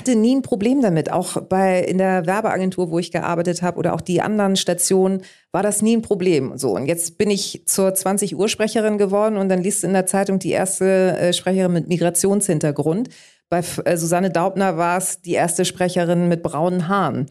[0.00, 1.12] hatte nie ein Problem damit.
[1.12, 5.62] Auch bei in der Werbeagentur, wo ich gearbeitet habe oder auch die anderen Stationen, war
[5.62, 6.56] das nie ein Problem.
[6.56, 10.06] So, und jetzt bin ich zur 20 Uhr Sprecherin geworden und dann liest in der
[10.06, 13.10] Zeitung die erste äh, Sprecherin mit Migrationshintergrund.
[13.50, 17.26] Bei äh, Susanne Daubner war es die erste Sprecherin mit braunen Haaren.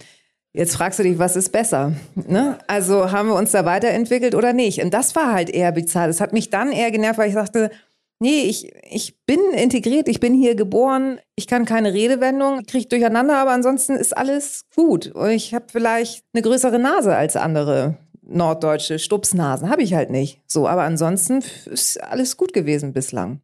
[0.54, 1.94] Jetzt fragst du dich, was ist besser?
[2.28, 2.60] Ne?
[2.68, 4.84] Also haben wir uns da weiterentwickelt oder nicht?
[4.84, 6.08] Und das war halt eher bizarr.
[6.08, 7.72] Das hat mich dann eher genervt, weil ich sagte,
[8.20, 13.38] nee, ich, ich bin integriert, ich bin hier geboren, ich kann keine Redewendung, kriege durcheinander,
[13.38, 15.08] aber ansonsten ist alles gut.
[15.08, 19.70] Und ich habe vielleicht eine größere Nase als andere norddeutsche Stupsnasen.
[19.70, 20.42] Habe ich halt nicht.
[20.46, 23.42] So, aber ansonsten ist alles gut gewesen bislang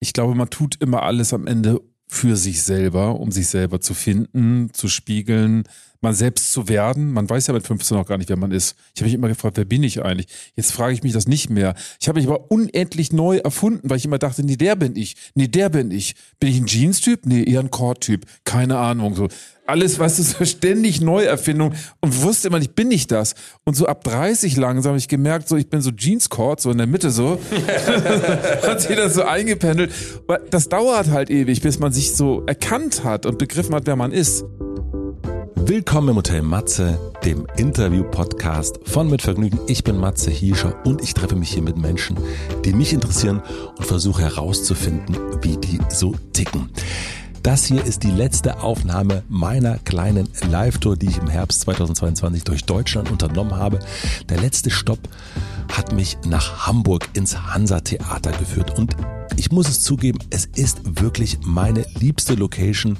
[0.00, 3.94] ich glaube, man tut immer alles am Ende für sich selber, um sich selber zu
[3.94, 5.64] finden, zu spiegeln,
[6.06, 7.12] man selbst zu werden.
[7.12, 8.76] Man weiß ja mit 15 noch gar nicht, wer man ist.
[8.94, 10.28] Ich habe mich immer gefragt, wer bin ich eigentlich?
[10.54, 11.74] Jetzt frage ich mich das nicht mehr.
[12.00, 15.16] Ich habe mich aber unendlich neu erfunden, weil ich immer dachte, nee, der bin ich.
[15.34, 16.14] Nee, der bin ich.
[16.38, 17.26] Bin ich ein Jeans-Typ?
[17.26, 18.24] Nee, eher ein Cord-Typ.
[18.44, 19.16] Keine Ahnung.
[19.16, 19.28] So
[19.66, 23.34] alles, weißt du, so ständig Neuerfindung und wusste immer, ich bin nicht das.
[23.64, 26.78] Und so ab 30 langsam habe ich gemerkt, so ich bin so Jeans-Cord, so in
[26.78, 27.40] der Mitte so.
[28.62, 29.92] hat sich das so eingependelt.
[30.50, 34.12] Das dauert halt ewig, bis man sich so erkannt hat und begriffen hat, wer man
[34.12, 34.44] ist.
[35.58, 39.58] Willkommen im Hotel Matze, dem Interview-Podcast von Mit Vergnügen.
[39.66, 42.16] Ich bin Matze Hiescher und ich treffe mich hier mit Menschen,
[42.64, 43.42] die mich interessieren
[43.76, 46.68] und versuche herauszufinden, wie die so ticken.
[47.42, 52.64] Das hier ist die letzte Aufnahme meiner kleinen Live-Tour, die ich im Herbst 2022 durch
[52.64, 53.78] Deutschland unternommen habe.
[54.28, 55.00] Der letzte Stopp
[55.72, 58.96] hat mich nach Hamburg ins Hansa-Theater geführt und
[59.36, 62.98] ich muss es zugeben, es ist wirklich meine liebste Location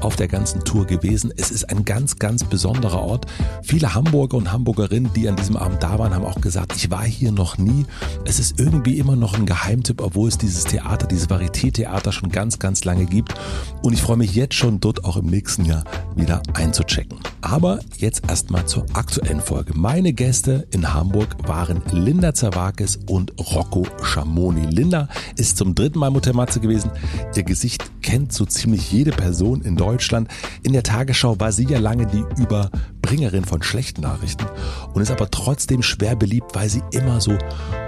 [0.00, 1.32] auf der ganzen Tour gewesen.
[1.36, 3.26] Es ist ein ganz, ganz besonderer Ort.
[3.62, 7.04] Viele Hamburger und Hamburgerinnen, die an diesem Abend da waren, haben auch gesagt, ich war
[7.04, 7.86] hier noch nie.
[8.24, 12.58] Es ist irgendwie immer noch ein Geheimtipp, obwohl es dieses Theater, dieses Varieté-Theater schon ganz,
[12.58, 13.34] ganz lange gibt.
[13.82, 17.18] Und ich freue mich jetzt schon, dort auch im nächsten Jahr wieder einzuchecken.
[17.40, 19.72] Aber jetzt erstmal zur aktuellen Folge.
[19.76, 24.66] Meine Gäste in Hamburg waren Linda Zawakis und Rocco Schamoni.
[24.66, 26.90] Linda ist zum dritten Mal Mutter Matze gewesen.
[27.34, 30.28] Ihr Gesicht kennt so ziemlich jede Person in Deutschland.
[30.62, 34.46] In der Tagesschau war sie ja lange die Überbringerin von schlechten Nachrichten
[34.94, 37.36] und ist aber trotzdem schwer beliebt, weil sie immer so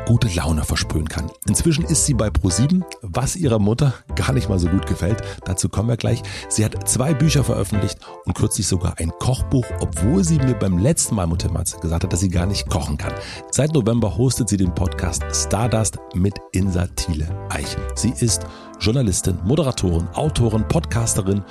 [0.09, 1.31] gute Laune versprühen kann.
[1.47, 5.21] Inzwischen ist sie bei Pro7, was ihrer Mutter gar nicht mal so gut gefällt.
[5.45, 6.23] Dazu kommen wir gleich.
[6.49, 11.15] Sie hat zwei Bücher veröffentlicht und kürzlich sogar ein Kochbuch, obwohl sie mir beim letzten
[11.15, 13.13] Mal Mutter Matze gesagt hat, dass sie gar nicht kochen kann.
[13.51, 17.77] Seit November hostet sie den Podcast Stardust mit Insa Thiele Eich.
[17.95, 18.47] Sie ist
[18.81, 21.43] Journalistin, Moderatorin, Autorin, Podcasterin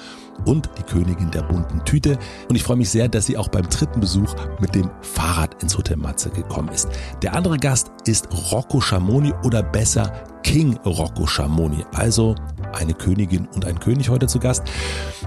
[0.46, 2.18] und die Königin der bunten Tüte.
[2.50, 5.78] Und ich freue mich sehr, dass sie auch beim dritten Besuch mit dem Fahrrad ins
[5.78, 6.90] Hotel Matze gekommen ist.
[7.22, 10.12] Der andere Gast ist Rocco Schamoni oder besser
[10.48, 11.84] King Rocco Schamoni.
[11.94, 12.34] Also
[12.72, 14.64] eine Königin und ein König heute zu Gast.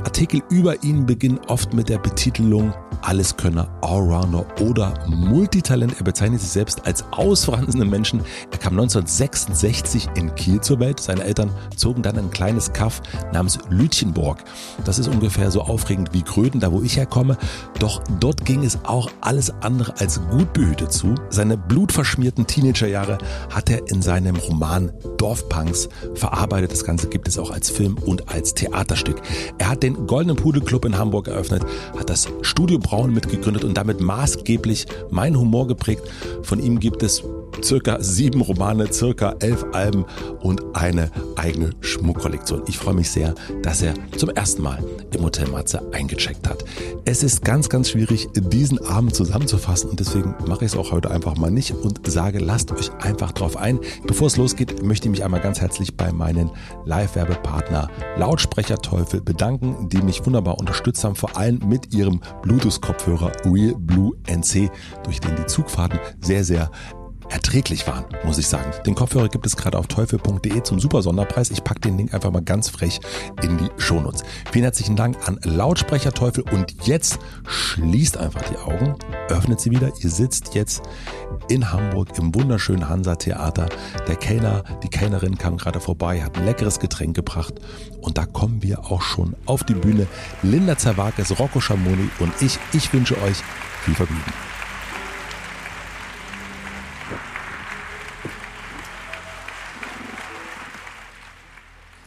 [0.02, 2.72] Artikel über ihn beginnen oft mit der Betitelung
[3.02, 5.94] Alleskönner, Allrounder oder Multitalent.
[5.98, 8.22] Er bezeichnet sich selbst als ausfranzenden Menschen.
[8.50, 11.00] Er kam 1966 in Kiel zur Welt.
[11.00, 14.38] Seine Eltern zogen dann ein kleines Kaff namens Lütchenburg.
[14.84, 17.36] Das ist ungefähr so aufregend wie Gröden, da wo ich herkomme.
[17.78, 21.14] Doch dort ging es auch alles andere als gut behütet zu.
[21.28, 23.18] Seine blutverschmierten Teenagerjahre
[23.50, 26.72] hat er in seinem Roman Dorfpunks verarbeitet.
[26.72, 29.20] Das Ganze gibt es auch als Film und als Theaterstück.
[29.58, 31.64] Er hat den Goldenen Pudel Club in Hamburg eröffnet,
[31.98, 36.02] hat das Studio Braun mitgegründet und damit maßgeblich mein Humor geprägt.
[36.42, 37.22] Von ihm gibt es
[37.62, 40.04] circa sieben Romane, circa elf Alben
[40.40, 42.62] und eine eigene Schmuckkollektion.
[42.66, 44.82] Ich freue mich sehr, dass er zum ersten Mal
[45.14, 46.64] im Hotel Matze eingecheckt hat.
[47.04, 51.10] Es ist ganz, ganz schwierig, diesen Abend zusammenzufassen und deswegen mache ich es auch heute
[51.10, 53.78] einfach mal nicht und sage, lasst euch einfach drauf ein.
[54.06, 56.50] Bevor es losgeht, möchte ich mich einmal ganz herzlich bei meinen
[56.84, 63.76] Live-Werbepartner Lautsprecher Teufel bedanken, die mich wunderbar unterstützt haben, vor allem mit ihrem Bluetooth-Kopfhörer Real
[63.78, 64.68] Blue NC,
[65.04, 66.72] durch den die Zugfahrten sehr, sehr
[67.30, 68.70] erträglich waren, muss ich sagen.
[68.84, 71.50] Den Kopfhörer gibt es gerade auf teufel.de zum super Sonderpreis.
[71.50, 73.00] Ich packe den Link einfach mal ganz frech
[73.42, 74.22] in die Shownotes.
[74.52, 78.96] Vielen herzlichen Dank an Lautsprecher Teufel und jetzt schließt einfach die Augen,
[79.28, 79.92] öffnet sie wieder.
[80.00, 80.82] Ihr sitzt jetzt
[81.48, 83.68] in Hamburg im wunderschönen Hansa Theater.
[84.08, 87.54] Der Kellner, die Kellnerin kam gerade vorbei, hat ein leckeres Getränk gebracht
[88.00, 90.06] und da kommen wir auch schon auf die Bühne.
[90.42, 92.58] Linda Zerwakis, Rocco Schamoni und ich.
[92.72, 93.42] Ich wünsche euch
[93.84, 94.49] viel Vergnügen.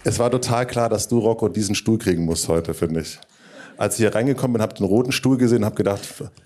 [0.05, 3.19] Es war total klar, dass du, Rocco, diesen Stuhl kriegen musst heute, finde ich.
[3.77, 6.01] Als ich hier reingekommen bin, habe den roten Stuhl gesehen und habe gedacht,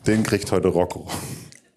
[0.05, 1.07] den kriegt heute Rocco.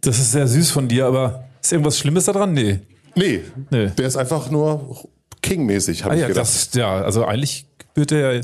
[0.02, 2.52] Das ist sehr süß von dir, aber ist irgendwas Schlimmes daran?
[2.52, 2.80] Nee.
[3.14, 3.86] Nee, nee.
[3.88, 5.08] der ist einfach nur
[5.42, 6.44] King-mäßig, habe ah, ich ja, gedacht.
[6.44, 8.42] Das, ja, also eigentlich wird der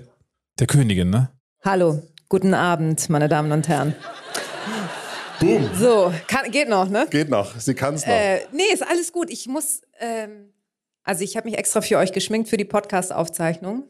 [0.58, 1.30] Der Königin, ne?
[1.62, 3.94] Hallo, guten Abend, meine Damen und Herren.
[5.40, 5.68] Boom.
[5.78, 7.06] So, kann, geht noch, ne?
[7.10, 8.12] Geht noch, sie kann es noch.
[8.12, 9.30] Äh, nee, ist alles gut.
[9.30, 10.52] Ich muss, ähm,
[11.06, 13.84] also ich habe mich extra für euch geschminkt für die Podcast-Aufzeichnung.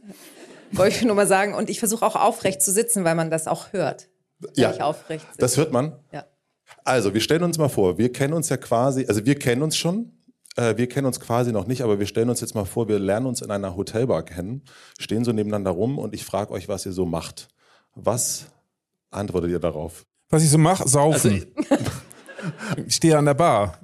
[0.72, 1.54] Wollte ich nur mal sagen.
[1.54, 4.08] Und ich versuche auch aufrecht zu sitzen, weil man das auch hört.
[4.54, 5.38] ja, ich aufrecht sitze.
[5.38, 5.98] das hört man.
[6.12, 6.26] Ja.
[6.84, 9.76] Also, wir stellen uns mal vor, wir kennen uns ja quasi, also wir kennen uns
[9.76, 10.12] schon,
[10.56, 12.98] äh, wir kennen uns quasi noch nicht, aber wir stellen uns jetzt mal vor, wir
[12.98, 14.62] lernen uns in einer Hotelbar kennen,
[14.98, 17.48] stehen so nebeneinander rum und ich frage euch, was ihr so macht.
[17.94, 18.46] Was
[19.10, 20.04] antwortet ihr darauf?
[20.28, 21.46] Was ich so mache, saufen.
[22.86, 23.78] ich stehe an der Bar.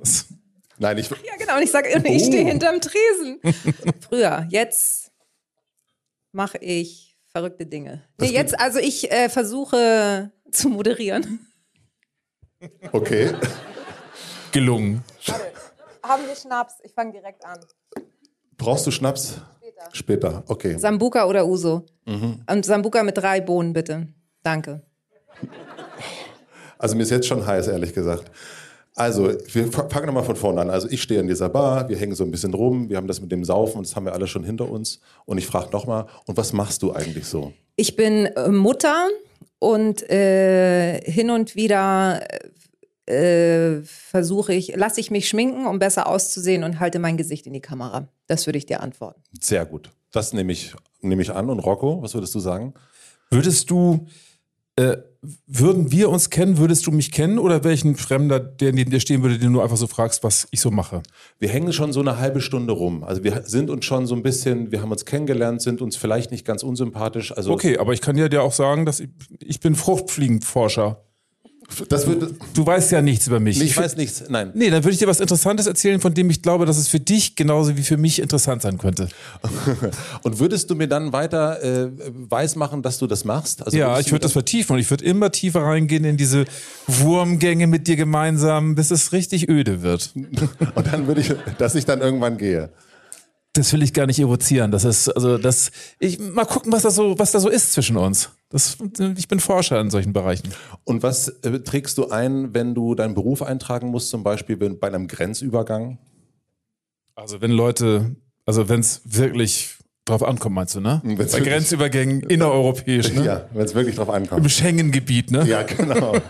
[0.83, 1.57] Nein, ich, Ja, genau.
[1.57, 3.41] Und ich sage, ich stehe hinterm Tresen.
[4.01, 5.13] Früher, jetzt
[6.33, 8.03] mache ich verrückte Dinge.
[8.19, 11.47] Nee, jetzt, also ich äh, versuche zu moderieren.
[12.91, 13.33] okay.
[14.51, 15.05] Gelungen.
[16.03, 16.75] Haben wir Schnaps?
[16.83, 17.61] Ich fange direkt an.
[18.57, 19.41] Brauchst du Schnaps?
[19.61, 19.89] Später.
[19.93, 20.77] Später, okay.
[20.79, 21.87] Sambuka oder Uso?
[22.07, 22.43] Mhm.
[22.51, 24.09] Und Sambuka mit drei Bohnen, bitte.
[24.43, 24.83] Danke.
[26.77, 28.31] Also mir ist jetzt schon heiß, ehrlich gesagt.
[28.95, 30.69] Also, wir fa- fangen nochmal von vorne an.
[30.71, 33.21] Also ich stehe in dieser Bar, wir hängen so ein bisschen rum, wir haben das
[33.21, 35.01] mit dem Saufen, das haben wir alle schon hinter uns.
[35.25, 37.53] Und ich frage nochmal, und was machst du eigentlich so?
[37.77, 39.09] Ich bin äh, Mutter
[39.59, 42.21] und äh, hin und wieder
[43.07, 47.53] äh, versuche ich, lasse ich mich schminken, um besser auszusehen und halte mein Gesicht in
[47.55, 48.09] die Kamera.
[48.27, 49.23] Das würde ich dir antworten.
[49.41, 49.91] Sehr gut.
[50.13, 51.49] Das nehme ich, nehme ich an.
[51.49, 52.75] Und Rocco, was würdest du sagen?
[53.31, 54.07] Würdest du,
[54.77, 54.99] äh,
[55.47, 59.23] würden wir uns kennen, würdest du mich kennen oder welchen Fremder, der neben dir stehen
[59.23, 61.03] würde, den du einfach so fragst, was ich so mache?
[61.39, 63.05] Wir hängen schon so eine halbe Stunde rum.
[63.05, 66.33] Also wir sind uns schon so ein bisschen, wir haben uns kennengelernt, sind uns vielleicht
[66.33, 67.37] nicht ganz unsympathisch.
[67.37, 71.05] Also Okay, aber ich kann dir ja auch sagen, dass ich, ich bin Fruchtfliegenforscher.
[71.89, 73.61] Das würde, Du weißt ja nichts über mich.
[73.61, 74.51] ich weiß nichts, nein.
[74.55, 77.01] Nee, dann würde ich dir was Interessantes erzählen, von dem ich glaube, dass es für
[77.01, 79.09] dich genauso wie für mich interessant sein könnte.
[80.23, 81.91] Und würdest du mir dann weiter äh,
[82.29, 83.65] weismachen, dass du das machst?
[83.65, 86.45] Also Ja, ich würde das vertiefen und ich würde immer tiefer reingehen in diese
[86.87, 90.11] Wurmgänge mit dir gemeinsam, bis es richtig öde wird.
[90.75, 92.71] Und dann würde ich, dass ich dann irgendwann gehe.
[93.55, 94.71] Das will ich gar nicht evozieren.
[94.71, 97.99] Das ist, also das, ich, mal gucken, was da so, was da so ist zwischen
[97.99, 98.31] uns.
[98.49, 98.79] Das,
[99.17, 100.53] ich bin Forscher in solchen Bereichen.
[100.85, 104.87] Und was äh, trägst du ein, wenn du deinen Beruf eintragen musst, zum Beispiel bei
[104.87, 105.99] einem Grenzübergang?
[107.15, 108.17] Also wenn Leute,
[108.47, 109.77] also wenn es wirklich
[110.07, 111.01] drauf ankommt, meinst du, ne?
[111.05, 113.25] Wenn's Bei Grenzübergängen innereuropäisch, ne?
[113.25, 114.51] Ja, wenn es wirklich drauf Im ankommt.
[114.51, 115.47] Schengen-Gebiet, ne?
[115.47, 116.15] Ja, genau.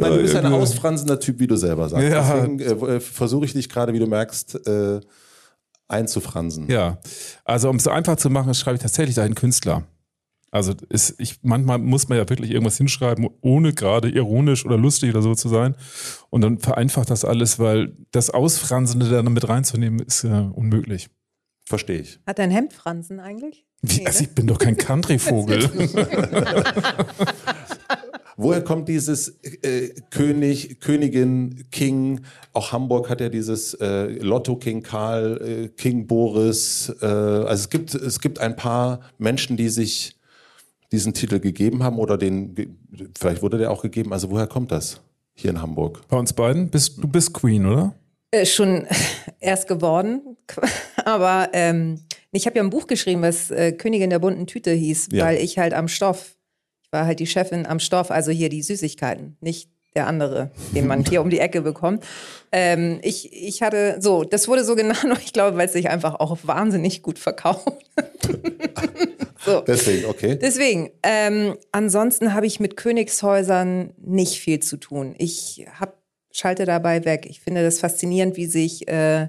[0.00, 2.08] Nein, du bist ein ausfransender Typ, wie du selber sagst.
[2.08, 2.34] Ja.
[2.34, 5.00] Deswegen äh, versuche ich dich gerade, wie du merkst, äh,
[5.88, 6.68] einzufransen.
[6.68, 6.98] Ja,
[7.44, 9.84] also um es so einfach zu machen, schreibe ich tatsächlich dahin Künstler.
[10.52, 15.10] Also ist, ich, manchmal muss man ja wirklich irgendwas hinschreiben, ohne gerade ironisch oder lustig
[15.10, 15.76] oder so zu sein.
[16.28, 21.08] Und dann vereinfacht das alles, weil das Ausfransende dann mit reinzunehmen, ist äh, unmöglich.
[21.66, 22.18] Verstehe ich.
[22.26, 23.64] Hat dein Hemd Fransen eigentlich?
[23.82, 25.70] Wie, also ich bin doch kein Country-Vogel.
[28.36, 29.28] Woher kommt dieses
[29.62, 32.20] äh, König, Königin, King?
[32.52, 36.92] Auch Hamburg hat ja dieses äh, Lotto King Karl, äh, King Boris.
[37.02, 40.16] Äh, also es gibt, es gibt ein paar Menschen, die sich
[40.92, 42.54] diesen Titel gegeben haben oder den,
[43.18, 44.12] vielleicht wurde der auch gegeben.
[44.12, 45.00] Also woher kommt das
[45.34, 46.02] hier in Hamburg?
[46.08, 47.94] Bei uns beiden bist du bist Queen, oder?
[48.32, 48.86] Äh, schon
[49.40, 50.36] erst geworden.
[51.04, 52.00] Aber ähm,
[52.32, 55.26] ich habe ja ein Buch geschrieben, was äh, Königin der bunten Tüte hieß, Ja.
[55.26, 56.36] weil ich halt am Stoff,
[56.90, 61.04] war halt die Chefin am Stoff, also hier die Süßigkeiten, nicht der andere, den man
[61.04, 62.04] hier um die Ecke bekommt.
[62.52, 66.14] Ähm, ich, ich hatte, so, das wurde so genannt, ich glaube, weil es sich einfach
[66.20, 67.66] auch wahnsinnig gut verkauft.
[69.44, 69.60] so.
[69.62, 70.38] Deswegen, okay.
[70.40, 75.14] Deswegen, ähm, ansonsten habe ich mit Königshäusern nicht viel zu tun.
[75.18, 75.98] Ich hab,
[76.30, 77.26] schalte dabei weg.
[77.28, 79.28] Ich finde das faszinierend, wie sich äh,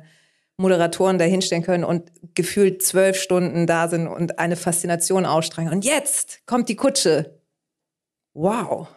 [0.58, 5.72] Moderatoren da hinstellen können und gefühlt zwölf Stunden da sind und eine Faszination ausstrahlen.
[5.72, 7.41] Und jetzt kommt die Kutsche.
[8.34, 8.88] Wow.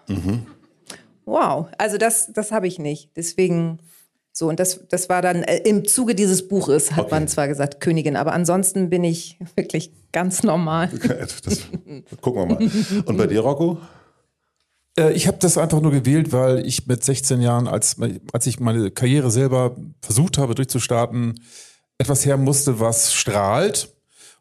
[1.25, 1.69] Wow.
[1.79, 3.11] Also das, das habe ich nicht.
[3.17, 3.79] Deswegen
[4.37, 7.14] so, und das, das war dann äh, im Zuge dieses Buches, hat Okay.
[7.14, 10.88] man zwar gesagt Königin, aber ansonsten bin ich wirklich ganz normal.
[10.88, 11.61] Das,
[12.21, 12.71] gucken wir mal.
[13.07, 13.79] Und bei dir, Rocco?
[14.99, 17.97] Äh, Ich habe das einfach nur gewählt, weil ich mit 16 Jahren, als,
[18.33, 21.41] als ich meine Karriere selber versucht habe durchzustarten,
[21.99, 23.94] etwas her musste, was strahlt.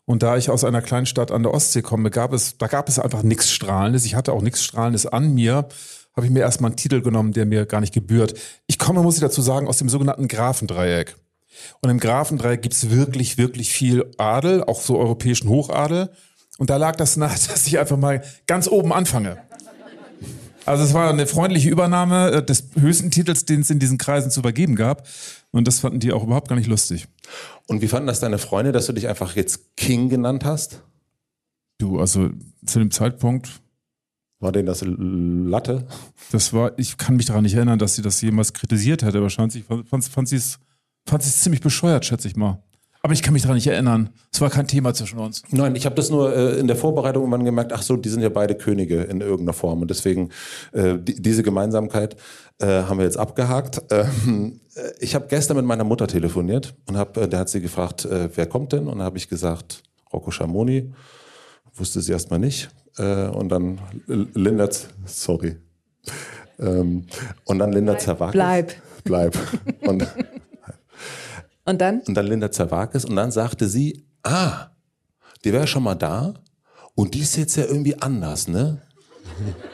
[0.05, 2.89] Und da ich aus einer kleinen Stadt an der Ostsee komme, gab es, da gab
[2.89, 4.05] es einfach nichts Strahlendes.
[4.05, 5.67] Ich hatte auch nichts Strahlendes an mir.
[6.15, 8.33] Habe ich mir erstmal einen Titel genommen, der mir gar nicht gebührt.
[8.67, 11.15] Ich komme, muss ich dazu sagen, aus dem sogenannten Grafendreieck.
[11.81, 16.10] Und im Grafendreieck gibt's wirklich, wirklich viel Adel, auch so europäischen Hochadel.
[16.57, 19.38] Und da lag das nahe, dass ich einfach mal ganz oben anfange.
[20.65, 24.32] Also es war eine freundliche Übernahme äh, des höchsten Titels, den es in diesen Kreisen
[24.32, 25.08] zu übergeben gab.
[25.51, 27.08] Und das fanden die auch überhaupt gar nicht lustig.
[27.67, 30.82] Und wie fanden das deine Freunde, dass du dich einfach jetzt King genannt hast?
[31.79, 32.29] Du, also
[32.65, 33.50] zu dem Zeitpunkt,
[34.39, 35.86] War denn das Latte?
[36.32, 39.22] das war, ich kann mich daran nicht erinnern, dass sie das jemals kritisiert hätte.
[39.22, 40.60] Wahrscheinlich fand, fand, fand sie es
[41.41, 42.62] ziemlich bescheuert, schätze ich mal.
[43.05, 44.10] Aber ich kann mich daran nicht erinnern.
[44.31, 45.43] Es war kein Thema zwischen uns.
[45.51, 48.22] Nein, ich habe das nur äh, in der Vorbereitung irgendwann gemerkt, ach so, die sind
[48.22, 49.81] ja beide Könige in irgendeiner Form.
[49.81, 50.29] Und deswegen
[50.72, 52.15] äh, die, diese Gemeinsamkeit
[52.60, 53.81] äh, haben wir jetzt abgehakt.
[53.91, 57.60] Ähm, äh, ich habe gestern mit meiner Mutter telefoniert und hab, äh, da hat sie
[57.60, 58.88] gefragt, äh, wer kommt denn?
[58.88, 59.83] Und da habe ich gesagt,
[60.13, 60.93] Rocco Schamoni.
[61.75, 62.69] Wusste sie erstmal nicht.
[62.98, 65.57] Äh, und dann L- Linda, Z- sorry.
[66.57, 67.05] Ähm,
[67.43, 68.31] und dann Linda Zerwakis.
[68.33, 68.72] Bleib.
[69.03, 69.38] Bleib.
[69.81, 70.07] Und
[71.65, 72.01] Und dann?
[72.01, 74.67] und dann Linda Zerwakis und dann sagte sie, ah,
[75.43, 76.34] die wäre schon mal da
[76.96, 78.82] und die ist jetzt ja irgendwie anders, ne?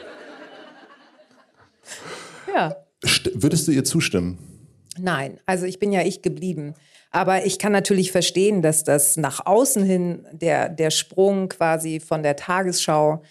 [2.54, 2.76] Ja.
[3.06, 4.38] St würdest du ihr zustimmen?
[4.98, 6.74] Nein, also ich bin ja ich geblieben.
[7.10, 12.22] Aber ich kann natürlich verstehen, dass das nach außen hin der, der Sprung quasi von
[12.22, 13.22] der Tagesschau,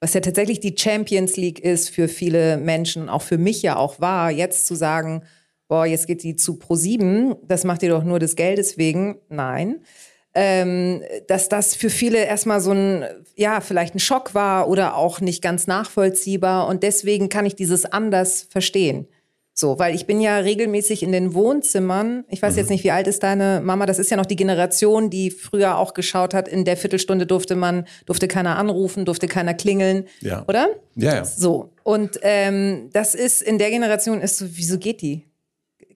[0.00, 4.00] was ja tatsächlich die Champions League ist für viele Menschen, auch für mich ja auch
[4.00, 5.22] war, jetzt zu sagen,
[5.68, 9.18] boah, jetzt geht die zu Pro7, das macht ihr doch nur des Geldes wegen.
[9.28, 9.80] Nein.
[10.36, 13.04] Ähm, dass das für viele erstmal so ein,
[13.36, 16.66] ja, vielleicht ein Schock war oder auch nicht ganz nachvollziehbar.
[16.66, 19.06] Und deswegen kann ich dieses anders verstehen.
[19.56, 22.24] So, weil ich bin ja regelmäßig in den Wohnzimmern.
[22.28, 23.86] Ich weiß jetzt nicht, wie alt ist deine Mama?
[23.86, 26.48] Das ist ja noch die Generation, die früher auch geschaut hat.
[26.48, 30.08] In der Viertelstunde durfte man, durfte keiner anrufen, durfte keiner klingeln.
[30.20, 30.44] Ja.
[30.48, 30.70] Oder?
[30.96, 31.24] Ja, ja.
[31.24, 31.70] So.
[31.84, 35.22] Und ähm, das ist in der Generation ist so, wieso geht die?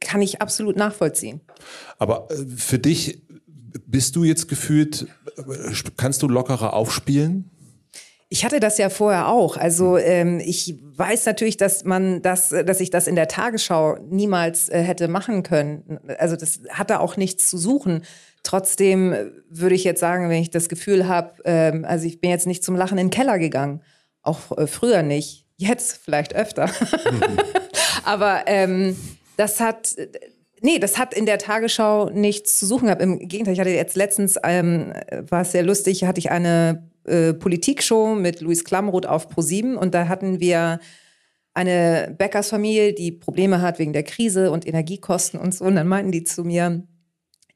[0.01, 1.41] Kann ich absolut nachvollziehen.
[1.99, 3.23] Aber äh, für dich
[3.87, 7.51] bist du jetzt gefühlt, äh, kannst du lockerer aufspielen?
[8.31, 9.57] Ich hatte das ja vorher auch.
[9.57, 14.69] Also ähm, ich weiß natürlich, dass man das, dass ich das in der Tagesschau niemals
[14.69, 15.99] äh, hätte machen können.
[16.19, 18.03] Also das hatte auch nichts zu suchen.
[18.43, 22.29] Trotzdem äh, würde ich jetzt sagen, wenn ich das Gefühl habe, ähm, also ich bin
[22.29, 23.83] jetzt nicht zum Lachen in den Keller gegangen,
[24.23, 26.71] auch äh, früher nicht, jetzt vielleicht öfter.
[28.05, 28.95] Aber ähm,
[29.39, 29.95] das hat,
[30.61, 33.01] nee, das hat in der Tagesschau nichts zu suchen gehabt.
[33.01, 34.93] Im Gegenteil, ich hatte jetzt letztens, ähm,
[35.29, 39.95] war es sehr lustig, hatte ich eine äh, Politikshow mit Luis Klamroth auf Pro7 und
[39.95, 40.81] da hatten wir
[41.55, 45.65] eine Bäckersfamilie, die Probleme hat wegen der Krise und Energiekosten und so.
[45.65, 46.83] Und dann meinten die zu mir,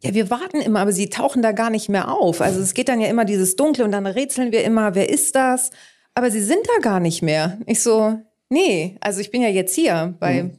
[0.00, 2.40] ja, wir warten immer, aber sie tauchen da gar nicht mehr auf.
[2.40, 5.34] Also es geht dann ja immer dieses Dunkle und dann rätseln wir immer, wer ist
[5.34, 5.70] das?
[6.14, 7.58] Aber sie sind da gar nicht mehr.
[7.66, 10.50] Ich so, nee, also ich bin ja jetzt hier bei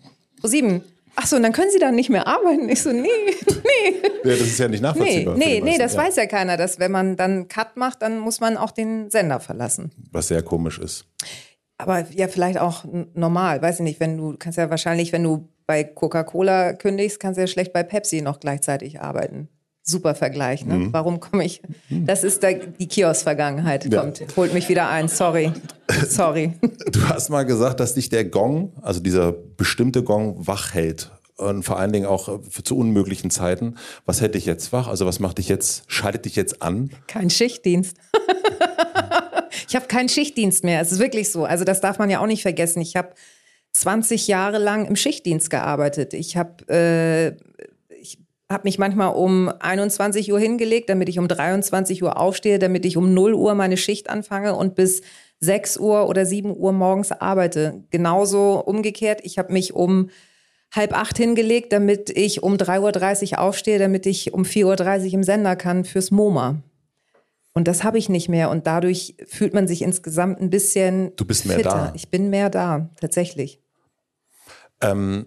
[0.41, 0.81] Pro7.
[1.15, 2.69] Ach so, und dann können sie da nicht mehr arbeiten.
[2.69, 3.01] Ich so, nee,
[3.47, 3.95] nee.
[4.23, 5.35] Ja, das ist ja nicht Nee, nachvollziehbar.
[5.37, 5.99] nee, nee, meisten, das ja.
[5.99, 9.39] weiß ja keiner, dass wenn man dann Cut macht, dann muss man auch den Sender
[9.39, 9.91] verlassen.
[10.11, 11.05] Was sehr komisch ist.
[11.77, 15.49] Aber ja, vielleicht auch normal, weiß ich nicht, wenn du kannst ja wahrscheinlich, wenn du
[15.65, 19.49] bei Coca-Cola kündigst, kannst du ja schlecht bei Pepsi noch gleichzeitig arbeiten.
[19.85, 20.87] Super Vergleich, ne?
[20.91, 21.61] Warum komme ich?
[21.89, 23.91] Das ist da, die Kiosk-Vergangenheit.
[23.91, 23.99] Ja.
[23.99, 25.09] Kommt, holt mich wieder ein.
[25.09, 25.51] Sorry.
[26.07, 26.53] Sorry.
[26.89, 31.11] Du hast mal gesagt, dass dich der Gong, also dieser bestimmte Gong, wach hält.
[31.35, 33.75] Und vor allen Dingen auch äh, zu unmöglichen Zeiten.
[34.05, 34.87] Was hält dich jetzt wach?
[34.87, 36.91] Also was macht dich jetzt, schaltet dich jetzt an?
[37.07, 37.97] Kein Schichtdienst.
[39.67, 40.79] ich habe keinen Schichtdienst mehr.
[40.79, 41.43] Es ist wirklich so.
[41.43, 42.81] Also das darf man ja auch nicht vergessen.
[42.81, 43.09] Ich habe
[43.73, 46.13] 20 Jahre lang im Schichtdienst gearbeitet.
[46.13, 47.35] Ich habe äh,
[48.53, 52.85] ich hab mich manchmal um 21 Uhr hingelegt, damit ich um 23 Uhr aufstehe, damit
[52.85, 55.01] ich um 0 Uhr meine Schicht anfange und bis
[55.39, 57.83] 6 Uhr oder 7 Uhr morgens arbeite.
[57.89, 59.21] Genauso umgekehrt.
[59.23, 60.11] Ich habe mich um
[60.71, 65.23] halb acht hingelegt, damit ich um 3.30 Uhr aufstehe, damit ich um 4.30 Uhr im
[65.23, 66.61] Sender kann fürs MoMA.
[67.55, 68.51] Und das habe ich nicht mehr.
[68.51, 71.15] Und dadurch fühlt man sich insgesamt ein bisschen.
[71.15, 71.69] Du bist mehr fitter.
[71.69, 71.93] da.
[71.95, 73.59] Ich bin mehr da, tatsächlich.
[74.79, 75.25] Ähm,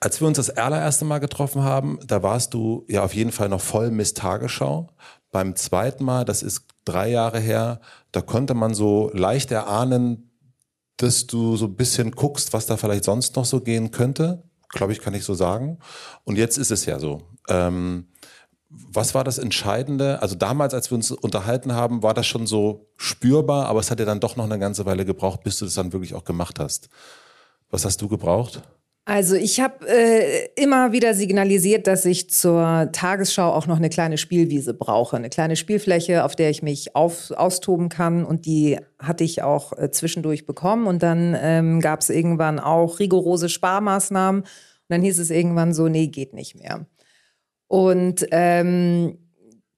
[0.00, 3.48] als wir uns das allererste Mal getroffen haben, da warst du ja auf jeden Fall
[3.48, 4.88] noch voll Miss Tagesschau.
[5.30, 7.80] Beim zweiten Mal, das ist drei Jahre her,
[8.12, 10.30] da konnte man so leicht erahnen,
[10.96, 14.44] dass du so ein bisschen guckst, was da vielleicht sonst noch so gehen könnte.
[14.68, 15.78] Glaube ich, kann ich so sagen.
[16.24, 17.22] Und jetzt ist es ja so.
[17.48, 18.08] Ähm,
[18.68, 20.20] was war das Entscheidende?
[20.20, 24.00] Also damals, als wir uns unterhalten haben, war das schon so spürbar, aber es hat
[24.00, 26.58] ja dann doch noch eine ganze Weile gebraucht, bis du das dann wirklich auch gemacht
[26.58, 26.88] hast.
[27.70, 28.62] Was hast du gebraucht?
[29.06, 34.16] Also ich habe äh, immer wieder signalisiert, dass ich zur Tagesschau auch noch eine kleine
[34.16, 38.24] Spielwiese brauche, eine kleine Spielfläche, auf der ich mich auf, austoben kann.
[38.24, 40.86] Und die hatte ich auch äh, zwischendurch bekommen.
[40.86, 44.40] Und dann ähm, gab es irgendwann auch rigorose Sparmaßnahmen.
[44.40, 44.48] Und
[44.88, 46.86] dann hieß es irgendwann so, nee, geht nicht mehr.
[47.68, 49.18] Und ähm,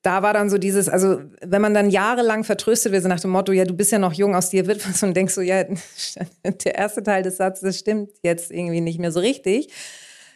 [0.06, 3.30] da war dann so dieses, also wenn man dann jahrelang vertröstet wird, so nach dem
[3.30, 5.64] Motto, ja, du bist ja noch jung, aus dir wird was und denkst so, ja,
[6.44, 9.68] der erste Teil des Satzes stimmt jetzt irgendwie nicht mehr so richtig.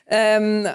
[0.09, 0.67] Ähm,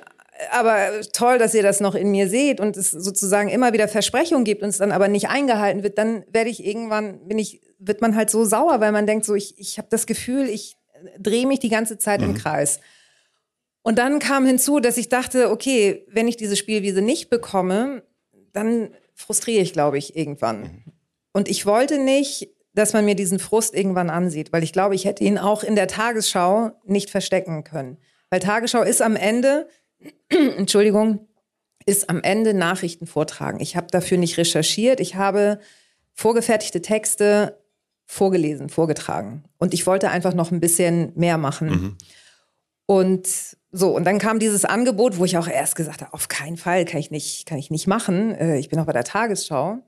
[0.50, 4.46] aber toll, dass ihr das noch in mir seht und es sozusagen immer wieder Versprechungen
[4.46, 8.00] gibt und es dann aber nicht eingehalten wird, dann werde ich irgendwann, bin ich, wird
[8.00, 10.78] man halt so sauer, weil man denkt so, ich, ich habe das Gefühl, ich
[11.20, 12.30] drehe mich die ganze Zeit mhm.
[12.30, 12.80] im Kreis.
[13.82, 18.04] Und dann kam hinzu, dass ich dachte, okay, wenn ich diese Spielwiese nicht bekomme,
[18.56, 20.62] dann frustriere ich, glaube ich, irgendwann.
[20.62, 20.84] Mhm.
[21.34, 25.06] Und ich wollte nicht, dass man mir diesen Frust irgendwann ansieht, weil ich glaube, ich
[25.06, 27.98] hätte ihn auch in der Tagesschau nicht verstecken können.
[28.30, 29.68] Weil Tagesschau ist am Ende,
[30.30, 31.28] Entschuldigung,
[31.86, 33.60] ist am Ende Nachrichten vortragen.
[33.60, 35.00] Ich habe dafür nicht recherchiert.
[35.00, 35.60] Ich habe
[36.14, 37.62] vorgefertigte Texte
[38.06, 39.44] vorgelesen, vorgetragen.
[39.58, 41.68] Und ich wollte einfach noch ein bisschen mehr machen.
[41.68, 41.98] Mhm.
[42.88, 46.56] Und so, und dann kam dieses Angebot, wo ich auch erst gesagt habe, auf keinen
[46.56, 48.34] Fall kann ich nicht, kann ich nicht machen.
[48.34, 49.80] Äh, ich bin auch bei der Tagesschau.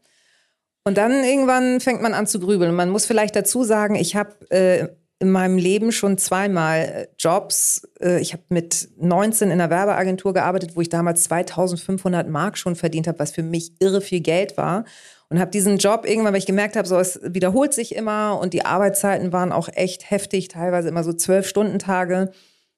[0.83, 2.75] Und dann irgendwann fängt man an zu grübeln.
[2.75, 4.87] Man muss vielleicht dazu sagen, ich habe äh,
[5.19, 7.87] in meinem Leben schon zweimal äh, Jobs.
[8.01, 12.75] Äh, ich habe mit 19 in einer Werbeagentur gearbeitet, wo ich damals 2500 Mark schon
[12.75, 14.83] verdient habe, was für mich irre viel Geld war.
[15.29, 18.53] Und habe diesen Job irgendwann, weil ich gemerkt habe, so es wiederholt sich immer und
[18.53, 22.31] die Arbeitszeiten waren auch echt heftig, teilweise immer so zwölf Stunden Tage.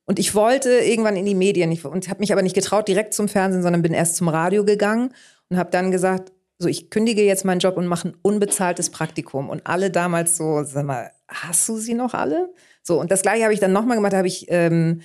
[0.10, 3.28] Und ich wollte irgendwann in die Medien und habe mich aber nicht getraut direkt zum
[3.28, 5.14] Fernsehen, sondern bin erst zum Radio gegangen
[5.50, 9.52] und habe dann gesagt, so ich kündige jetzt meinen Job und mache ein unbezahltes Praktikum.
[9.52, 12.52] Und alle damals so, sag mal, hast du sie noch alle?
[12.82, 15.02] So, und das gleiche habe ich dann nochmal gemacht, da habe ich ähm,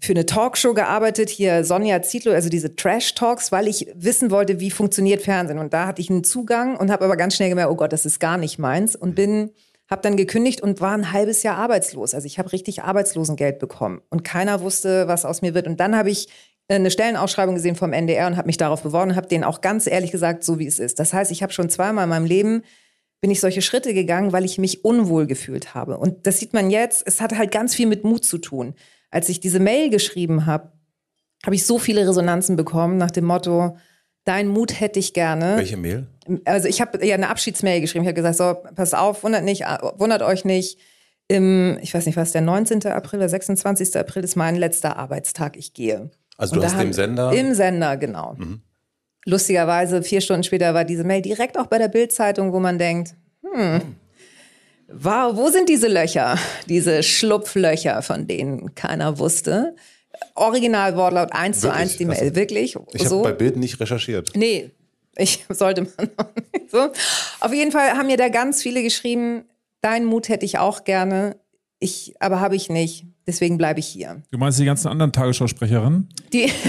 [0.00, 4.72] für eine Talkshow gearbeitet, hier Sonja Zietlow, also diese Trash-Talks, weil ich wissen wollte, wie
[4.72, 5.60] funktioniert Fernsehen.
[5.60, 8.04] Und da hatte ich einen Zugang und habe aber ganz schnell gemerkt, oh Gott, das
[8.04, 8.96] ist gar nicht meins.
[8.96, 9.52] Und bin,
[9.94, 12.14] habe dann gekündigt und war ein halbes Jahr arbeitslos.
[12.14, 14.02] Also ich habe richtig Arbeitslosengeld bekommen.
[14.10, 15.68] Und keiner wusste, was aus mir wird.
[15.68, 16.28] Und dann habe ich
[16.66, 19.86] eine Stellenausschreibung gesehen vom NDR und habe mich darauf beworben und habe denen auch ganz
[19.86, 20.98] ehrlich gesagt, so wie es ist.
[20.98, 22.62] Das heißt, ich habe schon zweimal in meinem Leben
[23.20, 25.96] bin ich solche Schritte gegangen, weil ich mich unwohl gefühlt habe.
[25.96, 28.74] Und das sieht man jetzt, es hat halt ganz viel mit Mut zu tun.
[29.10, 30.72] Als ich diese Mail geschrieben habe,
[31.46, 33.78] habe ich so viele Resonanzen bekommen nach dem Motto,
[34.24, 35.56] dein Mut hätte ich gerne.
[35.56, 36.06] Welche Mail?
[36.44, 38.04] Also ich habe ja eine Abschiedsmail geschrieben.
[38.04, 39.62] Ich habe gesagt, so, pass auf, wundert, nicht,
[39.96, 40.78] wundert euch nicht.
[41.28, 42.86] Im, ich weiß nicht, was der 19.
[42.86, 43.96] April oder 26.
[43.96, 45.56] April ist mein letzter Arbeitstag.
[45.56, 46.10] Ich gehe.
[46.36, 47.32] Also du hast im Sender?
[47.32, 48.34] Im Sender, genau.
[48.36, 48.60] Mhm.
[49.24, 53.14] Lustigerweise, vier Stunden später war diese Mail direkt auch bei der Bildzeitung, wo man denkt,
[53.42, 53.80] hm,
[54.88, 59.74] wow, wo sind diese Löcher, diese Schlupflöcher, von denen keiner wusste?
[60.34, 62.76] Original Wortlaut eins zu eins die Mail, wirklich.
[62.92, 63.20] Ich so.
[63.20, 64.32] habe bei Bild nicht recherchiert.
[64.34, 64.70] Nee,
[65.16, 66.90] ich sollte man noch nicht so.
[67.40, 69.44] Auf jeden Fall haben mir da ganz viele geschrieben,
[69.80, 71.36] deinen Mut hätte ich auch gerne,
[71.78, 73.06] ich, aber habe ich nicht.
[73.26, 74.22] Deswegen bleibe ich hier.
[74.30, 76.08] Du meinst die ganzen anderen Tagesschausprecherinnen?
[76.32, 76.52] Die.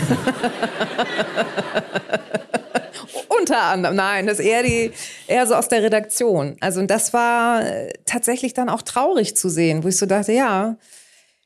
[3.39, 4.91] Unter anderem, nein, das ist eher, die,
[5.27, 6.55] eher so aus der Redaktion.
[6.61, 10.31] Also und das war äh, tatsächlich dann auch traurig zu sehen, wo ich so dachte,
[10.31, 10.77] ja,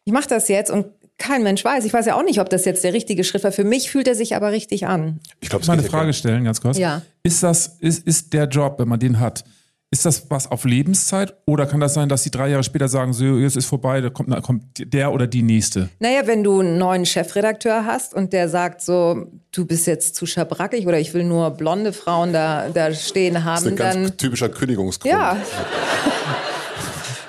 [0.05, 0.85] ich mache das jetzt und
[1.19, 1.85] kein Mensch weiß.
[1.85, 3.51] Ich weiß ja auch nicht, ob das jetzt der richtige Schritt war.
[3.51, 5.19] Für mich fühlt er sich aber richtig an.
[5.41, 6.77] Ich glaube, mal eine Frage stellen, ganz kurz.
[6.77, 7.03] Ja.
[7.21, 9.43] Ist das, ist, ist der Job, wenn man den hat,
[9.91, 13.11] ist das was auf Lebenszeit oder kann das sein, dass sie drei Jahre später sagen,
[13.11, 15.89] so, jetzt ist vorbei, da kommt, da kommt der oder die nächste?
[15.99, 20.27] Naja, wenn du einen neuen Chefredakteur hast und der sagt so, du bist jetzt zu
[20.27, 23.95] schabrackig oder ich will nur blonde Frauen da, da stehen haben, das ist ein ganz
[23.95, 24.17] dann.
[24.17, 25.11] typischer Kündigungsgrund.
[25.11, 25.37] Ja.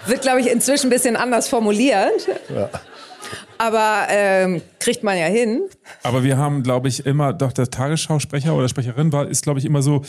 [0.07, 2.29] Wird, glaube ich, inzwischen ein bisschen anders formuliert.
[2.55, 2.69] Ja.
[3.61, 5.61] Aber ähm, kriegt man ja hin.
[6.03, 9.67] Aber wir haben, glaube ich, immer, doch der Tagesschausprecher oder Sprecherin war, ist, glaube ich,
[9.67, 10.01] immer so,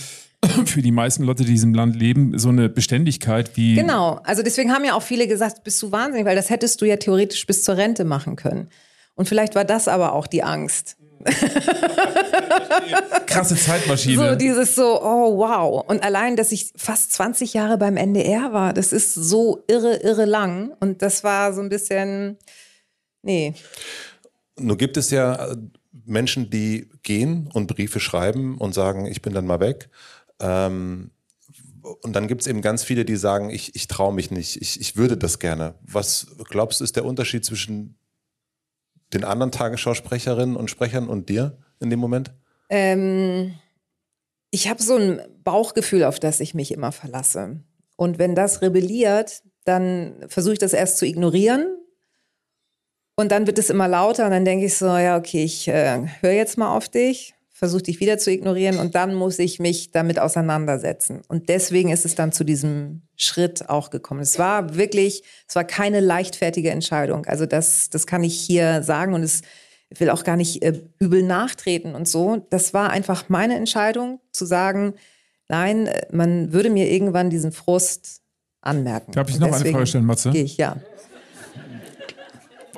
[0.65, 3.75] für die meisten Leute, die in diesem Land leben, so eine Beständigkeit wie.
[3.75, 6.85] Genau, also deswegen haben ja auch viele gesagt, bist du wahnsinnig, weil das hättest du
[6.85, 8.69] ja theoretisch bis zur Rente machen können.
[9.15, 10.95] Und vielleicht war das aber auch die Angst.
[13.25, 14.29] Krasse Zeitmaschine.
[14.29, 15.83] So dieses so, oh wow.
[15.85, 20.23] Und allein, dass ich fast 20 Jahre beim NDR war, das ist so irre, irre
[20.23, 20.71] lang.
[20.79, 22.37] Und das war so ein bisschen,
[23.21, 23.53] nee.
[24.59, 25.55] Nur gibt es ja
[26.05, 29.89] Menschen, die gehen und Briefe schreiben und sagen, ich bin dann mal weg.
[30.39, 31.11] Ähm,
[31.81, 34.79] und dann gibt es eben ganz viele, die sagen, ich, ich traue mich nicht, ich,
[34.79, 35.75] ich würde das gerne.
[35.81, 37.97] Was glaubst du, ist der Unterschied zwischen
[39.13, 42.33] den anderen Tagesschausprecherinnen und Sprechern und dir in dem Moment?
[42.69, 43.55] Ähm,
[44.51, 47.61] ich habe so ein Bauchgefühl, auf das ich mich immer verlasse.
[47.97, 51.77] Und wenn das rebelliert, dann versuche ich das erst zu ignorieren.
[53.21, 56.01] Und dann wird es immer lauter und dann denke ich so, ja, okay, ich äh,
[56.21, 59.91] höre jetzt mal auf dich versuche dich wieder zu ignorieren und dann muss ich mich
[59.91, 61.21] damit auseinandersetzen.
[61.27, 64.19] Und deswegen ist es dann zu diesem Schritt auch gekommen.
[64.19, 67.27] Es war wirklich, es war keine leichtfertige Entscheidung.
[67.27, 69.43] Also das, das kann ich hier sagen und es
[69.95, 72.47] will auch gar nicht äh, übel nachtreten und so.
[72.49, 74.95] Das war einfach meine Entscheidung zu sagen,
[75.47, 78.21] nein, man würde mir irgendwann diesen Frust
[78.61, 79.11] anmerken.
[79.11, 80.31] Darf ich noch eine Frage stellen, Matze?
[80.31, 80.77] Gehe ich, ja.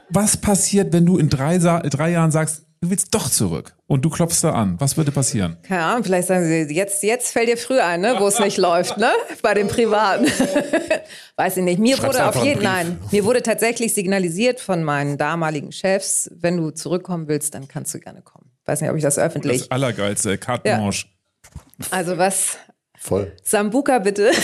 [0.09, 4.09] Was passiert, wenn du in drei, drei Jahren sagst, du willst doch zurück und du
[4.09, 4.75] klopfst da an.
[4.79, 5.57] Was würde passieren?
[5.63, 8.57] Keine Ahnung, vielleicht sagen sie, jetzt, jetzt fällt dir früh ein, ne, wo es nicht
[8.57, 9.11] läuft, ne?
[9.41, 10.25] Bei den Privaten.
[11.37, 11.79] Weiß ich nicht.
[11.79, 16.57] Mir Schreibst wurde auf jeden, nein, mir wurde tatsächlich signalisiert von meinen damaligen Chefs, wenn
[16.57, 18.51] du zurückkommen willst, dann kannst du gerne kommen.
[18.65, 19.61] Weiß nicht, ob ich das öffentlich.
[19.61, 20.77] Das Allergeilste, Carte Ja.
[20.77, 21.07] Blanche.
[21.91, 22.57] Also was,
[22.97, 23.33] Voll.
[23.43, 24.31] Sambuka bitte.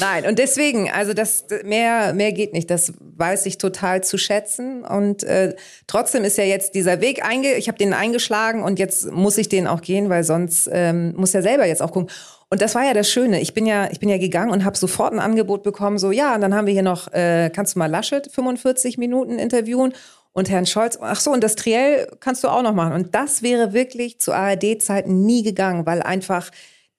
[0.00, 2.70] Nein, und deswegen, also das mehr, mehr geht nicht.
[2.70, 4.84] Das weiß ich total zu schätzen.
[4.84, 5.54] Und äh,
[5.86, 9.48] trotzdem ist ja jetzt dieser Weg einge, ich habe den eingeschlagen und jetzt muss ich
[9.48, 12.10] den auch gehen, weil sonst ähm, muss er selber jetzt auch gucken.
[12.50, 13.40] Und das war ja das Schöne.
[13.40, 15.98] Ich bin ja, ich bin ja gegangen und habe sofort ein Angebot bekommen.
[15.98, 19.38] So ja, und dann haben wir hier noch, äh, kannst du mal Laschet 45 Minuten
[19.38, 19.94] interviewen
[20.32, 20.98] und Herrn Scholz.
[21.00, 22.92] Ach so, und das Triell kannst du auch noch machen.
[22.92, 26.50] Und das wäre wirklich zu ARD-Zeiten nie gegangen, weil einfach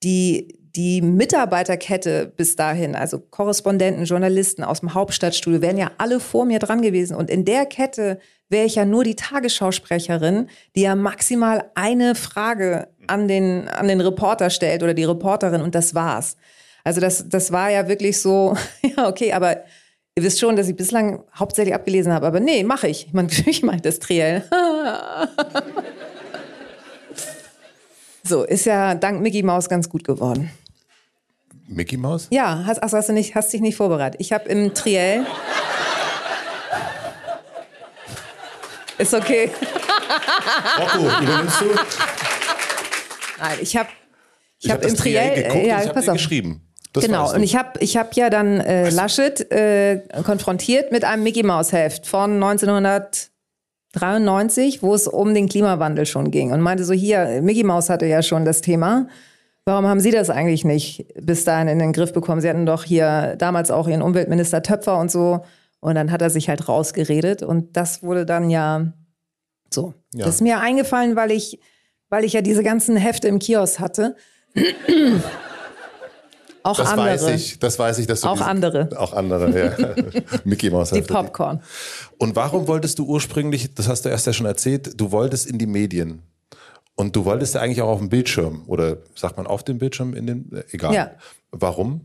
[0.02, 6.46] die, die Mitarbeiterkette bis dahin, also Korrespondenten, Journalisten aus dem Hauptstadtstudio, wären ja alle vor
[6.46, 7.16] mir dran gewesen.
[7.16, 12.88] Und in der Kette wäre ich ja nur die Tagesschausprecherin, die ja maximal eine Frage
[13.06, 16.36] an den, an den Reporter stellt oder die Reporterin und das war's.
[16.82, 18.56] Also das, das war ja wirklich so,
[18.96, 19.64] ja, okay, aber
[20.16, 22.26] ihr wisst schon, dass ich bislang hauptsächlich abgelesen habe.
[22.26, 23.12] Aber nee, mache ich.
[23.12, 24.44] Man, ich meine das Triell.
[28.24, 30.50] so, ist ja dank Mickey Maus ganz gut geworden.
[31.66, 32.28] Mickey Maus?
[32.30, 34.20] Ja, hast, ach, hast du nicht, hast dich nicht vorbereitet.
[34.20, 35.26] Ich habe im Triell.
[38.98, 39.50] Ist okay.
[40.78, 41.64] Rocco, übernimmst du?
[43.38, 43.88] Nein, ich habe
[44.60, 45.42] ich Ich hab das im Triell Triell.
[45.48, 46.14] geguckt ja, und ich pass auf.
[46.14, 46.60] geschrieben.
[46.92, 51.24] Das genau, und ich habe ich hab ja dann äh, Laschet äh, konfrontiert mit einem
[51.24, 56.92] Mickey Maus Heft von 1993, wo es um den Klimawandel schon ging und meinte so
[56.92, 59.08] hier, Mickey Maus hatte ja schon das Thema.
[59.66, 62.40] Warum haben Sie das eigentlich nicht bis dahin in den Griff bekommen?
[62.42, 65.40] Sie hatten doch hier damals auch Ihren Umweltminister Töpfer und so.
[65.80, 68.92] Und dann hat er sich halt rausgeredet und das wurde dann ja
[69.70, 69.94] so.
[70.14, 70.26] Ja.
[70.26, 71.60] Das ist mir eingefallen, weil ich,
[72.10, 74.16] weil ich ja diese ganzen Hefte im Kiosk hatte.
[76.62, 77.06] auch das andere.
[77.08, 78.88] weiß ich, das weiß ich, dass du Auch diese- andere.
[78.96, 80.20] Auch andere, ja.
[80.44, 80.90] Mickey Maus.
[80.90, 81.16] Die heißt das.
[81.16, 81.60] Popcorn.
[82.18, 85.58] Und warum wolltest du ursprünglich, das hast du erst ja schon erzählt, du wolltest in
[85.58, 86.22] die Medien.
[86.96, 90.14] Und du wolltest ja eigentlich auch auf dem Bildschirm oder sagt man auf dem Bildschirm
[90.14, 90.94] in den, äh, egal.
[90.94, 91.10] Ja.
[91.50, 92.02] Warum?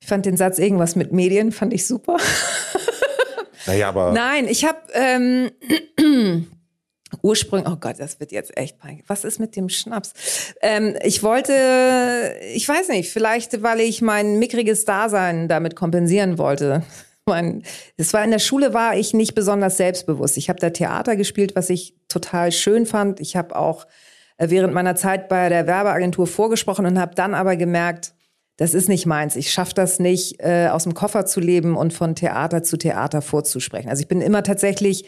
[0.00, 2.16] Ich fand den Satz irgendwas mit Medien, fand ich super.
[3.66, 5.50] Naja, aber Nein, ich habe ähm,
[7.22, 9.04] ursprünglich, oh Gott, das wird jetzt echt peinlich.
[9.06, 10.12] Was ist mit dem Schnaps?
[10.62, 16.82] Ähm, ich wollte, ich weiß nicht, vielleicht, weil ich mein mickriges Dasein damit kompensieren wollte.
[17.26, 17.62] Mein,
[17.96, 20.36] es war in der Schule war ich nicht besonders selbstbewusst.
[20.36, 23.20] Ich habe da Theater gespielt, was ich total schön fand.
[23.20, 23.86] Ich habe auch
[24.38, 28.14] äh, während meiner Zeit bei der Werbeagentur vorgesprochen und habe dann aber gemerkt,
[28.56, 29.36] das ist nicht meins.
[29.36, 33.22] Ich schaffe das nicht, äh, aus dem Koffer zu leben und von Theater zu Theater
[33.22, 33.88] vorzusprechen.
[33.88, 35.06] Also ich bin immer tatsächlich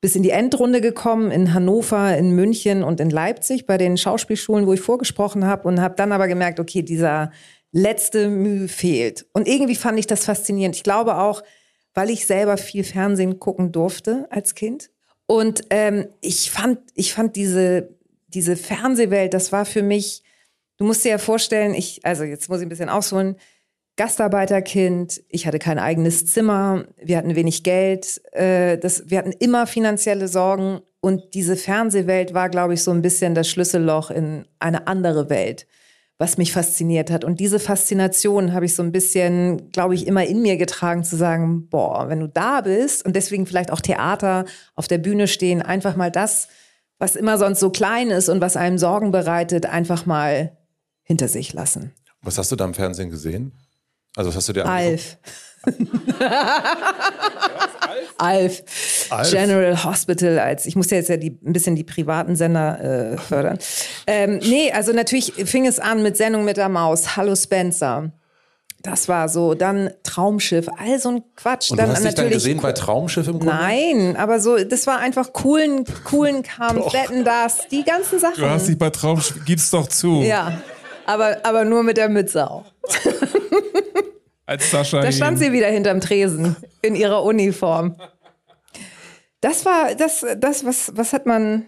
[0.00, 4.66] bis in die Endrunde gekommen, in Hannover, in München und in Leipzig bei den Schauspielschulen,
[4.66, 7.32] wo ich vorgesprochen habe und habe dann aber gemerkt, okay, dieser
[7.76, 9.26] letzte Mühe fehlt.
[9.34, 10.74] Und irgendwie fand ich das faszinierend.
[10.76, 11.42] Ich glaube auch,
[11.92, 14.90] weil ich selber viel Fernsehen gucken durfte als Kind.
[15.26, 17.90] Und ähm, ich fand, ich fand diese,
[18.28, 20.22] diese Fernsehwelt, das war für mich,
[20.78, 23.36] du musst dir ja vorstellen, ich, also jetzt muss ich ein bisschen ausholen,
[23.96, 29.66] Gastarbeiterkind, ich hatte kein eigenes Zimmer, wir hatten wenig Geld, äh, das, wir hatten immer
[29.66, 34.86] finanzielle Sorgen und diese Fernsehwelt war, glaube ich, so ein bisschen das Schlüsselloch in eine
[34.86, 35.66] andere Welt,
[36.18, 37.24] was mich fasziniert hat.
[37.24, 41.16] Und diese Faszination habe ich so ein bisschen, glaube ich, immer in mir getragen, zu
[41.16, 45.60] sagen, boah, wenn du da bist und deswegen vielleicht auch Theater auf der Bühne stehen,
[45.60, 46.48] einfach mal das,
[46.98, 50.56] was immer sonst so klein ist und was einem Sorgen bereitet, einfach mal
[51.02, 51.92] hinter sich lassen.
[52.22, 53.52] was hast du da im Fernsehen gesehen?
[54.16, 54.66] Also was hast du dir?
[54.66, 55.18] Alf.
[58.18, 58.62] Alf.
[59.10, 59.30] Alf?
[59.30, 63.16] General Hospital als ich muss ja jetzt ja die, ein bisschen die privaten Sender äh,
[63.18, 63.58] fördern.
[64.06, 67.16] Ähm, nee, also natürlich fing es an mit Sendung mit der Maus.
[67.16, 68.12] Hallo Spencer.
[68.82, 71.72] Das war so, dann Traumschiff, all so ein Quatsch.
[71.72, 73.54] Und dann du hast dich dann natürlich gesehen bei Traumschiff im Grunde?
[73.54, 76.94] Nein, aber so, das war einfach coolen, coolen Kampf, Doch.
[76.94, 78.36] Wetten das, die ganzen Sachen.
[78.36, 80.22] Du hast dich bei Traum, gib's doch zu.
[80.22, 80.60] ja,
[81.04, 82.64] aber, aber nur mit der Mütze auch.
[84.46, 87.96] Als Sascha Da stand sie wieder hinterm Tresen in ihrer Uniform.
[89.40, 91.66] Das war das, das was, was hat man,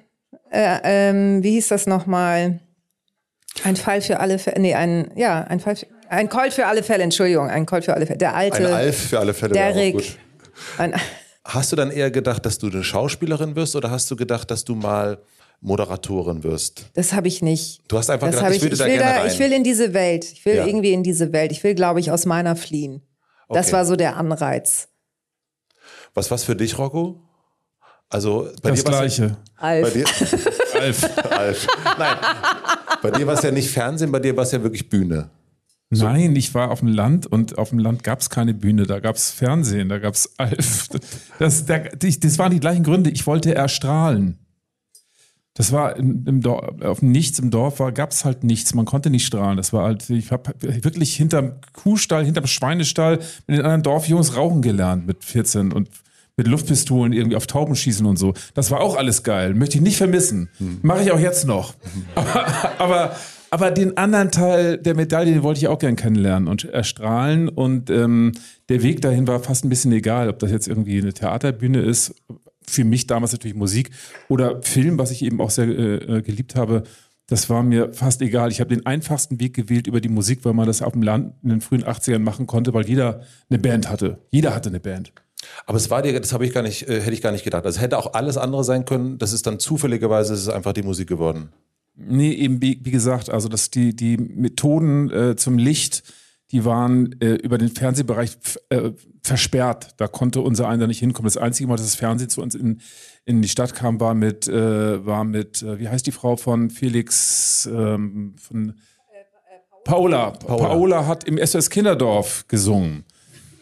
[0.51, 2.61] äh, ähm, wie hieß das nochmal?
[3.65, 6.83] Ein Fall für alle Fälle, nee, ein, ja, ein Fall, für, ein Colt für alle
[6.83, 8.19] Fälle, Entschuldigung, ein Colt für alle Fälle.
[8.19, 9.55] Der Ein alte, Alf für alle Fälle.
[9.55, 9.95] wäre auch Derrick.
[9.95, 10.19] gut.
[10.79, 10.95] ein,
[11.45, 14.65] Hast du dann eher gedacht, dass du eine Schauspielerin wirst oder hast du gedacht, dass
[14.65, 15.19] du mal
[15.61, 16.87] Moderatorin wirst?
[16.95, 17.81] das habe ich nicht.
[17.89, 19.31] Du hast einfach Das gedacht, habe ich ich, würde ich da will, gerne da, rein.
[19.33, 20.25] ich will in diese Welt.
[20.33, 20.67] Ich will Ja.
[20.67, 21.51] irgendwie in diese Welt.
[21.53, 23.03] Ich will, glaube ich, aus meiner fliehen.
[23.49, 23.77] Das Okay.
[23.77, 24.89] war so der Anreiz.
[26.15, 27.23] Was war's für dich, Rocco?
[28.11, 29.23] Also bei das dir Gleiche.
[29.25, 29.93] Ja, bei Alf.
[29.93, 30.05] dir,
[30.81, 31.31] Alf.
[31.31, 31.67] Alf.
[31.99, 32.17] Nein,
[33.03, 35.31] bei dir war es ja nicht Fernsehen, bei dir war es ja wirklich Bühne.
[35.91, 39.01] Nein, ich war auf dem Land und auf dem Land gab es keine Bühne, da
[39.01, 40.89] gab es Fernsehen, da gab es Alf.
[41.39, 43.11] Das, die- das waren die gleichen Gründe.
[43.11, 44.39] Ich wollte erstrahlen.
[45.59, 48.75] Das war im, Dorf, auf Nichts im Dorf war, gab es halt nichts.
[48.75, 49.57] Man konnte nicht strahlen.
[49.57, 53.19] Das war halt, ich habe wirklich hinterm Kuhstall, hinterm Schweinestall
[53.49, 55.89] mit den anderen Dorfjungs rauchen gelernt mit 14 und
[56.37, 58.35] mit Luftpistolen irgendwie auf Tauben schießen und so.
[58.55, 59.53] Das war auch alles geil.
[59.55, 60.49] Möchte ich nicht vermissen.
[60.83, 61.75] Mache ich auch jetzt noch.
[62.15, 62.47] Aber,
[62.79, 63.17] aber,
[63.51, 67.49] aber den anderen Teil der Medaille, den wollte ich auch gern kennenlernen und erstrahlen.
[67.49, 68.31] Und ähm,
[68.69, 72.15] der Weg dahin war fast ein bisschen egal, ob das jetzt irgendwie eine Theaterbühne ist.
[72.69, 73.91] Für mich damals natürlich Musik
[74.29, 76.85] oder Film, was ich eben auch sehr äh, äh, geliebt habe.
[77.27, 78.51] Das war mir fast egal.
[78.51, 81.35] Ich habe den einfachsten Weg gewählt über die Musik, weil man das auf dem Land
[81.43, 84.19] in den frühen 80ern machen konnte, weil jeder eine Band hatte.
[84.31, 85.13] Jeder hatte eine Band.
[85.67, 87.65] Aber es war dir, das habe ich gar nicht, äh, hätte ich gar nicht gedacht.
[87.65, 89.19] Also hätte auch alles andere sein können.
[89.19, 91.51] Das ist dann zufälligerweise, es ist einfach die Musik geworden.
[91.97, 96.05] Nee, eben wie, wie gesagt, also dass die, die Methoden äh, zum Licht,
[96.53, 98.39] die waren äh, über den Fernsehbereich
[98.71, 98.93] äh,
[99.29, 99.95] versperrt.
[99.99, 101.27] Da konnte unser einer nicht hinkommen.
[101.27, 102.81] Das einzige Mal, dass das Fernsehen zu uns in,
[103.25, 106.71] in die Stadt kam, war mit, äh, war mit, äh, wie heißt die Frau von
[106.71, 108.75] Felix, ähm, von
[109.85, 110.31] Paula.
[110.33, 111.07] Paula.
[111.07, 113.05] hat im SOS Kinderdorf gesungen.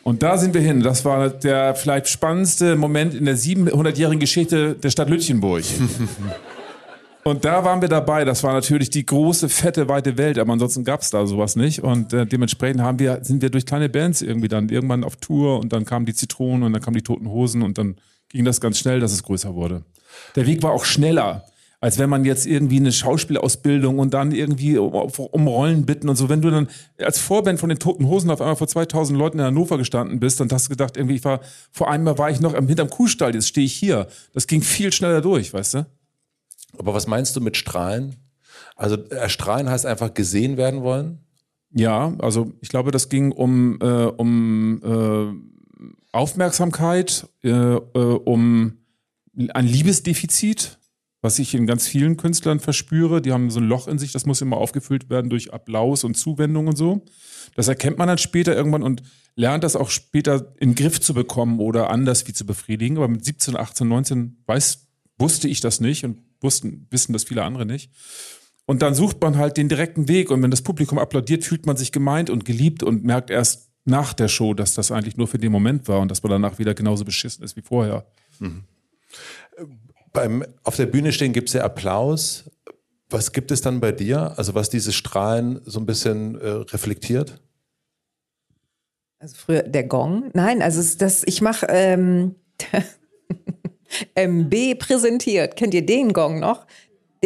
[0.02, 0.82] Und da sind wir hin.
[0.82, 5.64] Das war der vielleicht spannendste Moment in der 700-jährigen Geschichte der Stadt Lütchenburg.
[7.26, 8.24] Und da waren wir dabei.
[8.24, 11.82] Das war natürlich die große, fette, weite Welt, aber ansonsten gab es da sowas nicht.
[11.82, 15.58] Und äh, dementsprechend haben wir, sind wir durch kleine Bands irgendwie dann irgendwann auf Tour
[15.58, 17.96] und dann kamen die Zitronen und dann kamen die Toten Hosen und dann
[18.28, 19.82] ging das ganz schnell, dass es größer wurde.
[20.36, 21.46] Der Weg war auch schneller,
[21.80, 26.14] als wenn man jetzt irgendwie eine Schauspielausbildung und dann irgendwie um, um Rollen bitten und
[26.14, 26.28] so.
[26.28, 29.46] Wenn du dann als Vorband von den Toten Hosen auf einmal vor 2000 Leuten in
[29.46, 31.40] Hannover gestanden bist, dann hast du gedacht, irgendwie, ich war,
[31.72, 34.06] vor einmal war ich noch hinterm Kuhstall, jetzt stehe ich hier.
[34.32, 35.86] Das ging viel schneller durch, weißt du?
[36.78, 38.16] Aber was meinst du mit Strahlen?
[38.76, 41.20] Also erstrahlen heißt einfach gesehen werden wollen?
[41.72, 45.56] Ja, also ich glaube, das ging um, äh, um äh,
[46.12, 48.78] Aufmerksamkeit, äh, äh, um
[49.52, 50.78] ein Liebesdefizit,
[51.20, 53.20] was ich in ganz vielen Künstlern verspüre.
[53.20, 56.16] Die haben so ein Loch in sich, das muss immer aufgefüllt werden durch Applaus und
[56.16, 57.04] Zuwendung und so.
[57.54, 59.02] Das erkennt man dann später irgendwann und
[59.34, 62.96] lernt das auch später in den Griff zu bekommen oder anders wie zu befriedigen.
[62.96, 64.86] Aber mit 17, 18, 19 weiß,
[65.18, 67.90] wusste ich das nicht und wussten, wissen das viele andere nicht.
[68.64, 70.30] Und dann sucht man halt den direkten Weg.
[70.30, 74.12] Und wenn das Publikum applaudiert, fühlt man sich gemeint und geliebt und merkt erst nach
[74.14, 76.74] der Show, dass das eigentlich nur für den Moment war und dass man danach wieder
[76.74, 78.04] genauso beschissen ist wie vorher.
[80.12, 82.50] Beim auf der Bühne stehen gibt es ja Applaus.
[83.08, 84.36] Was gibt es dann bei dir?
[84.36, 87.40] Also was dieses Strahlen so ein bisschen äh, reflektiert?
[89.20, 90.30] Also früher der Gong.
[90.34, 92.34] Nein, also das, ich mache ähm,
[94.14, 95.56] MB präsentiert.
[95.56, 96.66] Kennt ihr den Gong noch?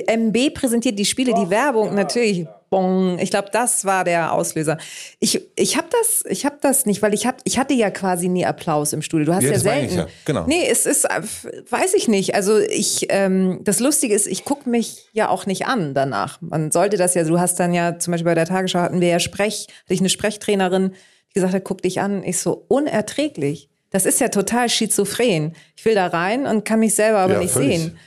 [0.07, 2.47] MB präsentiert die Spiele, die Werbung natürlich.
[2.71, 3.19] Bong.
[3.19, 4.79] Ich glaube, das war der Auslöser.
[5.19, 8.29] Ich, ich habe das, ich habe das nicht, weil ich hab, ich hatte ja quasi
[8.29, 9.27] nie Applaus im Studio.
[9.27, 9.97] Du hast Ja, ja, selten.
[9.97, 10.47] ja, genau.
[10.47, 11.21] Nee, es ist, äh,
[11.69, 12.37] weiß ich nicht.
[12.37, 16.41] Also ich, ähm, das Lustige ist, ich gucke mich ja auch nicht an danach.
[16.41, 17.25] Man sollte das ja.
[17.25, 20.01] Du hast dann ja zum Beispiel bei der Tagesschau hatten wir ja Sprech, hatte ich
[20.01, 20.93] eine Sprechtrainerin,
[21.31, 22.23] die gesagt hat, guck dich an.
[22.23, 23.69] Ich so unerträglich.
[23.91, 25.55] Das ist ja total schizophren.
[25.77, 27.79] Ich will da rein und kann mich selber aber Ja, nicht völlig.
[27.79, 27.99] sehen.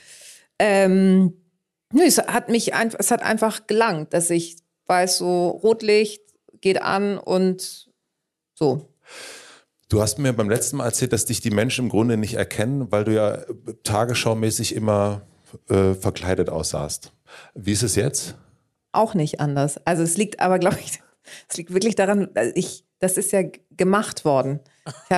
[0.60, 1.34] Ähm,
[1.92, 6.22] nö, es hat mich einfach, es hat einfach gelangt, dass ich weiß, so Rotlicht
[6.62, 7.90] geht an und
[8.54, 8.90] so.
[9.90, 12.92] Du hast mir beim letzten Mal erzählt, dass dich die Menschen im Grunde nicht erkennen,
[12.92, 13.46] weil du ja äh,
[13.84, 15.22] tagesschaumäßig immer
[15.70, 17.12] äh, verkleidet aussahst.
[17.54, 18.36] Wie ist es jetzt?
[18.92, 19.78] Auch nicht anders.
[19.86, 21.00] Also es liegt aber, glaube ich,
[21.50, 23.44] es liegt wirklich daran, äh, ich, das ist ja
[23.76, 24.60] gemacht worden.
[24.86, 24.94] Ich,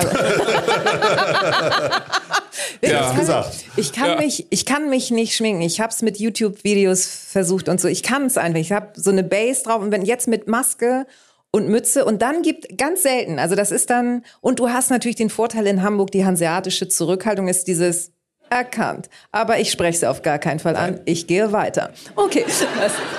[2.80, 3.08] ich, Ja.
[3.08, 3.64] kann, gesagt.
[3.76, 5.62] ich, kann mich, ich kann mich nicht schminken.
[5.62, 7.88] Ich habe es mit YouTube-Videos versucht und so.
[7.88, 8.60] Ich kann es einfach.
[8.60, 11.06] Ich habe so eine Base drauf und wenn jetzt mit Maske
[11.50, 15.16] und Mütze und dann gibt ganz selten, also das ist dann, und du hast natürlich
[15.16, 18.12] den Vorteil in Hamburg, die hanseatische Zurückhaltung ist dieses
[18.50, 19.08] erkannt.
[19.32, 21.00] Aber ich spreche sie auf gar keinen Fall an.
[21.04, 21.92] Ich gehe weiter.
[22.14, 22.64] Okay, das,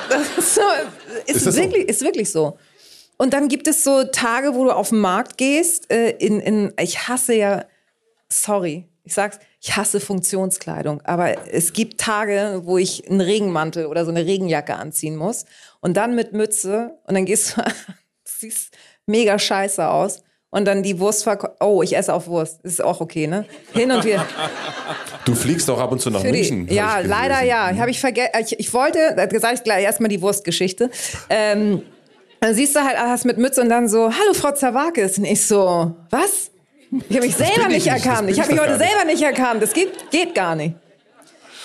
[0.10, 0.62] das ist, so,
[1.25, 1.62] ist, Ist das so?
[1.62, 2.58] wirklich, ist wirklich so.
[3.17, 5.91] Und dann gibt es so Tage, wo du auf den Markt gehst.
[5.91, 7.65] Äh, in, in, ich hasse ja,
[8.30, 11.01] sorry, ich sag's, ich hasse Funktionskleidung.
[11.01, 15.45] Aber es gibt Tage, wo ich einen Regenmantel oder so eine Regenjacke anziehen muss.
[15.82, 16.97] Und dann mit Mütze.
[17.06, 17.71] Und dann gehst du, du
[18.25, 18.75] siehst
[19.08, 20.21] mega scheiße aus.
[20.49, 22.62] Und dann die Wurstverkäufer, oh, ich esse auf Wurst.
[22.63, 23.45] Ist auch okay, ne?
[23.73, 24.25] Hin und wieder.
[25.25, 26.67] Du fliegst auch ab und zu nach die, München.
[26.67, 27.75] hab ja, leider ja.
[27.75, 28.32] Habe ich vergessen.
[28.39, 30.89] Ich, ich wollte, da sage ich gleich erstmal die Wurstgeschichte.
[31.30, 31.82] Ähm,
[32.39, 35.17] dann siehst du halt, hast mit Mütze und dann so, hallo Frau Zawakis.
[35.17, 36.52] Und ich so, was?
[37.10, 38.30] Ich habe mich selber nicht nicht, erkannt.
[38.30, 39.62] Ich habe mich heute selber nicht erkannt.
[39.62, 40.76] Das geht, geht gar nicht.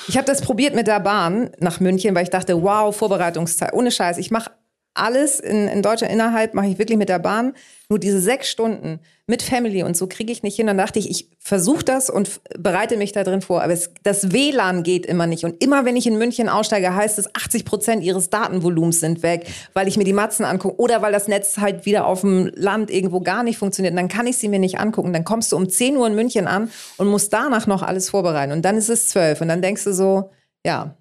[0.09, 3.73] Ich habe das probiert mit der Bahn nach München, weil ich dachte, wow, Vorbereitungszeit.
[3.73, 4.19] Ohne Scheiß.
[4.19, 4.51] Ich mache
[4.95, 7.55] alles in, in Deutschland innerhalb, mache ich wirklich mit der Bahn.
[7.89, 10.67] Nur diese sechs Stunden mit Family und so kriege ich nicht hin.
[10.67, 13.63] Dann dachte ich, ich versuche das und bereite mich da drin vor.
[13.63, 15.45] Aber es, das WLAN geht immer nicht.
[15.45, 19.47] Und immer wenn ich in München aussteige, heißt es, 80 Prozent ihres Datenvolumens sind weg,
[19.73, 22.91] weil ich mir die Matzen angucke oder weil das Netz halt wieder auf dem Land
[22.91, 23.93] irgendwo gar nicht funktioniert.
[23.93, 25.13] Und dann kann ich sie mir nicht angucken.
[25.13, 28.53] Dann kommst du um 10 Uhr in München an und musst danach noch alles vorbereiten.
[28.53, 29.43] Und dann ist es 12.
[29.43, 30.31] Und dann denkst du so,
[30.65, 30.97] ja,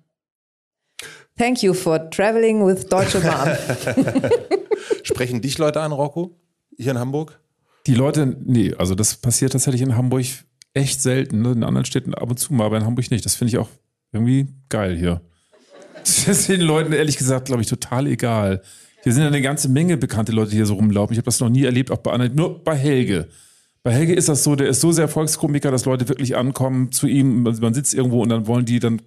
[1.38, 3.58] thank you for traveling with Deutsche Bahn.
[5.04, 6.38] Sprechen dich Leute an, Rocco?
[6.78, 7.39] Hier in Hamburg?
[7.88, 10.26] Die Leute, nee, also das passiert tatsächlich in Hamburg
[10.74, 11.41] echt selten.
[11.41, 11.52] Ne?
[11.52, 13.26] In anderen Städten ab und zu mal, aber in Hamburg nicht.
[13.26, 13.70] Das finde ich auch
[14.12, 15.22] irgendwie geil hier.
[16.04, 18.63] Das ist den Leuten ehrlich gesagt, glaube ich, total egal.
[19.04, 21.13] Hier sind ja eine ganze Menge bekannte Leute, die hier so rumlaufen.
[21.13, 23.28] Ich habe das noch nie erlebt, auch bei anderen, nur bei Helge.
[23.84, 27.06] Bei Helge ist das so, der ist so sehr Volkskomiker, dass Leute wirklich ankommen zu
[27.06, 27.44] ihm.
[27.44, 29.00] Man man sitzt irgendwo und dann wollen die, dann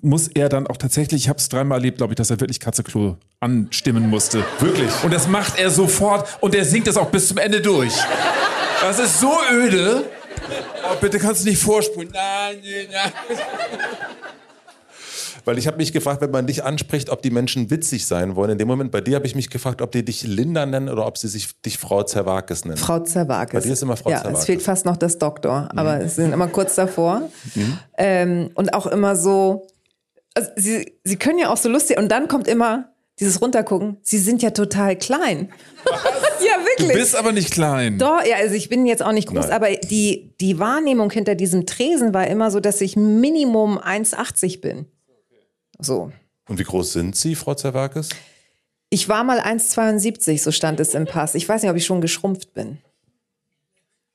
[0.00, 2.60] muss er dann auch tatsächlich, ich habe es dreimal erlebt, glaube ich, dass er wirklich
[2.60, 4.44] Katzeklo anstimmen musste.
[4.60, 4.90] Wirklich?
[5.02, 7.94] Und das macht er sofort und er singt das auch bis zum Ende durch.
[8.80, 10.04] Das ist so öde.
[10.84, 12.10] Oh, bitte kannst du nicht vorspulen.
[12.12, 13.38] Nein, nein, nein.
[15.46, 18.52] Weil ich habe mich gefragt, wenn man dich anspricht, ob die Menschen witzig sein wollen.
[18.52, 21.06] In dem Moment bei dir habe ich mich gefragt, ob die dich Linda nennen oder
[21.06, 22.78] ob sie sich dich Frau Zerwakis nennen.
[22.78, 23.60] Frau Zerwakis.
[23.60, 24.40] Bei dir ist immer Frau ja, Zerwakis.
[24.40, 27.28] es fehlt fast noch das Doktor, aber es sind immer kurz davor.
[27.98, 29.66] Ähm, und auch immer so,
[30.34, 34.18] also sie, sie können ja auch so lustig, und dann kommt immer dieses Runtergucken, sie
[34.18, 35.52] sind ja total klein.
[36.44, 36.92] ja, Du wirklich.
[36.98, 37.98] bist aber nicht klein.
[37.98, 39.52] Doch, ja, also ich bin jetzt auch nicht groß, Nein.
[39.52, 44.86] aber die, die Wahrnehmung hinter diesem Tresen war immer so, dass ich Minimum 1,80 bin.
[45.78, 46.10] So.
[46.48, 48.08] Und wie groß sind sie, Frau Zerwakis?
[48.90, 51.34] Ich war mal 1,72, so stand es im Pass.
[51.34, 52.78] Ich weiß nicht, ob ich schon geschrumpft bin.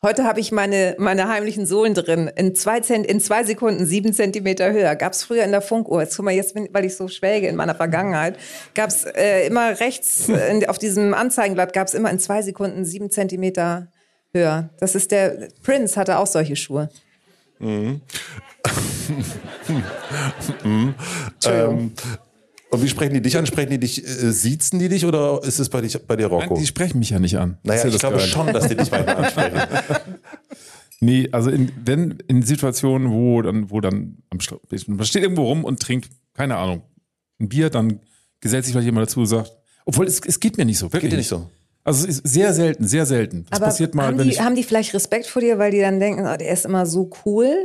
[0.02, 2.32] Heute habe ich meine, meine heimlichen Sohlen drin.
[2.38, 4.96] In zwei, Zent, in zwei Sekunden sieben Zentimeter höher.
[4.96, 6.02] Gab es früher in der Funkuhr.
[6.02, 8.38] Jetzt guck mal, jetzt, bin, weil ich so schwelge in meiner Vergangenheit,
[8.76, 12.42] gab es äh, immer rechts äh, in, auf diesem Anzeigenblatt gab es immer in zwei
[12.42, 13.90] Sekunden sieben Zentimeter
[14.32, 14.70] höher.
[14.80, 16.90] Das ist der Prince hatte auch solche Schuhe.
[17.60, 18.02] Entschuldigung.
[21.44, 21.92] Ähm,
[22.72, 23.46] und wie sprechen die dich an?
[23.46, 26.54] Sprechen die dich, äh, siezen die dich oder ist es bei, dich, bei dir Rocco?
[26.54, 27.58] Nein, die sprechen mich ja nicht an.
[27.64, 29.62] naja, ich glaube schon, dass die dich manchmal ansprechen.
[31.02, 35.80] Nee, also in, wenn in Situationen, wo dann, wo dann man steht irgendwo rum und
[35.80, 36.84] trinkt, keine Ahnung,
[37.40, 38.02] ein Bier, dann
[38.42, 39.52] gesellt sich vielleicht jemand dazu und sagt,
[39.86, 41.04] obwohl es, es geht mir nicht so, wirklich.
[41.04, 41.50] Geht dir nicht so?
[41.84, 43.46] Also es ist sehr selten, sehr selten.
[43.50, 44.42] Das Aber passiert mal, haben, wenn die, ich.
[44.42, 47.10] haben die vielleicht Respekt vor dir, weil die dann denken, oh, der ist immer so
[47.26, 47.56] cool?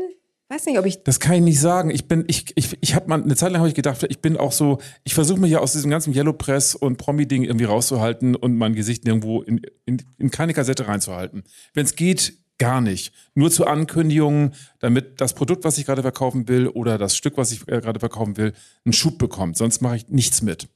[0.54, 1.90] Weiß nicht, ob ich Das kann ich nicht sagen.
[1.90, 4.36] Ich bin, ich, ich, ich habe mal eine Zeit lang habe ich gedacht, ich bin
[4.36, 8.36] auch so, ich versuche mich ja aus diesem ganzen Yellow Press und Promi-Ding irgendwie rauszuhalten
[8.36, 11.42] und mein Gesicht irgendwo in, in, in keine Kassette reinzuhalten.
[11.72, 13.12] Wenn es geht, gar nicht.
[13.34, 17.50] Nur zu Ankündigungen, damit das Produkt, was ich gerade verkaufen will oder das Stück, was
[17.50, 18.52] ich äh, gerade verkaufen will,
[18.84, 19.56] einen Schub bekommt.
[19.56, 20.68] Sonst mache ich nichts mit.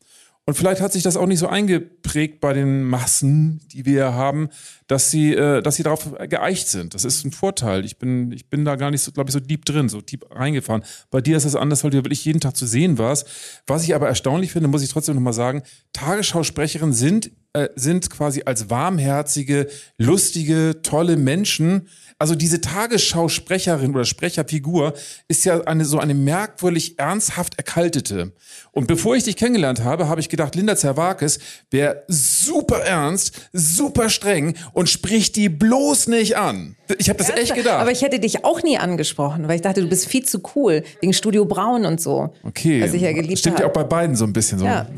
[0.49, 4.49] Und vielleicht hat sich das auch nicht so eingeprägt bei den Massen, die wir haben,
[4.87, 6.95] dass sie, äh, dass sie darauf geeicht sind.
[6.95, 7.85] Das ist ein Vorteil.
[7.85, 10.25] Ich bin, ich bin da gar nicht so, glaube ich, so deep drin, so deep
[10.31, 10.85] reingefahren.
[11.11, 13.29] Bei dir ist das anders, weil du wirklich jeden Tag zu sehen warst.
[13.67, 18.45] Was ich aber erstaunlich finde, muss ich trotzdem nochmal sagen, Tagesschausprecherinnen sind, äh, sind quasi
[18.47, 21.89] als warmherzige, lustige, tolle Menschen.
[22.21, 24.95] Also diese Tagesschausprecherin oder Sprecherfigur
[25.29, 28.33] ist ja eine so eine merkwürdig ernsthaft erkaltete.
[28.73, 31.39] Und bevor ich dich kennengelernt habe, habe ich gedacht, Linda Zerwakis
[31.71, 36.75] wäre super ernst, super streng und spricht die bloß nicht an.
[36.99, 37.81] Ich habe das echt gedacht.
[37.81, 40.83] Aber ich hätte dich auch nie angesprochen, weil ich dachte, du bist viel zu cool
[41.01, 42.33] wegen Studio Braun und so.
[42.43, 42.83] okay.
[42.83, 44.65] Was ich ja geliebt Stimmt ja auch bei beiden so ein bisschen so.
[44.65, 44.87] Ja.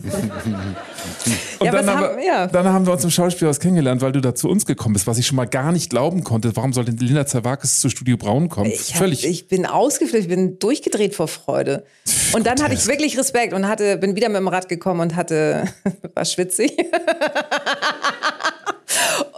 [1.58, 2.46] Und Ja, dann, haben, haben- wir, ja.
[2.46, 5.18] dann haben wir uns im Schauspielhaus kennengelernt, weil du da zu uns gekommen bist, was
[5.18, 6.56] ich schon mal gar nicht glauben konnte.
[6.56, 8.70] Warum sollte Linda Zerwakis zu Studio Braun kommen?
[8.70, 9.26] Ich, hab, Völlig.
[9.26, 11.84] ich bin ausgeflippt, ich bin durchgedreht vor Freude.
[12.32, 15.16] Und dann hatte ich wirklich Respekt und hatte, bin wieder mit dem Rad gekommen und
[15.16, 15.64] hatte,
[16.14, 16.72] war schwitzig.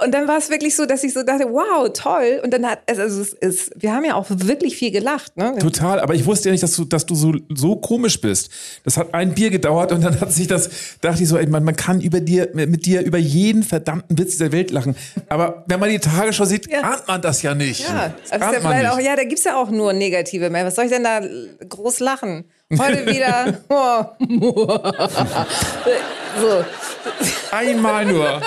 [0.05, 2.41] Und dann war es wirklich so, dass ich so dachte, wow, toll.
[2.43, 5.37] Und dann hat, also es ist, wir haben ja auch wirklich viel gelacht.
[5.37, 5.57] Ne?
[5.59, 8.51] Total, aber ich wusste ja nicht, dass du, dass du so, so komisch bist.
[8.85, 11.65] Das hat ein Bier gedauert und dann hat sich das, dachte ich so, ey, man,
[11.65, 14.97] man kann über dir, mit dir über jeden verdammten Witz dieser Welt lachen.
[15.29, 16.81] Aber wenn man die Tagesschau sieht, Ja.
[16.83, 17.81] ahnt man das ja nicht.
[17.81, 20.65] Ja, das ja auch, ja, da gibt's ja auch nur negative mehr.
[20.65, 21.21] Was soll ich denn da
[21.69, 22.45] groß lachen?
[22.79, 23.59] Heute wieder.
[26.41, 26.65] So.
[27.51, 28.41] Einmal nur.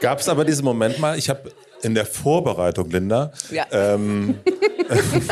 [0.00, 1.52] Gab es aber diesen Moment mal, ich habe
[1.82, 3.66] in der Vorbereitung, Linda, Ja.
[3.70, 4.38] ähm,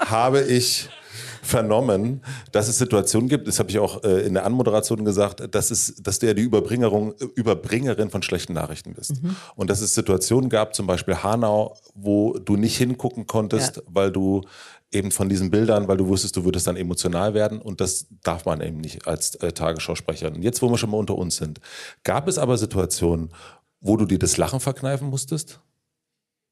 [0.00, 0.88] habe ich
[1.42, 2.22] vernommen,
[2.52, 5.96] dass es Situationen gibt, das habe ich auch äh, in der Anmoderation gesagt, dass, es,
[5.96, 9.22] dass du ja die Überbringerung, Überbringerin von schlechten Nachrichten bist.
[9.22, 9.36] Mhm.
[9.56, 13.82] Und dass es Situationen gab, zum Beispiel Hanau, wo du nicht hingucken konntest, ja.
[13.86, 14.42] weil du
[14.92, 18.44] eben von diesen Bildern, weil du wusstest, du würdest dann emotional werden und das darf
[18.44, 20.42] man eben nicht als äh, Tagesschausprecherin.
[20.42, 21.60] Jetzt, wo wir schon mal unter uns sind,
[22.04, 23.30] gab es aber Situationen,
[23.80, 25.60] wo du dir das Lachen verkneifen musstest?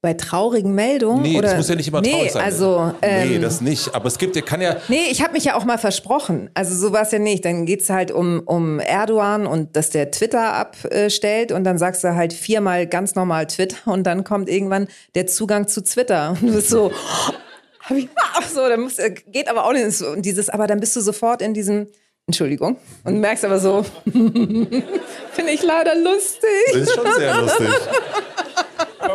[0.02, 1.20] Bei traurigen Meldungen?
[1.20, 1.48] Nee, oder?
[1.48, 2.42] das muss ja nicht immer traurig nee, sein.
[2.42, 3.94] Also, ähm, nee, das nicht.
[3.94, 4.78] Aber es gibt, ja, kann ja.
[4.88, 6.48] Nee, ich habe mich ja auch mal versprochen.
[6.54, 7.44] Also so war es ja nicht.
[7.44, 12.14] Dann geht's halt um, um Erdogan und dass der Twitter abstellt und dann sagst du
[12.14, 16.30] halt viermal ganz normal Twitter und dann kommt irgendwann der Zugang zu Twitter.
[16.30, 16.90] Und du bist so,
[17.90, 20.08] hab ich, ach so, dann muss, geht aber auch nicht so.
[20.08, 21.88] Und dieses, aber dann bist du sofort in diesem,
[22.26, 26.48] Entschuldigung, und merkst aber so, finde ich leider lustig.
[26.72, 27.68] Das ist schon sehr lustig.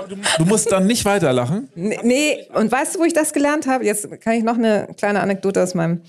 [0.10, 1.70] Du, du, musst dann nicht weiterlachen?
[1.76, 3.86] Nee, nee, und weißt du, wo ich das gelernt habe?
[3.86, 6.02] Jetzt kann ich noch eine kleine Anekdote aus meinem.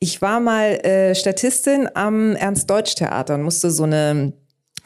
[0.00, 4.32] Ich war mal äh, Statistin am Ernst-Deutsch-Theater und musste so eine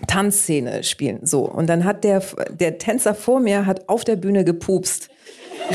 [0.06, 1.20] Tanzszene spielen.
[1.26, 1.48] So.
[1.48, 5.08] Und dann hat der, der Tänzer vor mir hat auf der Bühne gepupst.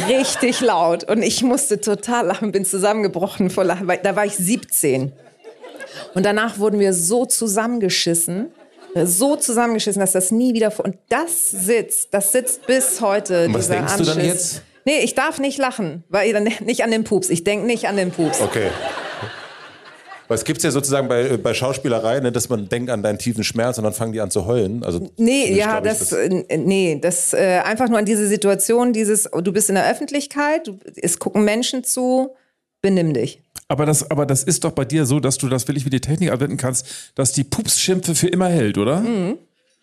[0.07, 1.03] Richtig laut.
[1.05, 3.87] Und ich musste total lachen, bin zusammengebrochen vor Lachen.
[4.03, 5.11] Da war ich 17.
[6.13, 8.51] Und danach wurden wir so zusammengeschissen
[9.05, 10.85] so zusammengeschissen, dass das nie wieder vor.
[10.85, 13.45] Und das sitzt, das sitzt bis heute.
[13.45, 14.07] Und was denkst Anschiss.
[14.07, 14.61] du dann jetzt?
[14.85, 17.29] Nee, ich darf nicht lachen, weil dann nicht an den Pups.
[17.29, 18.41] Ich denke nicht an den Pups.
[18.41, 18.69] Okay.
[20.27, 23.43] Weil es gibt ja sozusagen bei, bei Schauspielerei, ne, dass man denkt an deinen tiefen
[23.43, 24.83] Schmerz und dann fangen die an zu heulen.
[24.83, 29.23] Also nee, ja, das, das, äh, nee, das äh, einfach nur an diese Situation, dieses,
[29.23, 32.35] du bist in der Öffentlichkeit, du, es gucken Menschen zu,
[32.81, 33.41] benimm dich.
[33.69, 36.01] Aber das, aber das ist doch bei dir so, dass du das wirklich wie die
[36.01, 39.01] Technik anwenden kannst, dass die Pupsschimpfe für immer hält, oder?
[39.01, 39.37] Mhm.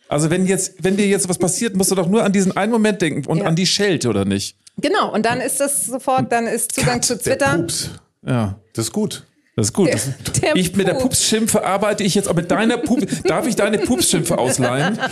[0.09, 2.73] Also wenn jetzt, wenn dir jetzt was passiert, musst du doch nur an diesen einen
[2.73, 3.45] Moment denken und ja.
[3.45, 4.57] an die Schelte, oder nicht?
[4.77, 7.53] Genau, und dann ist das sofort, dann ist Zugang Cut, zu Twitter.
[7.53, 7.91] Der Pups.
[8.27, 8.59] Ja.
[8.75, 9.25] Das ist gut.
[9.57, 9.89] Das ist gut.
[9.89, 10.01] Der,
[10.43, 13.79] der ich, mit der Pupsschimpfe arbeite ich jetzt, aber mit deiner Pups, darf ich deine
[13.79, 14.99] Pupsschimpfe ausleihen?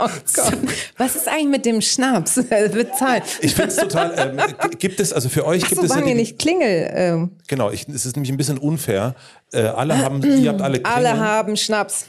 [0.00, 0.52] Oh Gott.
[0.96, 2.36] Was ist eigentlich mit dem Schnaps?
[2.50, 3.24] wird Zeit.
[3.40, 5.90] Ich finde es total, ähm, gibt es, also für euch Ach gibt so, es.
[5.90, 6.88] Waren ja nicht Klingel.
[6.94, 7.30] Ähm.
[7.48, 9.16] Genau, ich, es ist nämlich ein bisschen unfair.
[9.52, 11.06] Äh, alle haben, ihr habt alle Klingel.
[11.06, 12.06] Alle haben Schnaps.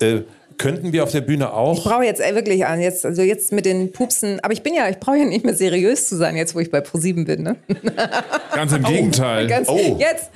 [0.00, 0.22] Äh,
[0.60, 1.78] könnten wir auf der Bühne auch.
[1.78, 4.74] Ich brauche jetzt ey, wirklich an, jetzt, also jetzt mit den Pupsen, aber ich bin
[4.74, 7.44] ja, ich brauche ja nicht mehr seriös zu sein, jetzt wo ich bei ProSieben bin.
[7.44, 7.56] Ne?
[8.54, 9.46] Ganz im Gegenteil.
[9.46, 9.96] Ganz, oh.
[9.98, 10.30] Jetzt,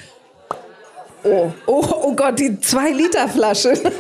[1.24, 3.72] Oh, oh, oh Gott, die 2-Liter-Flasche.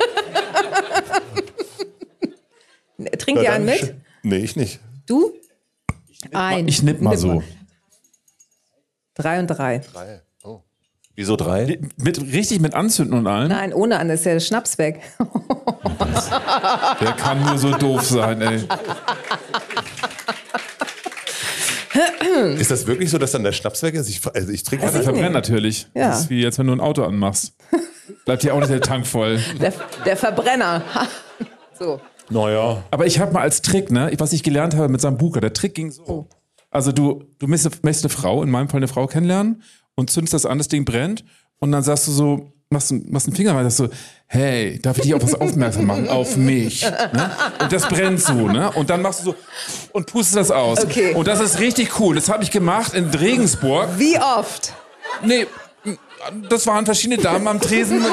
[3.18, 3.94] Trinkt ihr einen mit?
[4.22, 4.80] Nee, ich nicht.
[5.06, 5.32] Du?
[6.32, 6.68] Ein.
[6.68, 7.42] Ich nipp mal so.
[9.14, 9.78] Drei und drei.
[9.78, 10.22] Drei.
[10.42, 10.60] Oh.
[11.14, 11.78] Wieso drei?
[11.96, 13.48] Mit, richtig mit Anzünden und allem?
[13.48, 15.00] Nein, ohne an, ist ja der Schnaps weg.
[17.00, 18.62] Der kann nur so doof sein, ey.
[22.58, 24.08] Ist das wirklich so, dass dann der Schnaps weg ist?
[24.08, 25.86] Ich, also ich trinke also verbrennt natürlich.
[25.94, 26.08] Ja.
[26.08, 27.54] Das ist wie jetzt, wenn du ein Auto anmachst.
[28.24, 29.38] Bleibt hier auch nicht der Tank voll.
[29.60, 29.72] Der,
[30.04, 30.82] der Verbrenner.
[31.78, 32.00] so.
[32.30, 32.82] Naja.
[32.90, 35.74] Aber ich habe mal als Trick, ne, was ich gelernt habe mit Sambuka, der Trick
[35.74, 36.28] ging so.
[36.70, 39.62] Also du, du möchtest eine Frau, in meinem Fall eine Frau kennenlernen
[39.94, 41.24] und zündest das an, das Ding brennt
[41.60, 43.88] und dann sagst du so, machst, machst einen Finger rein, sagst so,
[44.26, 46.08] hey, darf ich dich auf was aufmerksam machen?
[46.08, 46.82] Auf mich.
[46.82, 47.30] Ne?
[47.60, 48.70] Und das brennt so, ne?
[48.72, 49.34] Und dann machst du so
[49.92, 50.84] und pustest das aus.
[50.84, 51.14] Okay.
[51.14, 52.14] Und das ist richtig cool.
[52.16, 53.88] Das habe ich gemacht in Regensburg.
[53.96, 54.72] Wie oft?
[55.22, 55.46] Nee,
[56.48, 58.04] das waren verschiedene Damen am Tresen.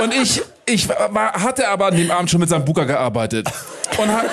[0.00, 3.48] Und ich, ich war, hatte aber an dem Abend schon mit Sambuka gearbeitet.
[3.96, 4.24] Und hab,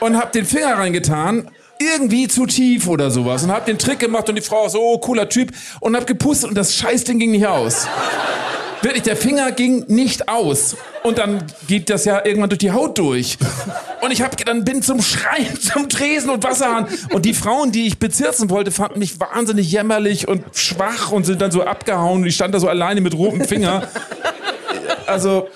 [0.00, 4.28] und hab den Finger reingetan irgendwie zu tief oder sowas und hab den Trick gemacht
[4.28, 7.46] und die Frau so, oh, cooler Typ und hab gepustet und das Scheißding ging nicht
[7.46, 7.86] aus.
[8.82, 10.76] Wirklich, der Finger ging nicht aus.
[11.02, 13.38] Und dann geht das ja irgendwann durch die Haut durch.
[14.00, 16.86] Und ich hab, dann bin zum Schreien, zum Tresen und Wasserhahn.
[17.10, 21.40] Und die Frauen, die ich bezirzen wollte, fanden mich wahnsinnig jämmerlich und schwach und sind
[21.40, 22.22] dann so abgehauen.
[22.22, 23.88] Und ich stand da so alleine mit rotem Finger.
[25.06, 25.48] Also,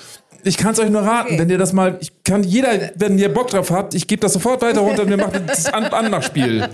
[0.44, 1.38] ich kann es euch nur raten, okay.
[1.38, 4.32] wenn ihr das mal, ich kann jeder, wenn ihr Bock drauf habt, ich gebe das
[4.32, 6.68] sofort weiter runter und wir machen das An Anmachspiel.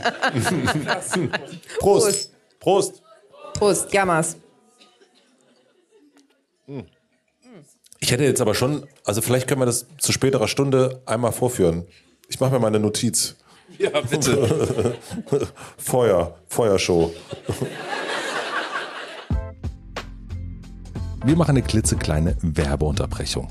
[1.78, 2.32] Prost.
[2.60, 3.02] Prost.
[3.54, 4.36] Prost, Gammas.
[8.00, 11.86] Ich hätte jetzt aber schon, also vielleicht können wir das zu späterer Stunde einmal vorführen.
[12.28, 13.36] Ich mache mir mal eine Notiz.
[13.78, 14.96] Ja, bitte.
[15.78, 17.12] Feuer, Feuershow.
[21.26, 23.48] Wir machen eine klitzekleine Werbeunterbrechung.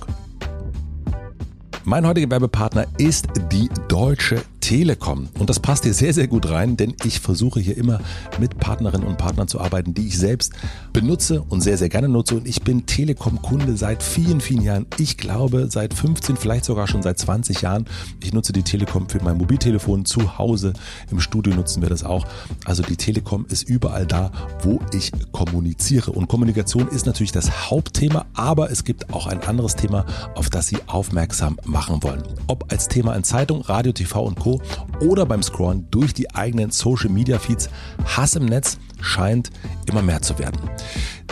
[1.84, 5.28] Mein heutiger Werbepartner ist die Deutsche Telekom.
[5.38, 7.99] Und das passt hier sehr, sehr gut rein, denn ich versuche hier immer
[8.39, 10.53] mit Partnerinnen und Partnern zu arbeiten, die ich selbst
[10.96, 12.36] benutze und sehr, sehr gerne nutze.
[12.36, 14.86] Und ich bin Telekom-Kunde seit vielen, vielen Jahren.
[14.98, 17.86] Ich glaube seit 15, vielleicht sogar schon seit 20 Jahren.
[18.24, 20.72] Ich nutze die Telekom für mein Mobiltelefon zu Hause.
[21.12, 22.26] Im Studio nutzen wir das auch.
[22.64, 24.32] Also die Telekom ist überall da,
[24.62, 26.14] wo ich kommuniziere.
[26.14, 30.68] Und Kommunikation ist natürlich das Hauptthema, aber es gibt auch ein anderes Thema, auf das
[30.68, 32.24] Sie aufmerksam machen wollen.
[32.48, 34.62] Ob als Thema in Zeitung, Radio, TV und Co
[35.02, 37.70] oder beim Scrollen durch die eigenen Social Media Feeds.
[38.06, 39.50] Hass im Netz scheint
[39.86, 40.60] immer mehr zu werden.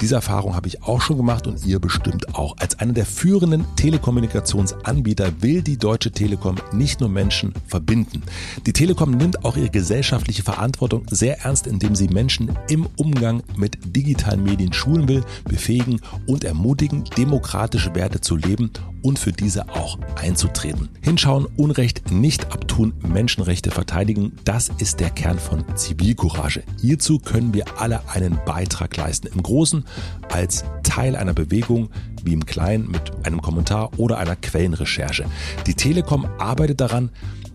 [0.02, 2.56] Diese Erfahrung habe ich auch schon gemacht und ihr bestimmt auch.
[2.58, 8.24] Als einer der führenden Telekommunikationsanbieter will die Deutsche Telekom nicht nur Menschen verbinden.
[8.66, 13.78] Die Telekom nimmt auch ihre gesellschaftliche Verantwortung sehr ernst, indem sie Menschen im Umgang mit
[13.96, 18.72] digitalen Medien schulen will, befähigen und ermutigen, demokratische Werte zu leben
[19.04, 20.90] und für diese auch einzutreten.
[21.02, 26.64] Hinschauen, Unrecht nicht abtun, Menschenrechte verteidigen, das ist der Kern von Zivilcourage.
[26.82, 29.28] Hierzu können wir alle einen Beitrag leisten.
[29.28, 29.83] Im Großen
[30.30, 31.90] als Teil einer Bewegung,
[32.24, 35.26] wie im Kleinen mit einem Kommentar oder einer Quellenrecherche.
[35.68, 37.10] Die Telekom arbeitet daran,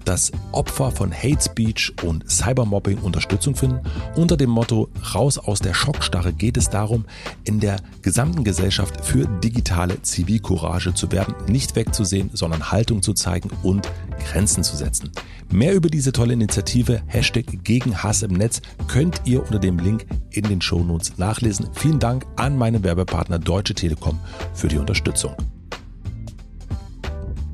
[0.09, 3.81] dass Opfer von Hate Speech und Cybermobbing Unterstützung finden.
[4.17, 7.05] Unter dem Motto Raus aus der Schockstarre geht es darum,
[7.45, 13.51] in der gesamten Gesellschaft für digitale Zivilcourage zu werden, nicht wegzusehen, sondern Haltung zu zeigen
[13.63, 13.87] und
[14.31, 15.11] Grenzen zu setzen.
[15.51, 20.07] Mehr über diese tolle Initiative Hashtag gegen Hass im Netz könnt ihr unter dem Link
[20.31, 21.69] in den Shownotes nachlesen.
[21.75, 24.19] Vielen Dank an meinen Werbepartner Deutsche Telekom
[24.55, 25.37] für die Unterstützung.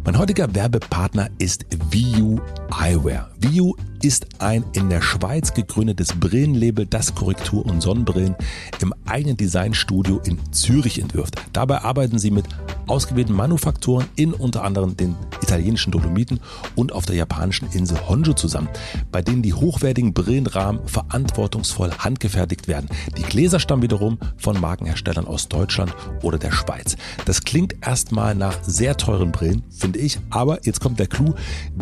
[0.05, 2.39] Mein heutiger Werbepartner ist VU
[2.71, 3.31] Eyewear.
[3.41, 3.75] VU
[4.05, 8.37] ist ein in der Schweiz gegründetes Brillenlabel, das Korrektur- und Sonnenbrillen
[8.83, 11.37] im eigenen Designstudio in Zürich entwirft.
[11.55, 12.45] Dabei arbeiten sie mit
[12.87, 16.41] ausgewählten Manufakturen in unter anderem den italienischen Dolomiten
[16.75, 18.69] und auf der japanischen Insel Honjo zusammen,
[19.11, 22.91] bei denen die hochwertigen Brillenrahmen verantwortungsvoll handgefertigt werden.
[23.17, 26.97] Die Gläser stammen wiederum von Markenherstellern aus Deutschland oder der Schweiz.
[27.25, 31.33] Das klingt erstmal nach sehr teuren Brillen, finde ich, aber jetzt kommt der Clou.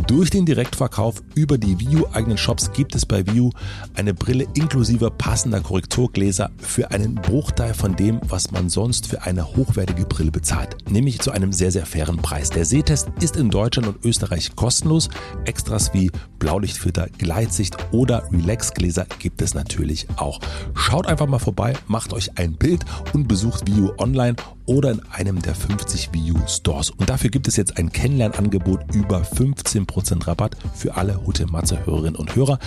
[0.07, 3.50] Durch den Direktverkauf über die View eigenen Shops gibt es bei View
[3.94, 9.56] eine Brille inklusive passender Korrekturgläser für einen Bruchteil von dem, was man sonst für eine
[9.56, 12.50] hochwertige Brille bezahlt, nämlich zu einem sehr, sehr fairen Preis.
[12.50, 15.08] Der Sehtest ist in Deutschland und Österreich kostenlos.
[15.44, 20.40] Extras wie Blaulichtfilter, Gleitsicht oder Relaxgläser gibt es natürlich auch.
[20.74, 24.36] Schaut einfach mal vorbei, macht euch ein Bild und besucht View online
[24.73, 26.91] oder in einem der 50 View Stores.
[26.91, 32.16] Und dafür gibt es jetzt ein Kennenlernangebot über 15% Rabatt für alle Hotel Matze Hörerinnen
[32.16, 32.59] und Hörer.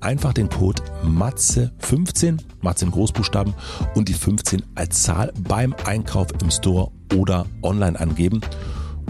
[0.00, 3.54] Einfach den Code MATZE15, Matze in Großbuchstaben
[3.94, 8.40] und die 15 als Zahl beim Einkauf im Store oder online angeben.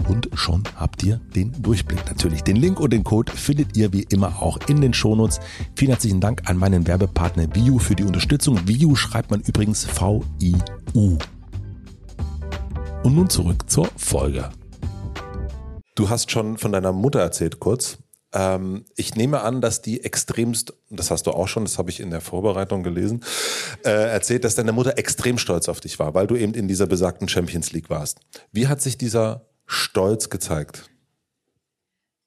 [0.07, 2.43] Und schon habt ihr den Durchblick natürlich.
[2.43, 5.39] Den Link und den Code findet ihr wie immer auch in den Shownotes.
[5.75, 8.59] Vielen herzlichen Dank an meinen Werbepartner Viu für die Unterstützung.
[8.67, 11.17] Viu schreibt man übrigens V-I-U.
[13.03, 14.49] Und nun zurück zur Folge.
[15.95, 17.97] Du hast schon von deiner Mutter erzählt kurz.
[18.31, 21.99] Ähm, ich nehme an, dass die extremst, das hast du auch schon, das habe ich
[21.99, 23.21] in der Vorbereitung gelesen,
[23.83, 26.87] äh, erzählt, dass deine Mutter extrem stolz auf dich war, weil du eben in dieser
[26.87, 28.21] besagten Champions League warst.
[28.53, 30.89] Wie hat sich dieser Stolz gezeigt?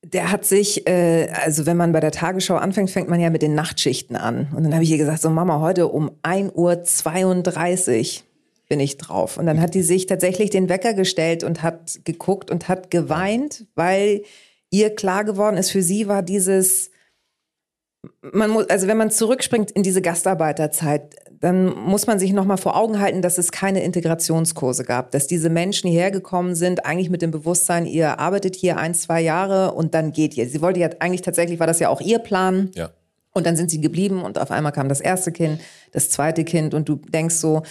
[0.05, 3.41] Der hat sich, äh, also wenn man bei der Tagesschau anfängt, fängt man ja mit
[3.41, 4.53] den Nachtschichten an.
[4.55, 8.27] Und dann habe ich ihr gesagt, so Mama, heute um 1.32 Uhr
[8.69, 9.37] bin ich drauf.
[9.37, 13.67] Und dann hat die sich tatsächlich den Wecker gestellt und hat geguckt und hat geweint,
[13.75, 14.23] weil
[14.71, 16.91] ihr klar geworden ist, für sie war dieses,
[18.21, 22.77] man muss, also wenn man zurückspringt in diese Gastarbeiterzeit, dann muss man sich nochmal vor
[22.77, 27.23] Augen halten, dass es keine Integrationskurse gab, dass diese Menschen hierher gekommen sind, eigentlich mit
[27.23, 30.49] dem Bewusstsein, ihr arbeitet hier ein, zwei Jahre und dann geht ihr.
[30.49, 32.71] Sie wollte ja eigentlich tatsächlich, war das ja auch ihr Plan.
[32.75, 32.91] Ja.
[33.33, 35.61] Und dann sind sie geblieben und auf einmal kam das erste Kind,
[35.93, 37.63] das zweite Kind und du denkst so,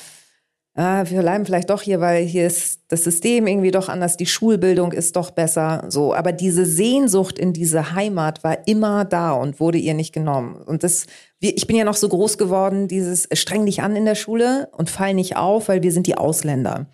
[0.75, 4.25] ah, wir bleiben vielleicht doch hier, weil hier ist das System irgendwie doch anders, die
[4.25, 6.13] Schulbildung ist doch besser, so.
[6.13, 10.55] Aber diese Sehnsucht in diese Heimat war immer da und wurde ihr nicht genommen.
[10.55, 11.07] Und das,
[11.39, 14.89] ich bin ja noch so groß geworden, dieses streng dich an in der Schule und
[14.89, 16.87] fall nicht auf, weil wir sind die Ausländer.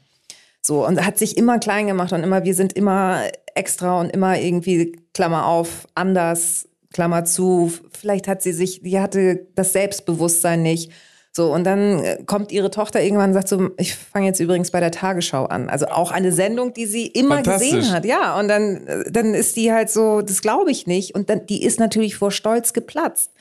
[0.62, 3.24] So, und hat sich immer klein gemacht und immer, wir sind immer
[3.56, 7.72] extra und immer irgendwie, Klammer auf, anders, Klammer zu.
[7.92, 10.92] Vielleicht hat sie sich, die hatte das Selbstbewusstsein nicht.
[11.34, 14.72] So, und dann äh, kommt ihre Tochter irgendwann und sagt so, ich fange jetzt übrigens
[14.72, 15.70] bei der Tagesschau an.
[15.70, 18.04] Also auch eine Sendung, die sie immer gesehen hat.
[18.04, 21.16] Ja, und dann, äh, dann ist die halt so, das glaube ich nicht.
[21.16, 23.32] Und dann, die ist natürlich vor Stolz geplatzt,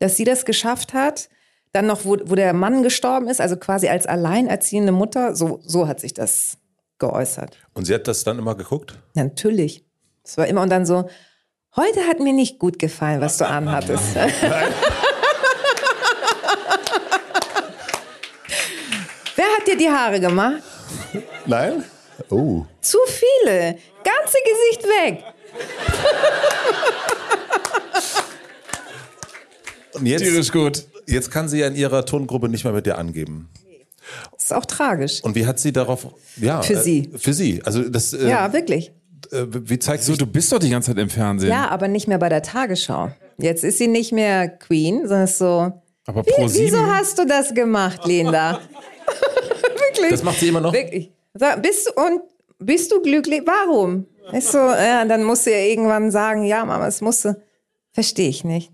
[0.00, 1.30] dass sie das geschafft hat.
[1.72, 5.88] Dann noch, wo, wo der Mann gestorben ist, also quasi als alleinerziehende Mutter, so, so
[5.88, 6.58] hat sich das
[6.98, 7.56] geäußert.
[7.72, 8.98] Und sie hat das dann immer geguckt?
[9.14, 9.84] Natürlich.
[10.22, 11.06] Es war immer und dann so,
[11.76, 14.16] Heute hat mir nicht gut gefallen, was du anhattest.
[19.40, 20.62] Wer hat dir die Haare gemacht?
[21.46, 21.82] Nein?
[22.28, 22.66] Oh.
[22.82, 23.78] Zu viele.
[24.04, 25.24] Ganze Gesicht weg.
[29.94, 30.84] Und jetzt, Tierisch gut.
[31.06, 33.48] jetzt kann sie ja in ihrer Tongruppe nicht mehr mit dir angeben.
[34.32, 35.24] Das ist auch tragisch.
[35.24, 36.60] Und wie hat sie darauf, ja.
[36.60, 37.10] Für äh, sie.
[37.16, 37.62] Für sie.
[37.64, 38.92] Also das, äh, Ja, wirklich.
[39.32, 41.48] äh, wie zeigt So, du bist doch die ganze Zeit im Fernsehen.
[41.48, 43.10] Ja, aber nicht mehr bei der Tagesschau.
[43.38, 45.72] Jetzt ist sie nicht mehr Queen, sondern ist so.
[46.06, 48.60] Aber pro Wie, wieso hast du das gemacht, Linda?
[49.62, 50.10] Wirklich.
[50.10, 50.72] Das macht sie immer noch?
[50.72, 51.10] Wirklich.
[51.34, 52.22] Sag, bist du, und
[52.58, 53.42] bist du glücklich?
[53.44, 54.06] Warum?
[54.32, 57.42] Ist so, ja, dann musst du ja irgendwann sagen, ja, Mama, es musste.
[57.92, 58.70] Verstehe ich nicht.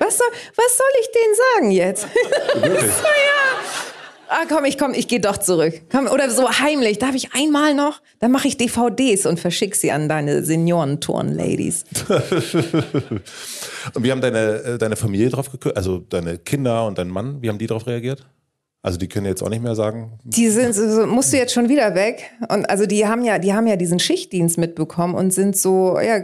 [0.00, 0.26] Was soll,
[0.56, 2.06] was soll ich denen sagen jetzt?
[2.54, 2.92] Wirklich?
[4.28, 5.82] ah, komm, ich komm, ich gehe doch zurück.
[5.90, 6.98] Komm, oder so heimlich.
[6.98, 8.00] Darf ich einmal noch?
[8.20, 11.84] Dann mache ich DVDs und verschick sie an deine Seniorenturn-Ladies.
[13.94, 15.76] Und wie haben deine, äh, deine Familie drauf gekümmert?
[15.78, 18.26] Also deine Kinder und dein Mann, wie haben die darauf reagiert?
[18.82, 20.18] Also die können jetzt auch nicht mehr sagen.
[20.24, 22.30] Die sind so, so, musst du jetzt schon wieder weg?
[22.48, 26.22] Und also die haben ja, die haben ja diesen Schichtdienst mitbekommen und sind so, ja,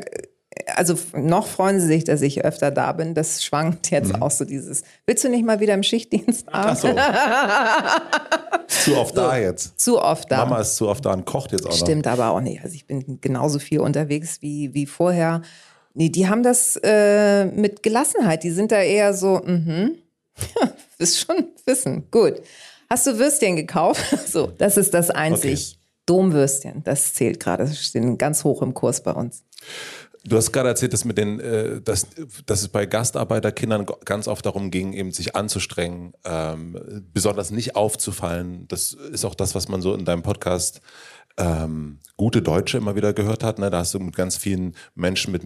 [0.75, 3.15] also noch freuen sie sich, dass ich öfter da bin.
[3.15, 4.83] Das schwankt jetzt auch so dieses.
[5.07, 6.97] Willst du nicht mal wieder im Schichtdienst arbeiten?
[6.99, 8.01] Ach
[8.69, 8.91] so.
[8.91, 9.79] zu oft da jetzt.
[9.81, 10.39] Zu oft da.
[10.39, 11.77] Mama ist zu oft da und kocht jetzt auch noch.
[11.77, 12.63] Stimmt aber auch nicht.
[12.63, 15.43] Also ich bin genauso viel unterwegs wie, wie vorher.
[15.95, 18.43] Nee, die haben das äh, mit Gelassenheit.
[18.43, 19.97] Die sind da eher so, mhm.
[20.61, 22.11] Ja, wirst schon wissen.
[22.11, 22.43] Gut.
[22.89, 24.03] Hast du Würstchen gekauft?
[24.27, 25.79] So, das ist das einzig.
[26.07, 27.65] Domwürstchen, das zählt gerade.
[27.65, 29.43] Das steht ganz hoch im Kurs bei uns.
[30.27, 32.07] Du hast gerade erzählt, dass, mit den, äh, dass,
[32.47, 38.67] dass es bei Gastarbeiterkindern ganz oft darum ging, eben sich anzustrengen, ähm, besonders nicht aufzufallen.
[38.69, 40.81] Das ist auch das, was man so in deinem Podcast
[41.37, 43.59] ähm, gute Deutsche immer wieder gehört hat.
[43.59, 43.69] Ne?
[43.71, 45.45] Da hast du mit ganz vielen Menschen mit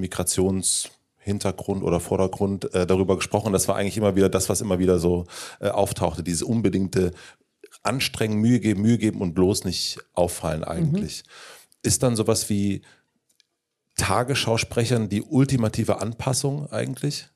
[1.29, 3.53] Migrationshintergrund oder Vordergrund äh, darüber gesprochen.
[3.53, 5.27] Das war eigentlich immer wieder das, was immer wieder so
[5.61, 7.13] äh, auftauchte, dieses unbedingte
[7.83, 11.25] Anstrengen, Mühe geben, Mühe geben und bloß nicht auffallen eigentlich.
[11.83, 12.83] Ist dann sowas wie
[13.97, 17.29] Tagesschausprechern die ultimative Anpassung eigentlich?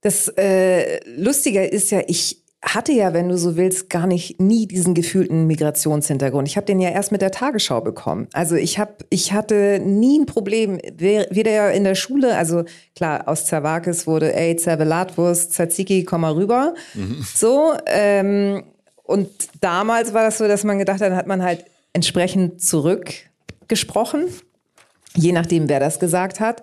[0.00, 4.66] Das äh, Lustige ist ja, ich hatte ja, wenn du so willst, gar nicht nie
[4.66, 6.48] diesen gefühlten Migrationshintergrund.
[6.48, 8.26] Ich habe den ja erst mit der Tagesschau bekommen.
[8.32, 12.64] Also ich habe, ich hatte nie ein Problem, we- weder in der Schule, also
[12.96, 16.74] klar, aus Zerwakis wurde, ey, Zervelatwurst, Tzatziki, komm mal rüber.
[17.34, 18.64] So, ähm,
[19.04, 19.28] und
[19.60, 24.24] damals war das so, dass man gedacht hat, dann hat man halt entsprechend zurückgesprochen
[25.14, 26.62] je nachdem, wer das gesagt hat.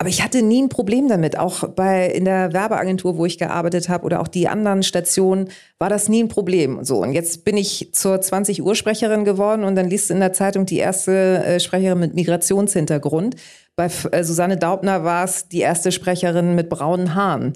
[0.00, 1.38] Aber ich hatte nie ein Problem damit.
[1.38, 5.90] Auch bei in der Werbeagentur, wo ich gearbeitet habe, oder auch die anderen Stationen, war
[5.90, 6.82] das nie ein Problem.
[6.84, 10.20] So und jetzt bin ich zur 20 Uhr Sprecherin geworden und dann liest du in
[10.20, 13.36] der Zeitung die erste äh, Sprecherin mit Migrationshintergrund.
[13.76, 17.52] Bei äh, Susanne Daubner war es die erste Sprecherin mit braunen Haaren.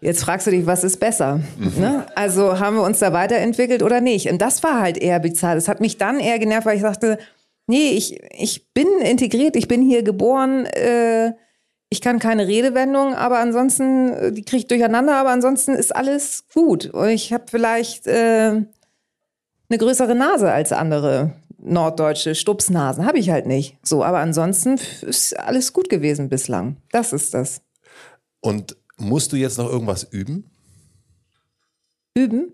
[0.00, 1.40] Jetzt fragst du dich, was ist besser?
[1.76, 2.06] Ne?
[2.14, 4.30] Also haben wir uns da weiterentwickelt oder nicht?
[4.30, 5.56] Und das war halt eher bizarr.
[5.56, 7.18] Das hat mich dann eher genervt, weil ich sagte,
[7.66, 11.32] nee, ich, ich bin integriert, ich bin hier geboren, äh,
[11.90, 16.44] ich kann keine Redewendung, aber ansonsten, äh, die kriege ich durcheinander, aber ansonsten ist alles
[16.54, 16.86] gut.
[16.86, 18.62] Und ich habe vielleicht äh,
[19.68, 23.04] eine größere Nase als andere norddeutsche Stupsnasen.
[23.04, 23.76] Habe ich halt nicht.
[23.82, 26.76] So, aber ansonsten ist alles gut gewesen bislang.
[26.90, 27.60] Das ist das.
[28.40, 30.48] Und musst du jetzt noch irgendwas üben?
[32.14, 32.52] Üben.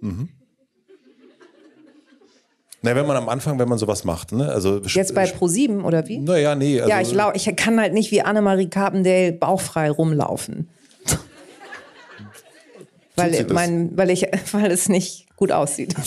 [2.87, 4.49] Na, wenn man am Anfang, wenn man sowas macht, ne?
[4.49, 6.19] Also Jetzt bei Pro7 oder wie?
[6.19, 6.81] Naja, nee.
[6.81, 10.69] Also, ja, ich, lau ich kann halt nicht wie Annemarie Carpendale bauchfrei rumlaufen.
[13.17, 15.97] weil, mein, weil, ich, weil es nicht gut aussieht.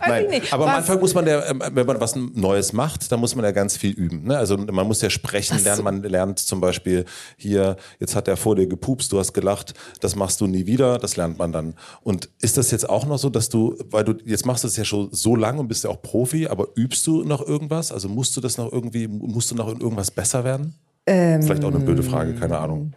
[0.00, 0.76] Nein, aber am Was?
[0.78, 3.76] Anfang muss man ja, ähm, wenn man was Neues macht, dann muss man ja ganz
[3.76, 4.24] viel üben.
[4.24, 4.36] Ne?
[4.36, 5.84] Also man muss ja sprechen lernen.
[5.84, 7.04] Man lernt zum Beispiel
[7.36, 10.98] hier, jetzt hat er vor dir gepupst, du hast gelacht, das machst du nie wieder,
[10.98, 11.74] das lernt man dann.
[12.02, 14.76] Und ist das jetzt auch noch so, dass du, weil du, jetzt machst du es
[14.76, 17.92] ja schon so lange und bist ja auch Profi, aber übst du noch irgendwas?
[17.92, 20.74] Also musst du das noch irgendwie, musst du noch in irgendwas besser werden?
[21.06, 22.92] Ähm, Vielleicht auch eine blöde Frage, keine Ahnung.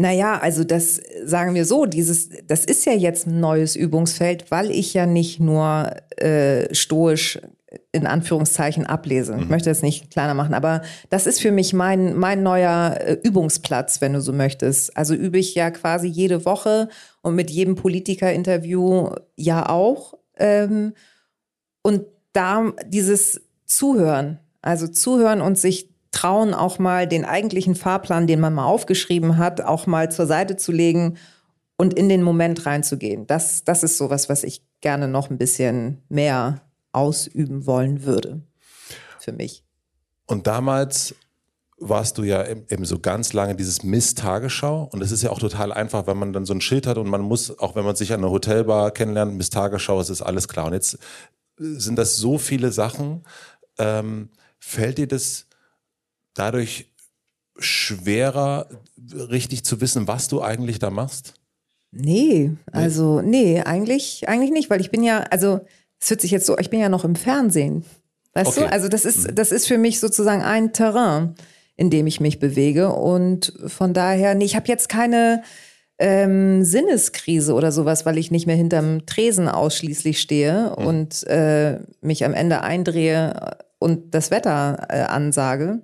[0.00, 4.70] Naja, also das sagen wir so, dieses, das ist ja jetzt ein neues Übungsfeld, weil
[4.70, 7.38] ich ja nicht nur äh, stoisch
[7.92, 9.36] in Anführungszeichen ablese.
[9.38, 10.80] Ich möchte das nicht kleiner machen, aber
[11.10, 14.96] das ist für mich mein, mein neuer äh, Übungsplatz, wenn du so möchtest.
[14.96, 16.88] Also übe ich ja quasi jede Woche
[17.20, 20.14] und mit jedem Politikerinterview ja auch.
[20.38, 20.94] Ähm,
[21.82, 28.40] und da dieses Zuhören, also zuhören und sich trauen, auch mal den eigentlichen Fahrplan, den
[28.40, 31.16] man mal aufgeschrieben hat, auch mal zur Seite zu legen
[31.76, 33.26] und in den Moment reinzugehen.
[33.26, 38.42] Das, das ist sowas, was ich gerne noch ein bisschen mehr ausüben wollen würde.
[39.18, 39.64] Für mich.
[40.26, 41.14] Und damals
[41.78, 45.38] warst du ja eben so ganz lange dieses Miss Tagesschau und es ist ja auch
[45.38, 47.96] total einfach, wenn man dann so ein Schild hat und man muss, auch wenn man
[47.96, 50.66] sich an einer Hotelbar kennenlernt, Miss Tagesschau, es ist alles klar.
[50.66, 50.98] Und jetzt
[51.56, 53.24] sind das so viele Sachen.
[53.78, 55.46] Ähm, fällt dir das
[56.34, 56.92] dadurch
[57.58, 58.68] schwerer,
[59.12, 61.34] richtig zu wissen, was du eigentlich da machst?
[61.92, 65.60] Nee, also nee, eigentlich, eigentlich nicht, weil ich bin ja, also
[65.98, 67.84] es hört sich jetzt so, ich bin ja noch im Fernsehen.
[68.32, 68.60] Weißt okay.
[68.60, 68.72] du?
[68.72, 69.34] Also das ist, mhm.
[69.34, 71.34] das ist für mich sozusagen ein Terrain
[71.80, 72.92] in dem ich mich bewege.
[72.92, 75.42] Und von daher, nee, ich habe jetzt keine
[75.98, 80.86] ähm, Sinneskrise oder sowas, weil ich nicht mehr hinterm Tresen ausschließlich stehe mhm.
[80.86, 85.80] und äh, mich am Ende eindrehe und das Wetter äh, ansage.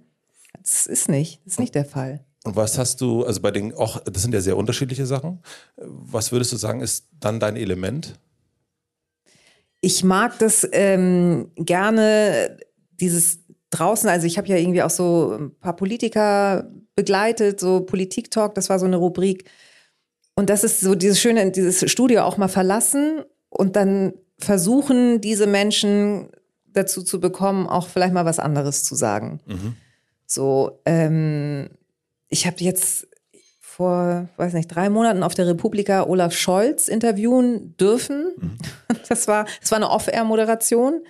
[0.67, 2.25] Das ist nicht, das ist nicht der Fall.
[2.45, 5.41] Und was hast du, also bei den, auch, das sind ja sehr unterschiedliche Sachen.
[5.77, 8.19] Was würdest du sagen, ist dann dein Element?
[9.81, 12.59] Ich mag das ähm, gerne,
[13.01, 13.41] dieses
[13.71, 18.69] draußen, also ich habe ja irgendwie auch so ein paar Politiker begleitet, so Politik-Talk, das
[18.69, 19.49] war so eine Rubrik.
[20.35, 25.47] Und das ist so dieses Schöne, dieses Studio auch mal verlassen und dann versuchen, diese
[25.47, 26.29] Menschen
[26.67, 29.41] dazu zu bekommen, auch vielleicht mal was anderes zu sagen.
[29.47, 29.77] Mhm.
[30.27, 31.71] So, ähm,
[32.29, 33.07] ich habe jetzt
[33.61, 38.33] vor, weiß nicht, drei Monaten auf der Republika Olaf Scholz interviewen dürfen.
[38.37, 38.59] Mhm.
[39.09, 41.01] Das war, das war eine Off-Air-Moderation.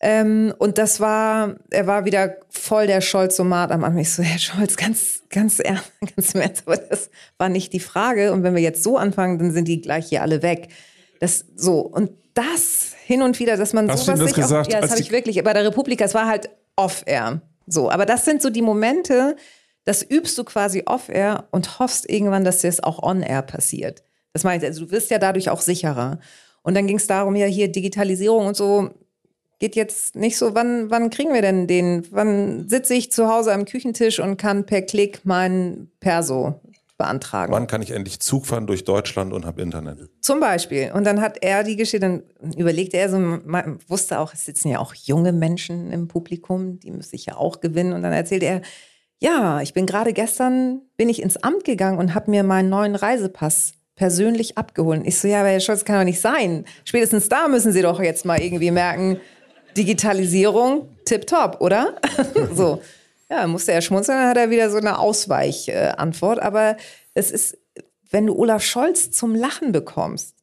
[0.00, 4.00] Ähm, und das war, er war wieder voll der Scholz-Somat am Anfang.
[4.00, 8.32] Ich so, Herr Scholz, ganz, ganz ernst, ganz Ernst, aber das war nicht die Frage.
[8.32, 10.68] Und wenn wir jetzt so anfangen, dann sind die gleich hier alle weg.
[11.20, 11.80] Das so.
[11.80, 15.00] Und das hin und wieder, dass man Hast sowas das gesagt, auch, ja, das habe
[15.00, 17.40] ich wirklich bei der Republik, es war halt off-air.
[17.66, 19.36] So, aber das sind so die Momente,
[19.84, 24.02] das übst du quasi off-air und hoffst irgendwann, dass das auch on-air passiert.
[24.32, 26.18] Das meine ich, also du wirst ja dadurch auch sicherer.
[26.62, 28.90] Und dann ging es darum, ja hier Digitalisierung und so,
[29.58, 32.06] geht jetzt nicht so, wann, wann kriegen wir denn den?
[32.10, 36.60] Wann sitze ich zu Hause am Küchentisch und kann per Klick mein Perso
[36.96, 37.52] beantragen?
[37.52, 40.10] Wann kann ich endlich Zug fahren durch Deutschland und habe Internet?
[40.20, 40.92] Zum Beispiel.
[40.94, 42.22] Und dann hat er die Geschichte, dann
[42.56, 46.90] überlegte er so, man wusste auch, es sitzen ja auch junge Menschen im Publikum, die
[46.90, 47.92] muss ich ja auch gewinnen.
[47.92, 48.62] Und dann erzählte er,
[49.20, 52.94] ja, ich bin gerade gestern, bin ich ins Amt gegangen und habe mir meinen neuen
[52.94, 55.02] Reisepass persönlich abgeholt.
[55.04, 56.64] Ich so, ja, aber Herr Scholz, kann doch nicht sein.
[56.84, 59.20] Spätestens da müssen Sie doch jetzt mal irgendwie merken,
[59.76, 61.96] Digitalisierung, tipptopp, oder?
[62.54, 62.80] so.
[63.30, 66.40] Ja, musste er schmunzeln, dann hat er wieder so eine Ausweichantwort.
[66.40, 66.76] Aber
[67.14, 67.58] es ist,
[68.10, 70.34] wenn du Olaf Scholz zum Lachen bekommst,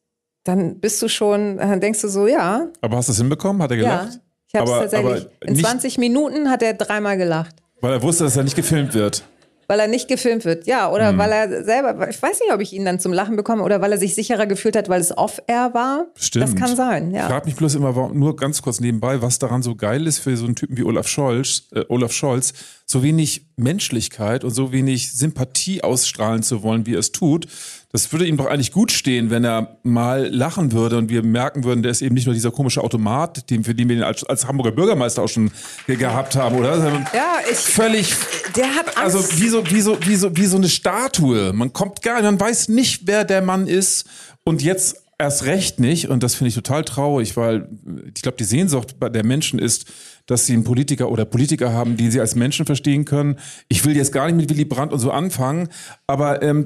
[0.44, 2.68] dann bist du schon, dann denkst du so, ja.
[2.80, 3.62] Aber hast du es hinbekommen?
[3.62, 4.14] Hat er gelacht?
[4.14, 5.28] Ja, ich habe es tatsächlich.
[5.40, 7.56] In 20 Minuten hat er dreimal gelacht.
[7.80, 9.24] Weil er wusste, dass er nicht gefilmt wird
[9.72, 10.66] weil er nicht gefilmt wird.
[10.66, 11.18] Ja, oder mhm.
[11.18, 13.90] weil er selber, ich weiß nicht, ob ich ihn dann zum Lachen bekomme oder weil
[13.90, 16.08] er sich sicherer gefühlt hat, weil es off-air war.
[16.14, 16.44] Stimmt.
[16.44, 17.20] Das kann sein, ja.
[17.20, 20.36] Ich frage mich bloß immer, nur ganz kurz nebenbei, was daran so geil ist für
[20.36, 22.52] so einen Typen wie Olaf Scholz, äh, Olaf Scholz,
[22.84, 27.46] so wenig Menschlichkeit und so wenig Sympathie ausstrahlen zu wollen, wie er es tut.
[27.92, 31.62] Das würde ihm doch eigentlich gut stehen, wenn er mal lachen würde und wir merken
[31.64, 34.24] würden, der ist eben nicht nur dieser komische Automat, den, für den wir ihn als,
[34.24, 35.50] als Hamburger Bürgermeister auch schon
[35.86, 36.78] gehabt haben, oder?
[37.14, 37.58] Ja, ich.
[37.58, 38.14] Völlig.
[38.56, 39.16] Der hat Angst.
[39.16, 41.52] Also wie so, wie so, wie so, wie so eine Statue.
[41.52, 44.06] Man kommt gar nicht, man weiß nicht, wer der Mann ist.
[44.44, 46.08] Und jetzt erst recht nicht.
[46.08, 47.68] Und das finde ich total traurig, weil
[48.14, 49.86] ich glaube, die Sehnsucht der Menschen ist,
[50.26, 53.38] dass sie einen Politiker oder Politiker haben, die sie als Menschen verstehen können.
[53.68, 55.68] Ich will jetzt gar nicht mit Willy Brandt und so anfangen,
[56.06, 56.64] aber ähm,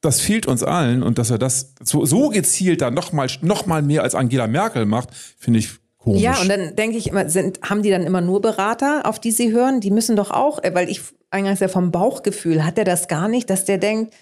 [0.00, 3.66] das fehlt uns allen und dass er das so, so gezielt dann noch mal, noch
[3.66, 6.22] mal mehr als Angela Merkel macht, finde ich komisch.
[6.22, 9.32] Ja, und dann denke ich immer, sind, haben die dann immer nur Berater, auf die
[9.32, 9.80] sie hören?
[9.80, 13.28] Die müssen doch auch, äh, weil ich eingangs ja vom Bauchgefühl, hat er das gar
[13.28, 14.14] nicht, dass der denkt,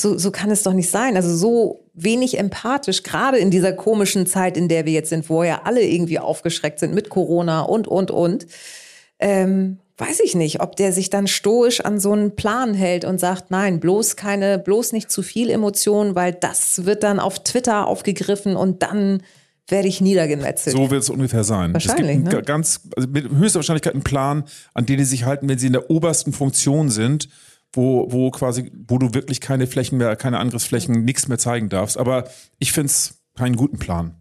[0.00, 1.16] so, so kann es doch nicht sein.
[1.16, 5.42] Also so wenig empathisch, gerade in dieser komischen Zeit, in der wir jetzt sind, wo
[5.42, 8.46] ja alle irgendwie aufgeschreckt sind mit Corona und, und, und.
[9.18, 13.18] Ähm, weiß ich nicht, ob der sich dann stoisch an so einen Plan hält und
[13.18, 17.86] sagt, nein, bloß keine, bloß nicht zu viel Emotionen, weil das wird dann auf Twitter
[17.86, 19.22] aufgegriffen und dann
[19.66, 20.74] werde ich niedergemetzelt.
[20.74, 21.74] So wird es ungefähr sein.
[21.74, 22.42] Wahrscheinlich, es gibt ne?
[22.42, 25.74] ganz, also mit höchster Wahrscheinlichkeit einen Plan, an den die sich halten, wenn sie in
[25.74, 27.28] der obersten Funktion sind,
[27.72, 31.98] wo, wo quasi, wo du wirklich keine Flächen mehr, keine Angriffsflächen, nichts mehr zeigen darfst.
[31.98, 32.24] Aber
[32.58, 34.14] ich finde es keinen guten Plan.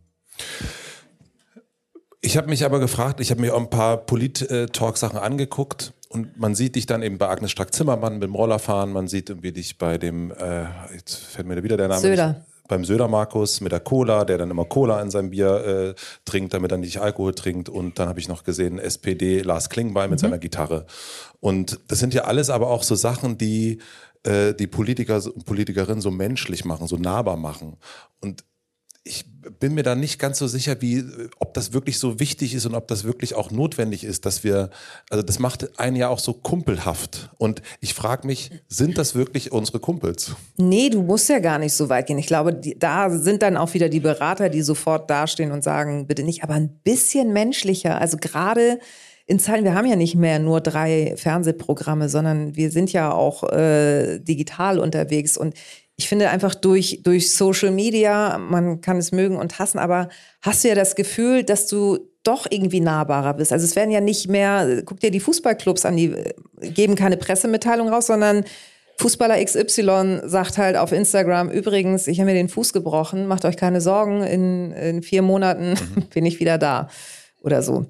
[2.22, 6.55] Ich habe mich aber gefragt, ich habe mir auch ein paar Polit-Talk-Sachen angeguckt und man
[6.55, 9.78] sieht dich dann eben bei Agnes Strack-Zimmermann mit dem Roller fahren, man sieht irgendwie dich
[9.78, 12.01] bei dem, äh, jetzt fällt mir wieder der Name.
[12.01, 12.28] Söder.
[12.30, 16.01] Nicht, beim Söder Markus mit der Cola, der dann immer Cola in seinem Bier äh,
[16.26, 17.70] trinkt, damit er nicht Alkohol trinkt.
[17.70, 20.22] Und dann habe ich noch gesehen SPD Lars Klingbeil mit mhm.
[20.22, 20.86] seiner Gitarre.
[21.39, 23.80] Und das sind ja alles aber auch so Sachen, die
[24.24, 27.78] äh, die Politiker und Politikerinnen so menschlich machen, so nahbar machen.
[28.22, 28.43] Und
[29.08, 29.26] ich
[29.60, 31.03] bin mir da nicht ganz so sicher, wie,
[31.39, 34.70] ob das wirklich so wichtig ist und ob das wirklich auch notwendig ist, dass wir,
[35.10, 37.30] also das macht einen ja auch so kumpelhaft.
[37.38, 40.36] Und ich frage mich, sind das wirklich unsere Kumpels?
[40.58, 42.18] Nee, du musst ja gar nicht so weit gehen.
[42.18, 46.08] Ich glaube, die, da sind dann auch wieder die Berater, die sofort dastehen und sagen,
[46.08, 47.99] bitte nicht, aber ein bisschen menschlicher.
[47.99, 48.80] Also gerade
[49.26, 53.43] in Zeiten, wir haben ja nicht mehr nur drei Fernsehprogramme, sondern wir sind ja auch
[53.51, 55.53] äh, digital unterwegs und
[55.97, 60.09] ich finde einfach durch, durch Social Media, man kann es mögen und hassen, aber
[60.41, 63.51] hast du ja das Gefühl, dass du doch irgendwie nahbarer bist.
[63.51, 67.17] Also es werden ja nicht mehr, guck dir die Fußballclubs an, die äh, geben keine
[67.17, 68.45] Pressemitteilung raus, sondern
[68.99, 73.57] Fußballer XY sagt halt auf Instagram, übrigens, ich habe mir den Fuß gebrochen, macht euch
[73.57, 76.01] keine Sorgen, in, in vier Monaten mhm.
[76.13, 76.89] bin ich wieder da
[77.41, 77.87] oder so.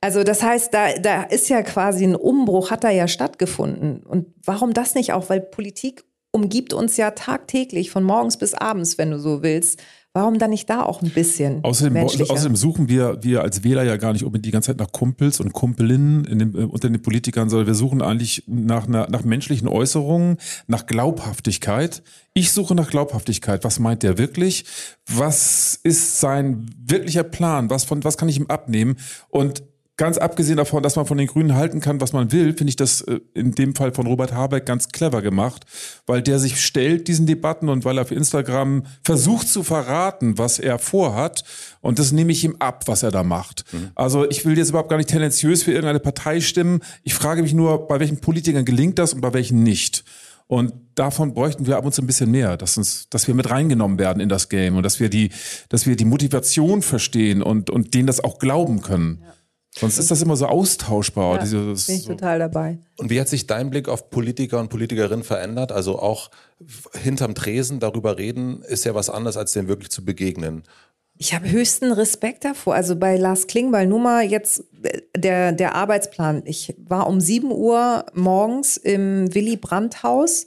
[0.00, 4.04] Also das heißt, da, da ist ja quasi ein Umbruch, hat da ja stattgefunden.
[4.04, 5.28] Und warum das nicht auch?
[5.28, 9.80] Weil Politik umgibt uns ja tagtäglich von morgens bis abends, wenn du so willst.
[10.14, 11.62] Warum dann nicht da auch ein bisschen?
[11.62, 14.90] Außerdem, außerdem suchen wir, wir als Wähler ja gar nicht unbedingt die ganze Zeit nach
[14.90, 19.08] Kumpels und Kumpelinnen in dem, äh, unter den Politikern, sondern wir suchen eigentlich nach, nach,
[19.10, 22.02] nach menschlichen Äußerungen, nach Glaubhaftigkeit.
[22.32, 23.62] Ich suche nach Glaubhaftigkeit.
[23.64, 24.64] Was meint der wirklich?
[25.06, 27.70] Was ist sein wirklicher Plan?
[27.70, 28.96] Was, von, was kann ich ihm abnehmen?
[29.28, 29.62] Und
[29.98, 32.76] ganz abgesehen davon, dass man von den Grünen halten kann, was man will, finde ich
[32.76, 35.66] das äh, in dem Fall von Robert Habeck ganz clever gemacht,
[36.06, 40.58] weil der sich stellt diesen Debatten und weil er auf Instagram versucht zu verraten, was
[40.58, 41.44] er vorhat.
[41.80, 43.64] Und das nehme ich ihm ab, was er da macht.
[43.72, 43.90] Mhm.
[43.94, 46.80] Also ich will jetzt überhaupt gar nicht tendenziös für irgendeine Partei stimmen.
[47.02, 50.04] Ich frage mich nur, bei welchen Politikern gelingt das und bei welchen nicht.
[50.46, 53.50] Und davon bräuchten wir ab und zu ein bisschen mehr, dass uns, dass wir mit
[53.50, 55.30] reingenommen werden in das Game und dass wir die,
[55.68, 59.18] dass wir die Motivation verstehen und, und denen das auch glauben können.
[59.22, 59.34] Ja.
[59.80, 61.36] Sonst ist das immer so austauschbar.
[61.36, 62.10] Ja, dieses, bin ich so.
[62.10, 62.78] total dabei.
[62.96, 65.72] Und wie hat sich dein Blick auf Politiker und Politikerinnen verändert?
[65.72, 66.30] Also auch
[66.94, 70.64] hinterm Tresen darüber reden, ist ja was anderes, als dem wirklich zu begegnen.
[71.16, 72.74] Ich habe höchsten Respekt davor.
[72.74, 76.42] Also bei Lars Klingbeil, nur mal jetzt äh, der, der Arbeitsplan.
[76.44, 80.46] Ich war um 7 Uhr morgens im Willy Brandt Haus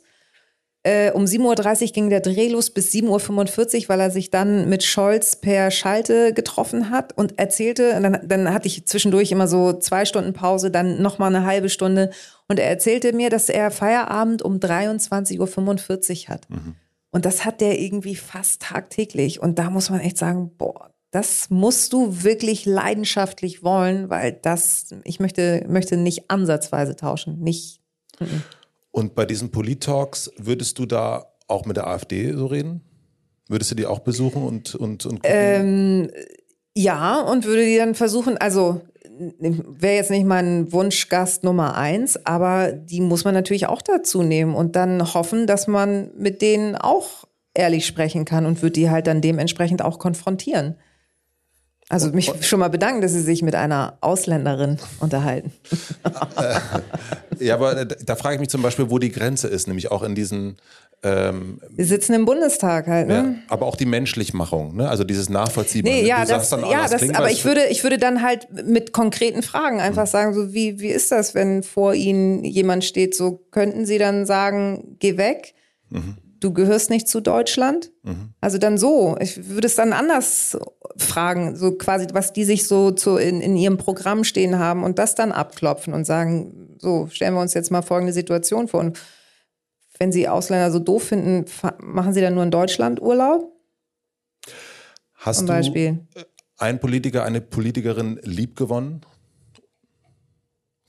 [0.83, 4.67] äh, um 7.30 Uhr ging der Dreh los bis 7.45 Uhr, weil er sich dann
[4.67, 9.47] mit Scholz per Schalte getroffen hat und erzählte, und dann, dann hatte ich zwischendurch immer
[9.47, 12.09] so zwei Stunden Pause, dann nochmal eine halbe Stunde.
[12.47, 16.49] Und er erzählte mir, dass er Feierabend um 23.45 Uhr hat.
[16.49, 16.75] Mhm.
[17.11, 19.39] Und das hat der irgendwie fast tagtäglich.
[19.39, 24.95] Und da muss man echt sagen, boah, das musst du wirklich leidenschaftlich wollen, weil das,
[25.03, 27.39] ich möchte, möchte nicht ansatzweise tauschen.
[27.39, 27.81] Nicht.
[28.19, 28.41] M
[28.91, 32.81] und bei diesen Polit-Talks würdest du da auch mit der AfD so reden?
[33.47, 36.09] Würdest du die auch besuchen und, und, und ähm,
[36.75, 38.81] ja, und würde die dann versuchen, also
[39.39, 44.55] wäre jetzt nicht mein Wunschgast Nummer eins, aber die muss man natürlich auch dazu nehmen
[44.55, 49.07] und dann hoffen, dass man mit denen auch ehrlich sprechen kann und wird die halt
[49.07, 50.75] dann dementsprechend auch konfrontieren.
[51.89, 55.51] Also mich schon mal bedanken, dass Sie sich mit einer Ausländerin unterhalten.
[57.41, 60.03] Äh, ja, aber da frage ich mich zum Beispiel, wo die Grenze ist, nämlich auch
[60.03, 60.57] in diesen.
[61.03, 63.13] Ähm, Wir sitzen im Bundestag halt, ne?
[63.47, 64.87] Ja, aber auch die Menschlichmachung, ne?
[64.87, 65.95] Also dieses Nachvollziehbare.
[65.95, 68.93] Nee, ja, das, dann, oh, ja, das, aber ich würde, ich würde dann halt mit
[68.93, 70.09] konkreten Fragen einfach hm.
[70.09, 74.25] sagen, so wie, wie ist das, wenn vor Ihnen jemand steht, so könnten Sie dann
[74.25, 75.55] sagen, geh weg?
[75.89, 77.91] Mhm du gehörst nicht zu Deutschland.
[78.03, 78.33] Mhm.
[78.41, 79.15] Also dann so.
[79.21, 80.57] Ich würde es dann anders
[80.97, 84.99] fragen, so quasi, was die sich so zu, in, in ihrem Programm stehen haben und
[84.99, 88.79] das dann abklopfen und sagen, so, stellen wir uns jetzt mal folgende Situation vor.
[88.79, 88.99] Und
[89.99, 91.45] wenn sie Ausländer so doof finden,
[91.79, 93.55] machen sie dann nur in Deutschland Urlaub?
[95.13, 96.07] Hast Zum Beispiel.
[96.15, 96.25] du
[96.57, 99.05] einen Politiker, eine Politikerin liebgewonnen,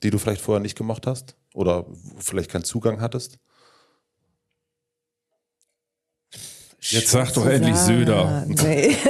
[0.01, 1.85] die du vielleicht vorher nicht gemacht hast oder
[2.17, 3.37] vielleicht keinen Zugang hattest?
[6.79, 8.45] Jetzt sag doch endlich Söder.
[8.47, 8.97] Nee.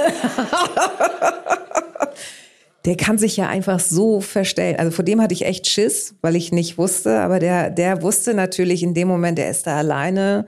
[2.84, 4.76] der kann sich ja einfach so verstellen.
[4.78, 7.20] Also vor dem hatte ich echt Schiss, weil ich nicht wusste.
[7.20, 10.46] Aber der, der wusste natürlich in dem Moment, er ist da alleine.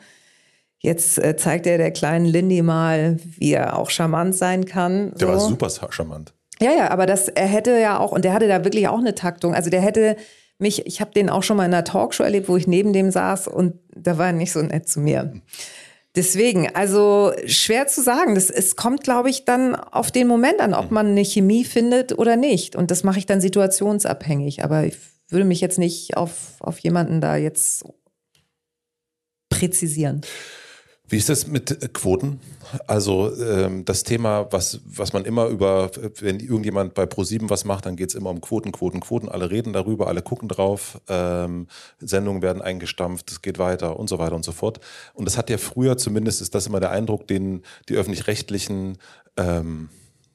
[0.78, 5.12] Jetzt äh, zeigt er der kleinen Lindy mal, wie er auch charmant sein kann.
[5.14, 5.32] Der so.
[5.32, 6.34] war super charmant.
[6.60, 9.14] Ja, ja, aber das, er hätte ja auch, und der hatte da wirklich auch eine
[9.14, 9.54] Taktung.
[9.54, 10.16] Also der hätte
[10.58, 13.10] mich, ich habe den auch schon mal in einer Talkshow erlebt, wo ich neben dem
[13.10, 15.34] saß und da war er nicht so nett zu mir.
[16.16, 18.34] Deswegen, also schwer zu sagen.
[18.34, 22.18] Das, es kommt, glaube ich, dann auf den Moment an, ob man eine Chemie findet
[22.18, 22.74] oder nicht.
[22.74, 24.64] Und das mache ich dann situationsabhängig.
[24.64, 24.96] Aber ich
[25.28, 27.84] würde mich jetzt nicht auf, auf jemanden da jetzt
[29.50, 30.22] präzisieren.
[31.08, 32.40] Wie ist das mit äh, Quoten?
[32.86, 35.90] Also ähm, das Thema, was, was man immer über,
[36.20, 39.28] wenn irgendjemand bei ProSieben was macht, dann geht es immer um Quoten, Quoten, Quoten.
[39.28, 41.68] Alle reden darüber, alle gucken drauf, ähm,
[42.00, 44.80] Sendungen werden eingestampft, es geht weiter und so weiter und so fort.
[45.14, 48.98] Und das hat ja früher, zumindest ist das immer der Eindruck, den die öffentlich-rechtlichen
[49.36, 49.88] ähm,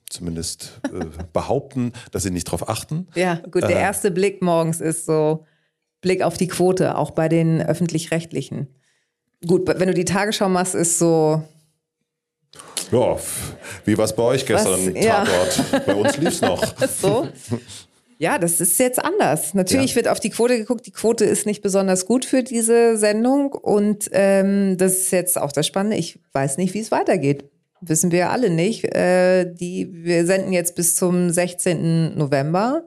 [0.10, 3.08] zumindest äh, behaupten, dass sie nicht drauf achten.
[3.16, 5.46] Ja, gut, der äh, erste Blick morgens ist so
[6.02, 8.68] Blick auf die Quote, auch bei den öffentlich-rechtlichen.
[9.46, 11.42] Gut, wenn du die Tagesschau machst, ist so.
[12.92, 13.18] Ja,
[13.86, 14.94] wie war es bei euch gestern?
[14.94, 15.06] Was?
[15.06, 15.64] Tatort.
[15.72, 15.80] Ja.
[15.80, 16.64] Bei uns lief es noch.
[17.02, 17.28] so.
[18.22, 19.56] Ja, das ist jetzt anders.
[19.56, 19.96] Natürlich ja.
[19.96, 20.86] wird auf die Quote geguckt.
[20.86, 23.54] Die Quote ist nicht besonders gut für diese Sendung.
[23.54, 25.98] Und ähm, das ist jetzt auch das Spannende.
[25.98, 27.46] Ich weiß nicht, wie es weitergeht.
[27.80, 28.84] Wissen wir alle nicht.
[28.94, 32.16] Äh, die, wir senden jetzt bis zum 16.
[32.16, 32.84] November.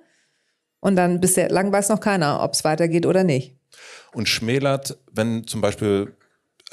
[0.78, 3.56] Und dann bisher lang weiß noch keiner, ob es weitergeht oder nicht.
[4.12, 6.14] Und schmälert, wenn zum Beispiel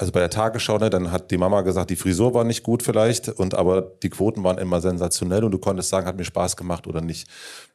[0.02, 2.82] also bei der Tagesschau, ne, dann hat die Mama gesagt, die Frisur war nicht gut
[2.82, 6.56] vielleicht, und aber die Quoten waren immer sensationell und du konntest sagen, hat mir Spaß
[6.56, 7.28] gemacht oder nicht.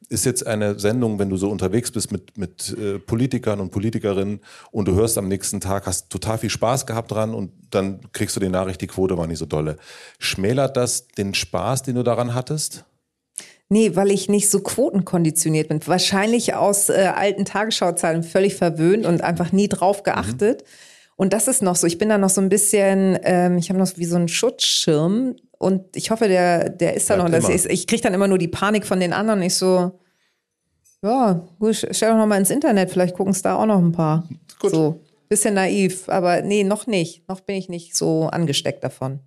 [0.09, 4.41] Ist jetzt eine Sendung, wenn du so unterwegs bist mit, mit äh, Politikern und Politikerinnen
[4.71, 8.35] und du hörst am nächsten Tag, hast total viel Spaß gehabt dran und dann kriegst
[8.35, 9.77] du die Nachricht, die Quote war nicht so dolle.
[10.19, 12.83] Schmälert das den Spaß, den du daran hattest?
[13.69, 15.79] Nee, weil ich nicht so quotenkonditioniert bin.
[15.85, 20.63] Wahrscheinlich aus äh, alten Tagesschauzahlen völlig verwöhnt und einfach nie drauf geachtet.
[20.63, 20.96] Mhm.
[21.17, 23.79] Und das ist noch so, ich bin da noch so ein bisschen, ähm, ich habe
[23.79, 27.29] noch wie so einen Schutzschirm und ich hoffe, der, der ist da noch.
[27.29, 29.41] Dass ich ich kriege dann immer nur die Panik von den anderen.
[29.41, 29.99] Ich so,
[31.01, 33.91] ja, gut, stell doch noch mal ins Internet, vielleicht gucken es da auch noch ein
[33.91, 34.29] paar.
[34.59, 34.71] Gut.
[34.71, 37.27] So, bisschen naiv, aber nee, noch nicht.
[37.27, 39.19] Noch bin ich nicht so angesteckt davon.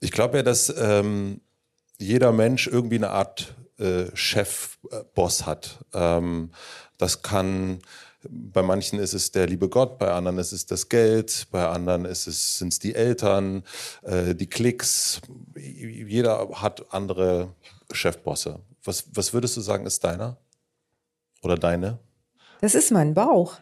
[0.00, 1.42] Ich glaube ja, dass ähm,
[1.98, 5.84] jeder Mensch irgendwie eine Art äh, Chef, äh, hat.
[5.92, 6.52] Ähm,
[6.96, 7.80] das kann
[8.24, 12.04] bei manchen ist es der liebe Gott, bei anderen ist es das Geld, bei anderen
[12.04, 13.62] ist es, sind es die Eltern,
[14.02, 15.20] äh, die Klicks.
[15.54, 17.54] Jeder hat andere
[17.92, 18.60] Chefbosse.
[18.82, 20.36] Was, was würdest du sagen, ist deiner?
[21.42, 21.98] Oder deine?
[22.60, 23.58] Das ist mein Bauch.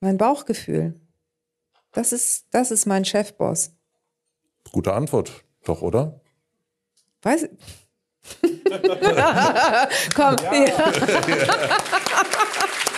[0.00, 1.00] Mein Bauchgefühl.
[1.92, 3.72] Das ist, das ist mein Chefboss.
[4.70, 5.32] Gute Antwort,
[5.64, 6.20] doch, oder?
[7.22, 7.50] Weiß ich.
[10.14, 10.36] Komm.
[10.42, 10.64] Ja.
[10.64, 10.92] Ja.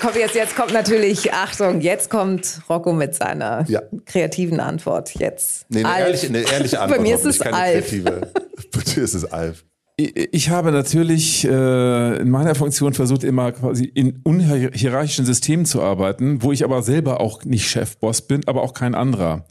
[0.00, 3.82] Kommt jetzt, jetzt kommt natürlich, Achtung, jetzt kommt Rocco mit seiner ja.
[4.04, 5.14] kreativen Antwort.
[5.14, 5.66] Jetzt.
[5.68, 6.98] Nee, eine, ehrliche, eine ehrliche Antwort.
[6.98, 7.88] Bei mir ist es keine Alf.
[7.88, 8.32] kreative.
[8.72, 9.64] Bei dir ist es Alf.
[9.96, 16.42] Ich habe natürlich äh, in meiner Funktion versucht, immer quasi in unhierarchischen Systemen zu arbeiten,
[16.42, 19.44] wo ich aber selber auch nicht Chefboss bin, aber auch kein anderer.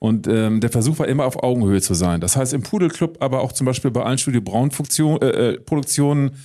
[0.00, 2.20] Und ähm, der Versuch war immer auf Augenhöhe zu sein.
[2.20, 6.36] Das heißt, im Pudelclub, aber auch zum Beispiel bei allen Studio Braun äh, äh, Produktionen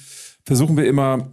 [0.45, 1.29] versuchen wir immer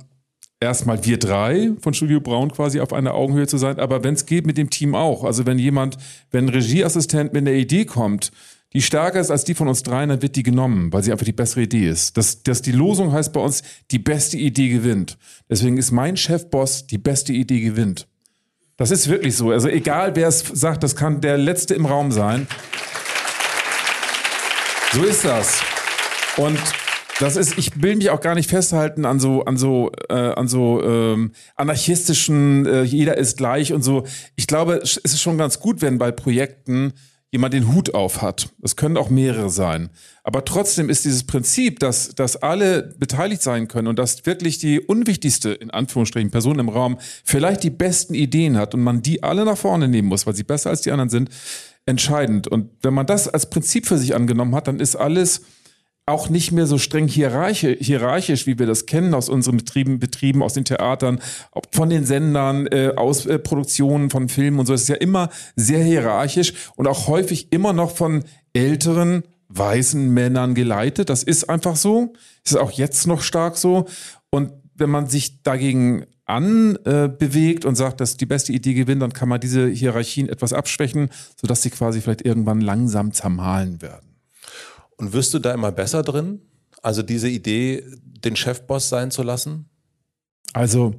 [0.60, 4.26] erstmal wir drei von Studio Braun quasi auf einer Augenhöhe zu sein, aber wenn es
[4.26, 5.24] geht mit dem Team auch.
[5.24, 5.96] Also wenn jemand,
[6.30, 8.32] wenn ein Regieassistent mit einer Idee kommt,
[8.72, 11.24] die stärker ist als die von uns dreien, dann wird die genommen, weil sie einfach
[11.24, 12.16] die bessere Idee ist.
[12.16, 15.16] Das, das die Losung heißt bei uns, die beste Idee gewinnt.
[15.48, 18.06] Deswegen ist mein Chefboss, die beste Idee gewinnt.
[18.76, 19.50] Das ist wirklich so.
[19.50, 22.46] Also egal wer es sagt, das kann der Letzte im Raum sein.
[24.92, 25.62] So ist das.
[26.36, 26.58] Und
[27.20, 30.48] das ist, ich will mich auch gar nicht festhalten an so, an so, äh, an
[30.48, 34.04] so ähm, anarchistischen, äh, jeder ist gleich und so.
[34.36, 36.92] Ich glaube, es ist schon ganz gut, wenn bei Projekten
[37.32, 38.50] jemand den Hut auf hat.
[38.62, 39.90] Es können auch mehrere sein.
[40.22, 44.80] Aber trotzdem ist dieses Prinzip, dass, dass alle beteiligt sein können und dass wirklich die
[44.80, 49.44] unwichtigste, in Anführungsstrichen, Person im Raum vielleicht die besten Ideen hat und man die alle
[49.44, 51.30] nach vorne nehmen muss, weil sie besser als die anderen sind,
[51.84, 52.48] entscheidend.
[52.48, 55.42] Und wenn man das als Prinzip für sich angenommen hat, dann ist alles
[56.08, 60.54] auch nicht mehr so streng hierarchisch, wie wir das kennen aus unseren Betrieben, Betrieben aus
[60.54, 61.20] den Theatern,
[61.72, 64.72] von den Sendern, äh, aus äh, Produktionen von Filmen und so.
[64.72, 70.54] Es ist ja immer sehr hierarchisch und auch häufig immer noch von älteren weißen Männern
[70.54, 71.10] geleitet.
[71.10, 72.12] Das ist einfach so.
[72.44, 73.86] Ist auch jetzt noch stark so.
[74.30, 79.12] Und wenn man sich dagegen anbewegt äh, und sagt, dass die beste Idee gewinnt, dann
[79.12, 81.08] kann man diese Hierarchien etwas abschwächen,
[81.40, 84.05] sodass sie quasi vielleicht irgendwann langsam zermahlen werden.
[84.96, 86.40] Und wirst du da immer besser drin?
[86.82, 87.84] Also diese Idee,
[88.24, 89.68] den Chefboss sein zu lassen?
[90.52, 90.94] Also,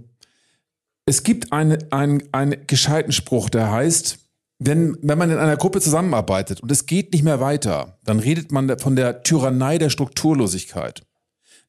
[1.06, 4.20] es gibt eine, einen, einen gescheiten Spruch, der heißt,
[4.60, 8.52] wenn, wenn man in einer Gruppe zusammenarbeitet und es geht nicht mehr weiter, dann redet
[8.52, 11.04] man von der Tyrannei der Strukturlosigkeit.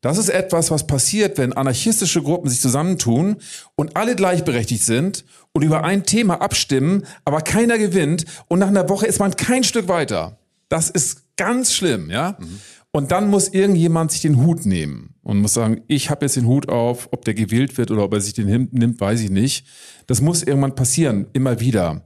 [0.00, 3.38] Das ist etwas, was passiert, wenn anarchistische Gruppen sich zusammentun
[3.74, 8.88] und alle gleichberechtigt sind und über ein Thema abstimmen, aber keiner gewinnt und nach einer
[8.88, 10.38] Woche ist man kein Stück weiter.
[10.68, 12.36] Das ist ganz schlimm, ja.
[12.38, 12.60] Mhm.
[12.90, 16.46] Und dann muss irgendjemand sich den Hut nehmen und muss sagen, ich habe jetzt den
[16.46, 19.66] Hut auf, ob der gewählt wird oder ob er sich den nimmt, weiß ich nicht.
[20.06, 22.02] Das muss irgendwann passieren, immer wieder.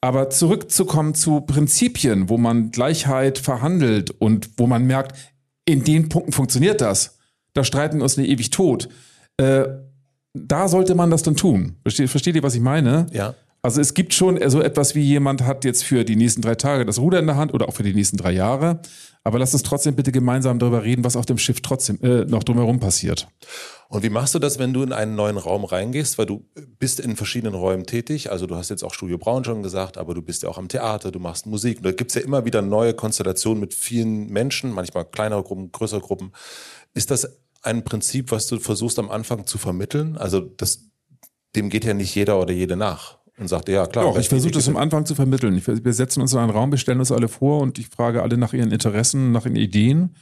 [0.00, 5.16] Aber zurückzukommen zu Prinzipien, wo man Gleichheit verhandelt und wo man merkt,
[5.64, 7.18] in den Punkten funktioniert das.
[7.54, 8.88] Da streiten wir uns nicht ewig tot.
[9.38, 9.64] Äh,
[10.34, 11.76] da sollte man das dann tun.
[11.82, 13.06] Versteht, versteht ihr, was ich meine?
[13.10, 13.34] Ja.
[13.66, 16.86] Also es gibt schon so etwas wie jemand hat jetzt für die nächsten drei Tage
[16.86, 18.78] das Ruder in der Hand oder auch für die nächsten drei Jahre.
[19.24, 22.44] Aber lasst uns trotzdem bitte gemeinsam darüber reden, was auf dem Schiff trotzdem äh, noch
[22.44, 23.26] drumherum passiert.
[23.88, 26.16] Und wie machst du das, wenn du in einen neuen Raum reingehst?
[26.16, 26.44] Weil du
[26.78, 28.30] bist in verschiedenen Räumen tätig.
[28.30, 30.68] Also du hast jetzt auch Studio Braun schon gesagt, aber du bist ja auch am
[30.68, 31.78] Theater, du machst Musik.
[31.78, 36.02] Und da gibt's ja immer wieder neue Konstellationen mit vielen Menschen, manchmal kleinere Gruppen, größere
[36.02, 36.30] Gruppen.
[36.94, 37.28] Ist das
[37.62, 40.16] ein Prinzip, was du versuchst am Anfang zu vermitteln?
[40.16, 40.82] Also das,
[41.56, 44.04] dem geht ja nicht jeder oder jede nach und sagt, ja klar.
[44.04, 45.56] Doch, ich versuche das am Anfang zu vermitteln.
[45.56, 48.22] Ich, wir setzen uns in einen Raum, wir stellen uns alle vor und ich frage
[48.22, 50.14] alle nach ihren Interessen, nach ihren Ideen.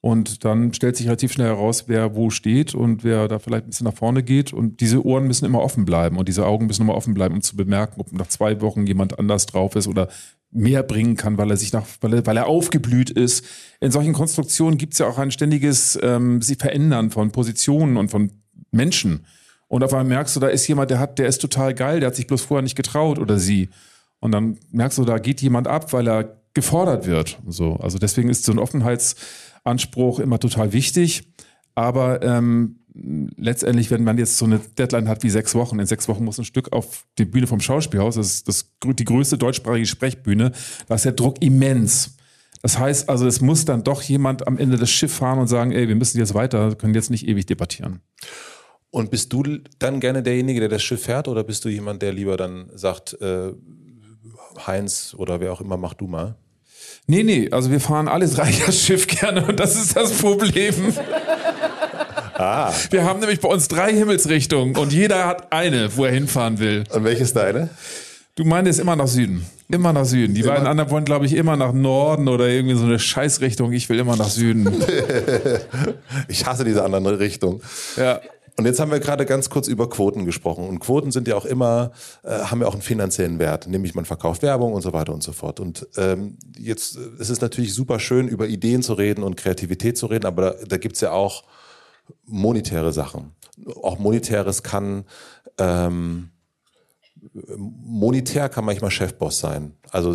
[0.00, 3.70] Und dann stellt sich relativ schnell heraus, wer wo steht und wer da vielleicht ein
[3.70, 4.52] bisschen nach vorne geht.
[4.52, 7.42] Und diese Ohren müssen immer offen bleiben und diese Augen müssen immer offen bleiben, um
[7.42, 10.08] zu bemerken, ob nach zwei Wochen jemand anders drauf ist oder
[10.50, 13.44] mehr bringen kann, weil er sich nach, weil er, weil er aufgeblüht ist.
[13.80, 18.10] In solchen Konstruktionen gibt es ja auch ein ständiges ähm, sie verändern von Positionen und
[18.10, 18.30] von
[18.70, 19.26] Menschen.
[19.68, 22.08] Und auf einmal merkst du, da ist jemand, der hat, der ist total geil, der
[22.08, 23.70] hat sich bloß vorher nicht getraut oder sie.
[24.20, 27.38] Und dann merkst du, da geht jemand ab, weil er gefordert wird.
[27.46, 31.32] So, also deswegen ist so ein Offenheitsanspruch immer total wichtig.
[31.74, 32.80] Aber ähm,
[33.36, 36.38] letztendlich, wenn man jetzt so eine Deadline hat wie sechs Wochen, in sechs Wochen muss
[36.38, 40.52] ein Stück auf die Bühne vom Schauspielhaus, das ist das, die größte deutschsprachige Sprechbühne,
[40.88, 42.16] da ist der Druck immens.
[42.62, 45.72] Das heißt also, es muss dann doch jemand am Ende das Schiff fahren und sagen,
[45.72, 48.00] ey, wir müssen jetzt weiter, können jetzt nicht ewig debattieren.
[48.90, 49.42] Und bist du
[49.78, 53.20] dann gerne derjenige, der das Schiff fährt, oder bist du jemand, der lieber dann sagt,
[53.20, 53.52] äh,
[54.66, 56.36] Heinz oder wer auch immer, mach du mal?
[57.06, 60.94] Nee, nee, also wir fahren alle drei das Schiff gerne und das ist das Problem.
[62.34, 62.72] Ah.
[62.90, 66.84] Wir haben nämlich bei uns drei Himmelsrichtungen und jeder hat eine, wo er hinfahren will.
[66.92, 67.70] Und welche ist deine?
[68.34, 69.46] Du meinst immer nach Süden.
[69.68, 70.34] Immer nach Süden.
[70.34, 70.52] Die immer.
[70.52, 73.72] beiden anderen wollen, glaube ich, immer nach Norden oder irgendwie so eine Scheißrichtung.
[73.72, 74.70] Ich will immer nach Süden.
[76.28, 77.62] ich hasse diese andere Richtung.
[77.96, 78.20] Ja.
[78.58, 80.66] Und jetzt haben wir gerade ganz kurz über Quoten gesprochen.
[80.66, 81.90] Und Quoten sind ja auch immer,
[82.22, 85.22] äh, haben ja auch einen finanziellen Wert, nämlich man verkauft Werbung und so weiter und
[85.22, 85.60] so fort.
[85.60, 89.98] Und ähm, jetzt äh, es ist natürlich super schön, über Ideen zu reden und Kreativität
[89.98, 91.44] zu reden, aber da, da gibt's ja auch
[92.24, 93.32] monetäre Sachen.
[93.82, 95.04] Auch monetäres kann
[95.58, 96.30] ähm,
[97.46, 99.74] monetär kann manchmal Chefboss sein.
[99.90, 100.14] Also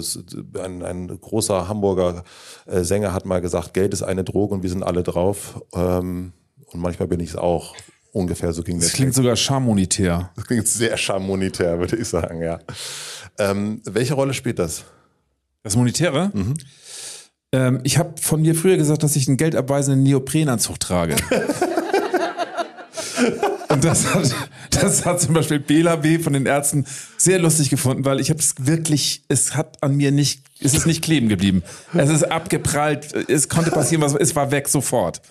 [0.62, 2.24] ein, ein großer Hamburger
[2.66, 5.62] äh, Sänger hat mal gesagt, Geld ist eine Droge und wir sind alle drauf.
[5.74, 6.34] Ähm,
[6.72, 7.76] und manchmal bin ich es auch.
[8.14, 8.88] Ungefähr so ging das.
[8.88, 10.32] Das klingt sogar charmonitär.
[10.36, 12.60] Das klingt sehr charmonitär, würde ich sagen, ja.
[13.40, 14.84] Ähm, welche Rolle spielt das?
[15.64, 16.32] Das Monetäre?
[16.34, 16.56] Mhm.
[17.54, 21.16] Ähm, ich habe von mir früher gesagt, dass ich einen geldabweisenden Neoprenanzug trage.
[23.70, 24.36] Und das hat,
[24.70, 26.20] das hat zum Beispiel Bela B.
[26.20, 26.86] von den Ärzten
[27.18, 30.86] sehr lustig gefunden, weil ich habe es wirklich, es hat an mir nicht, es ist
[30.86, 31.64] nicht kleben geblieben.
[31.94, 35.22] Es ist abgeprallt, es konnte passieren, was, es war weg sofort.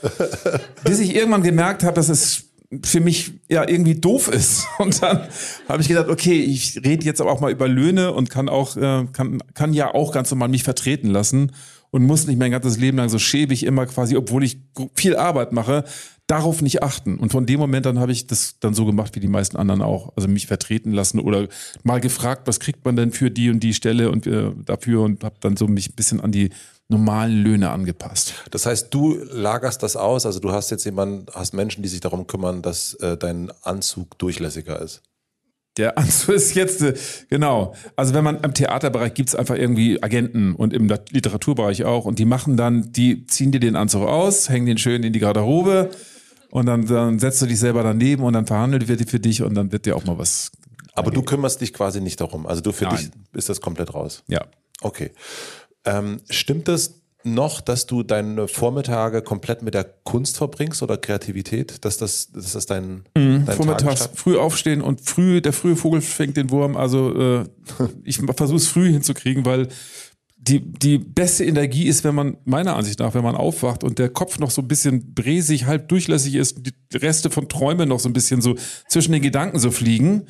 [0.85, 2.45] Bis ich irgendwann gemerkt habe, dass es
[2.85, 4.67] für mich ja irgendwie doof ist.
[4.79, 5.29] Und dann
[5.69, 8.77] habe ich gedacht, okay, ich rede jetzt aber auch mal über Löhne und kann auch,
[8.77, 11.53] äh, kann, kann ja auch ganz normal mich vertreten lassen
[11.91, 14.61] und muss nicht mein ganzes Leben lang so schäbig immer quasi, obwohl ich
[14.95, 15.85] viel Arbeit mache,
[16.29, 17.17] darauf nicht achten.
[17.17, 19.83] Und von dem Moment dann habe ich das dann so gemacht wie die meisten anderen
[19.83, 20.13] auch.
[20.17, 21.49] Also mich vertreten lassen oder
[21.83, 25.25] mal gefragt, was kriegt man denn für die und die Stelle und äh, dafür und
[25.25, 26.51] habe dann so mich ein bisschen an die
[26.91, 28.35] normalen Löhne angepasst.
[28.51, 32.01] Das heißt, du lagerst das aus, also du hast jetzt jemanden, hast Menschen, die sich
[32.01, 35.03] darum kümmern, dass äh, dein Anzug durchlässiger ist.
[35.77, 36.95] Der Anzug ist jetzt, äh,
[37.29, 37.75] genau.
[37.97, 42.19] Also wenn man im Theaterbereich gibt es einfach irgendwie Agenten und im Literaturbereich auch und
[42.19, 45.91] die machen dann, die ziehen dir den Anzug aus, hängen den schön in die Garderobe
[46.51, 49.43] und dann, dann setzt du dich selber daneben und dann verhandelt wird die für dich
[49.43, 50.51] und dann wird dir auch mal was.
[50.95, 52.47] Aber du kümmerst dich quasi nicht darum.
[52.47, 52.97] Also du für Nein.
[52.97, 54.23] dich ist das komplett raus.
[54.27, 54.45] Ja.
[54.83, 55.13] Okay.
[55.85, 61.85] Ähm, stimmt das noch, dass du deine Vormittage komplett mit der Kunst verbringst oder Kreativität?
[61.85, 66.01] Dass das, dass das dein, mhm, dein Vormittags früh aufstehen und früh, der frühe Vogel
[66.01, 66.77] fängt den Wurm.
[66.77, 67.45] Also äh,
[68.05, 69.69] ich versuche es früh hinzukriegen, weil
[70.43, 74.09] die, die beste Energie ist, wenn man, meiner Ansicht nach, wenn man aufwacht und der
[74.09, 78.09] Kopf noch so ein bisschen bresig, halb durchlässig ist, die Reste von Träumen noch so
[78.09, 78.55] ein bisschen so
[78.89, 80.23] zwischen den Gedanken so fliegen,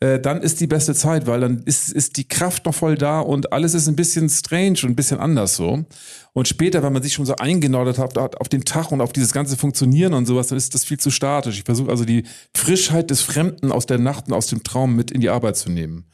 [0.00, 3.20] äh, dann ist die beste Zeit, weil dann ist, ist die Kraft noch voll da
[3.20, 5.84] und alles ist ein bisschen strange und ein bisschen anders so.
[6.32, 9.32] Und später, wenn man sich schon so eingenordet hat auf den Tag und auf dieses
[9.32, 11.58] ganze Funktionieren und sowas, dann ist das viel zu statisch.
[11.58, 15.12] Ich versuche also die Frischheit des Fremden aus der Nacht und aus dem Traum mit
[15.12, 16.06] in die Arbeit zu nehmen.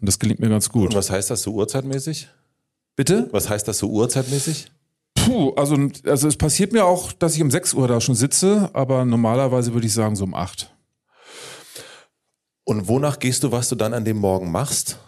[0.00, 0.90] Und das gelingt mir ganz gut.
[0.90, 2.28] Und was heißt das so uhrzeitmäßig?
[2.96, 3.28] Bitte?
[3.32, 4.70] Was heißt das so uhrzeitmäßig?
[5.14, 5.76] Puh, also,
[6.06, 9.74] also es passiert mir auch, dass ich um 6 Uhr da schon sitze, aber normalerweise
[9.74, 10.74] würde ich sagen so um 8.
[12.64, 14.98] Und wonach gehst du, was du dann an dem Morgen machst?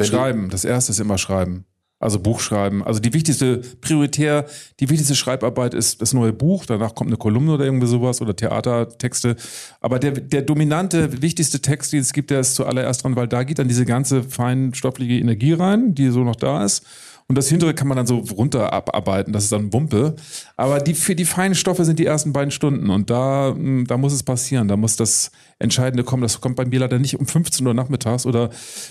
[0.00, 0.50] Schreiben.
[0.50, 1.64] Das erste ist immer Schreiben.
[2.00, 2.84] Also Buch schreiben.
[2.84, 4.46] Also die wichtigste, prioritär,
[4.78, 6.64] die wichtigste Schreibarbeit ist das neue Buch.
[6.64, 9.34] Danach kommt eine Kolumne oder irgendwie sowas oder Theatertexte.
[9.80, 13.42] Aber der, der dominante, wichtigste Text, den es gibt, der ist zuallererst dran, weil da
[13.42, 16.86] geht dann diese ganze feinstoffliche Energie rein, die so noch da ist.
[17.30, 20.16] Und das hintere kann man dann so runter abarbeiten, das ist dann Wumpe.
[20.56, 23.98] Aber die, für die feinen Stoffe sind die ersten beiden Stunden und da, mh, da
[23.98, 26.22] muss es passieren, da muss das Entscheidende kommen.
[26.22, 28.48] Das kommt bei mir leider nicht um 15 Uhr nachmittags oder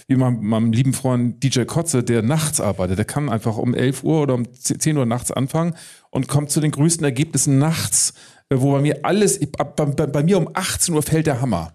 [0.08, 3.00] wie mein, meinem lieben Freund DJ Kotze, der nachts arbeitet.
[3.00, 5.74] Der kann einfach um 11 Uhr oder um 10 Uhr nachts anfangen
[6.12, 8.14] und kommt zu den größten Ergebnissen nachts,
[8.50, 11.74] äh, wo bei mir alles, bei, bei, bei mir um 18 Uhr fällt der Hammer.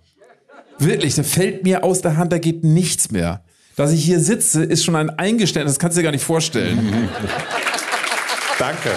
[0.78, 3.42] Wirklich, der fällt mir aus der Hand, da geht nichts mehr.
[3.76, 7.08] Dass ich hier sitze, ist schon ein Eingeständnis, das kannst du dir gar nicht vorstellen.
[8.58, 8.90] Danke.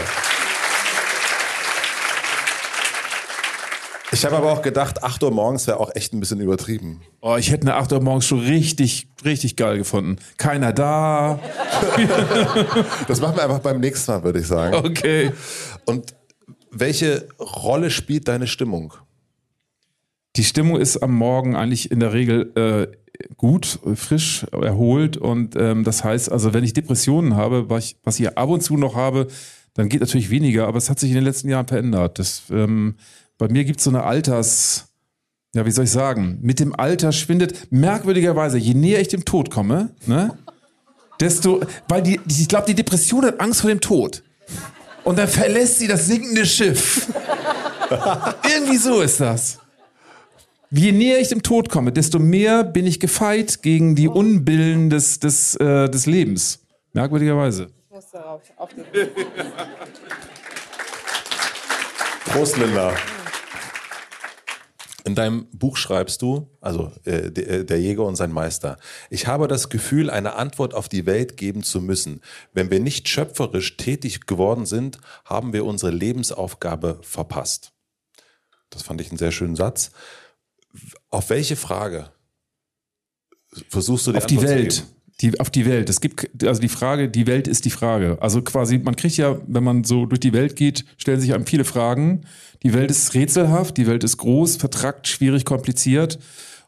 [4.11, 7.02] Ich habe aber auch gedacht, 8 Uhr morgens wäre auch echt ein bisschen übertrieben.
[7.19, 10.18] Oh, ich hätte eine 8 Uhr morgens schon richtig, richtig geil gefunden.
[10.38, 11.39] Keiner da.
[13.07, 14.73] Das machen wir einfach beim nächsten Mal, würde ich sagen.
[14.76, 15.31] Okay.
[15.85, 16.15] Und
[16.72, 18.93] welche Rolle spielt deine Stimmung?
[20.38, 23.05] Die Stimmung ist am Morgen eigentlich in der Regel äh,
[23.37, 25.17] gut, frisch, erholt.
[25.17, 28.61] Und ähm, das heißt, also wenn ich Depressionen habe, was ich, was ich ab und
[28.61, 29.27] zu noch habe,
[29.73, 32.17] dann geht natürlich weniger, aber es hat sich in den letzten Jahren verändert.
[32.17, 32.95] Das, ähm,
[33.37, 34.87] bei mir gibt es so eine Alters,
[35.53, 39.51] ja, wie soll ich sagen, mit dem Alter schwindet, merkwürdigerweise, je näher ich dem Tod
[39.51, 40.37] komme, ne,
[41.19, 44.23] desto, weil die, ich glaube, die Depression hat Angst vor dem Tod.
[45.03, 47.07] Und dann verlässt sie das sinkende Schiff.
[48.49, 49.59] Irgendwie so ist das.
[50.71, 55.19] Je näher ich dem Tod komme, desto mehr bin ich gefeit gegen die Unbillen des,
[55.19, 56.59] des, äh, des Lebens.
[56.93, 57.67] Merkwürdigerweise.
[62.25, 62.93] Prost, Linda.
[65.05, 68.77] In deinem Buch schreibst du, also äh, äh, der Jäger und sein Meister,
[69.11, 72.21] ich habe das Gefühl, eine Antwort auf die Welt geben zu müssen.
[72.53, 77.71] Wenn wir nicht schöpferisch tätig geworden sind, haben wir unsere Lebensaufgabe verpasst.
[78.71, 79.91] Das fand ich einen sehr schönen Satz.
[81.10, 82.10] Auf welche Frage
[83.69, 84.85] versuchst du die Auf die Antwort zu Welt.
[85.22, 85.89] Die, auf die Welt.
[85.89, 88.18] Es gibt, also die Frage, die Welt ist die Frage.
[88.19, 91.45] Also quasi, man kriegt ja, wenn man so durch die Welt geht, stellen sich einem
[91.45, 92.26] viele Fragen.
[92.64, 96.19] Die Welt ist rätselhaft, die Welt ist groß, vertrackt, schwierig, kompliziert.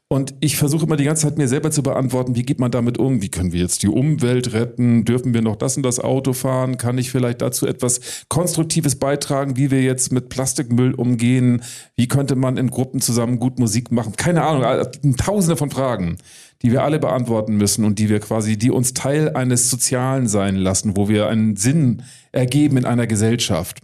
[0.09, 2.97] Und ich versuche immer die ganze Zeit mir selber zu beantworten, wie geht man damit
[2.97, 3.21] um?
[3.21, 5.03] Wie können wir jetzt die Umwelt retten?
[5.03, 6.77] Dürfen wir noch das und das Auto fahren?
[6.77, 11.61] Kann ich vielleicht dazu etwas Konstruktives beitragen, wie wir jetzt mit Plastikmüll umgehen?
[11.97, 14.13] Wie könnte man in Gruppen zusammen gut Musik machen?
[14.15, 16.15] Keine Ahnung, also tausende von Fragen,
[16.61, 20.55] die wir alle beantworten müssen und die wir quasi, die uns Teil eines Sozialen sein
[20.55, 23.81] lassen, wo wir einen Sinn ergeben in einer Gesellschaft.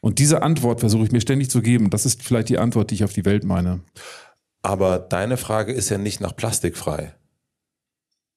[0.00, 1.88] Und diese Antwort versuche ich mir ständig zu geben.
[1.88, 3.80] Das ist vielleicht die Antwort, die ich auf die Welt meine.
[4.64, 7.14] Aber deine Frage ist ja nicht nach plastikfrei,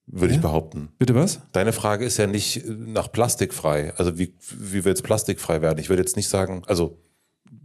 [0.06, 0.90] würde ich behaupten.
[0.98, 1.40] Bitte was?
[1.52, 3.94] Deine Frage ist ja nicht äh, nach plastikfrei.
[3.96, 5.78] Also wie, wie wir jetzt plastikfrei werden.
[5.78, 6.98] Ich würde jetzt nicht sagen, also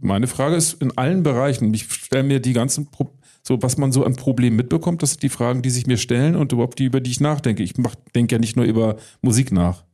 [0.00, 1.74] Meine Frage ist in allen Bereichen.
[1.74, 3.10] Ich stelle mir die ganzen, Pro
[3.42, 6.34] so was man so an Problemen mitbekommt, das sind die Fragen, die sich mir stellen
[6.34, 7.62] und überhaupt die, über die ich nachdenke.
[7.62, 7.74] Ich
[8.14, 9.84] denke ja nicht nur über Musik nach.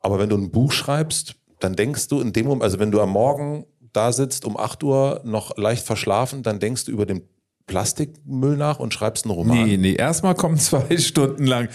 [0.00, 3.00] Aber wenn du ein Buch schreibst, dann denkst du in dem Moment, also wenn du
[3.00, 7.22] am Morgen da sitzt um 8 Uhr noch leicht verschlafen, dann denkst du über den
[7.68, 9.64] Plastikmüll nach und schreibst einen Roman.
[9.64, 11.68] Nee, nee, erstmal kommen zwei Stunden lang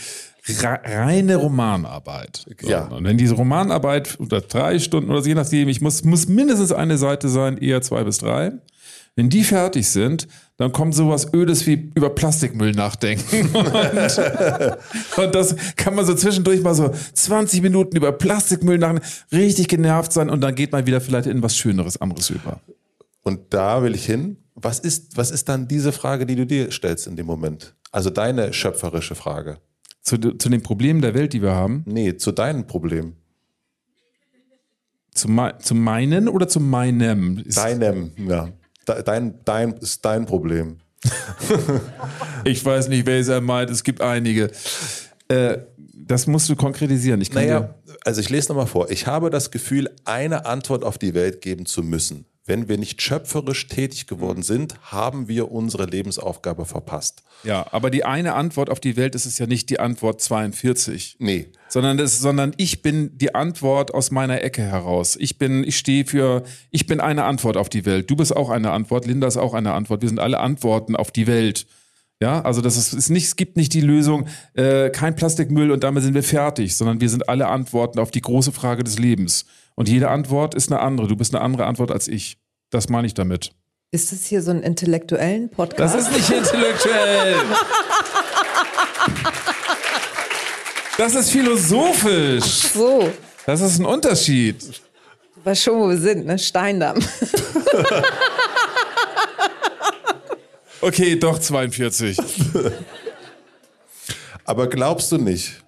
[0.61, 2.45] re- reine Romanarbeit.
[2.61, 2.88] So, Ja.
[2.88, 6.74] Und wenn diese Romanarbeit oder drei Stunden oder so, je nachdem, ich muss, muss mindestens
[6.74, 8.52] eine Seite sein, eher zwei bis drei.
[9.15, 13.48] Wenn die fertig sind, dann kommt sowas Ödes wie über Plastikmüll nachdenken.
[13.56, 19.68] Und, und das kann man so zwischendurch mal so 20 Minuten über Plastikmüll nachdenken, richtig
[19.68, 22.60] genervt sein und dann geht man wieder vielleicht in was Schöneres, anderes über.
[23.23, 24.37] Und da will ich hin.
[24.55, 27.75] Was ist, was ist dann diese Frage, die du dir stellst in dem Moment?
[27.91, 29.57] Also deine schöpferische Frage.
[30.01, 33.15] Zu, zu den Problemen der Welt, die wir haben, Nee, zu deinem Problem.
[35.13, 37.37] zu, mei- zu meinen oder zu meinem?
[37.39, 38.49] Ist- Deinem, ja.
[38.87, 40.77] De- Dein, dein ist dein Problem.
[42.45, 43.69] Ich weiß nicht, welches er meint.
[43.69, 44.51] Es gibt einige.
[45.29, 45.59] Äh,
[45.93, 47.21] das musst du konkretisieren.
[47.21, 48.89] Ich Naja, also ich lese nochmal vor.
[48.91, 52.25] Ich habe das Gefühl, eine Antwort auf die Welt geben zu müssen.
[52.45, 57.24] Wenn wir nicht schöpferisch tätig geworden sind, haben wir unsere Lebensaufgabe verpasst.
[57.44, 61.15] ja, aber die eine Antwort auf die Welt ist es ja nicht die Antwort 42,
[61.20, 61.48] Nee.
[61.70, 65.15] sondern das, sondern ich bin die Antwort aus meiner Ecke heraus.
[65.20, 68.10] Ich bin, ich stehe für, ich bin eine Antwort auf die Welt.
[68.10, 69.06] Du bist auch eine Antwort.
[69.06, 70.02] Linda ist auch eine Antwort.
[70.02, 71.65] Wir sind alle Antworten auf die Welt.
[72.22, 75.84] Ja, also das ist, ist nicht, es gibt nicht die Lösung, äh, kein Plastikmüll und
[75.84, 79.45] damit sind wir fertig, sondern wir sind alle Antworten auf die große Frage des Lebens.
[79.75, 81.07] Und jede Antwort ist eine andere.
[81.07, 82.37] Du bist eine andere Antwort als ich.
[82.69, 83.51] Das meine ich damit.
[83.91, 85.95] Ist das hier so ein intellektuellen Podcast?
[85.95, 87.35] Das ist nicht intellektuell.
[90.97, 92.43] Das ist philosophisch.
[92.73, 93.11] So,
[93.45, 94.81] Das ist ein Unterschied.
[95.43, 96.37] was schon, wo wir sind, ne?
[96.39, 96.99] Steindamm.
[100.81, 102.17] Okay, doch 42.
[104.45, 105.62] Aber glaubst du nicht,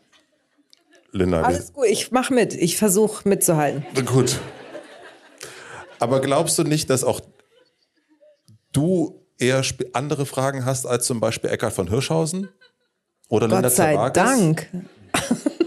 [1.15, 1.41] Linda?
[1.41, 2.53] Alles gut, ich mach mit.
[2.53, 3.85] Ich versuche mitzuhalten.
[4.05, 4.39] Gut.
[5.99, 7.21] Aber glaubst du nicht, dass auch
[8.73, 9.63] du eher
[9.93, 12.49] andere Fragen hast als zum Beispiel Eckhard von Hirschhausen?
[13.29, 14.23] Oder Linda Gott sei Zerwakis?
[14.23, 14.69] Dank.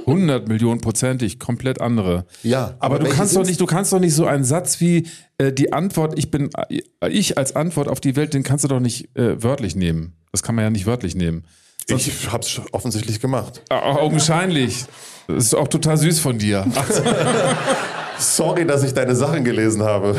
[0.07, 2.27] 100 Millionen prozentig, komplett andere.
[2.43, 5.07] Ja, Aber, aber du kannst doch nicht, du kannst doch nicht so einen Satz wie
[5.39, 8.69] äh, die Antwort, ich bin äh, ich als Antwort auf die Welt, den kannst du
[8.69, 10.17] doch nicht äh, wörtlich nehmen.
[10.33, 11.45] Das kann man ja nicht wörtlich nehmen.
[11.89, 13.63] Ich hab's offensichtlich gemacht.
[13.71, 14.85] Augenscheinlich.
[15.27, 16.67] Das ist auch total süß von dir.
[18.19, 20.17] Sorry, dass ich deine Sachen gelesen habe.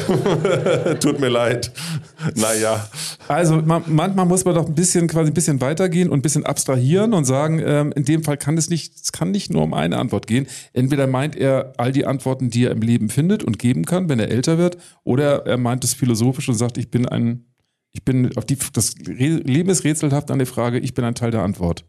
[1.01, 1.71] Tut mir leid.
[2.35, 2.87] Naja.
[3.27, 6.45] Also man, manchmal muss man doch ein bisschen quasi ein bisschen weitergehen und ein bisschen
[6.45, 9.73] abstrahieren und sagen, ähm, in dem Fall kann es nicht, es kann nicht nur um
[9.73, 10.47] eine Antwort gehen.
[10.71, 14.19] Entweder meint er all die Antworten, die er im Leben findet und geben kann, wenn
[14.19, 17.45] er älter wird, oder er meint es philosophisch und sagt, ich bin ein,
[17.91, 21.31] ich bin auf die, das Leben ist rätselhaft an die Frage, ich bin ein Teil
[21.31, 21.85] der Antwort.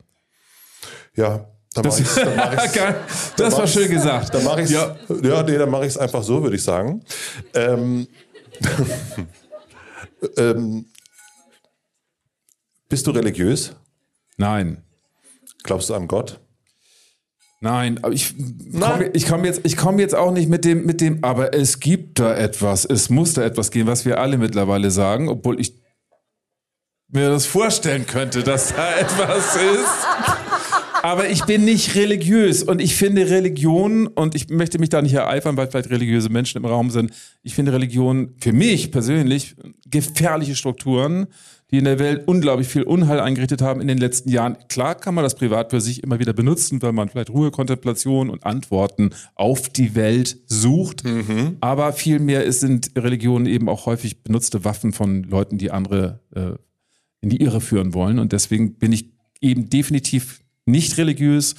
[1.14, 2.78] Ja, mach ich's, dann mach ich's.
[3.36, 4.34] Das war schön gesagt.
[4.34, 4.96] Dann mache ich Ja.
[5.22, 5.42] ja.
[5.42, 7.04] nee, dann mache ich es einfach so, würde ich sagen.
[7.54, 8.06] Ähm,
[10.36, 10.86] ähm,
[12.88, 13.74] bist du religiös?
[14.36, 14.82] Nein.
[15.62, 16.40] Glaubst du an Gott?
[17.62, 18.34] Nein, aber ich
[18.72, 22.18] komme komm jetzt, ich komm jetzt auch nicht mit dem, mit dem, aber es gibt
[22.18, 25.79] da etwas, es muss da etwas geben, was wir alle mittlerweile sagen, obwohl ich
[27.12, 30.06] mir das vorstellen könnte, dass da etwas ist.
[31.02, 35.14] Aber ich bin nicht religiös und ich finde Religion, und ich möchte mich da nicht
[35.14, 37.12] ereifern, weil vielleicht religiöse Menschen im Raum sind,
[37.42, 39.56] ich finde Religion für mich persönlich
[39.86, 41.28] gefährliche Strukturen,
[41.70, 44.58] die in der Welt unglaublich viel Unheil eingerichtet haben in den letzten Jahren.
[44.68, 48.28] Klar kann man das privat für sich immer wieder benutzen, weil man vielleicht Ruhe, Kontemplation
[48.28, 51.04] und Antworten auf die Welt sucht.
[51.60, 56.52] Aber vielmehr sind Religionen eben auch häufig benutzte Waffen von Leuten, die andere äh,
[57.20, 58.18] in die Irre führen wollen.
[58.18, 59.10] Und deswegen bin ich
[59.40, 61.54] eben definitiv nicht religiös,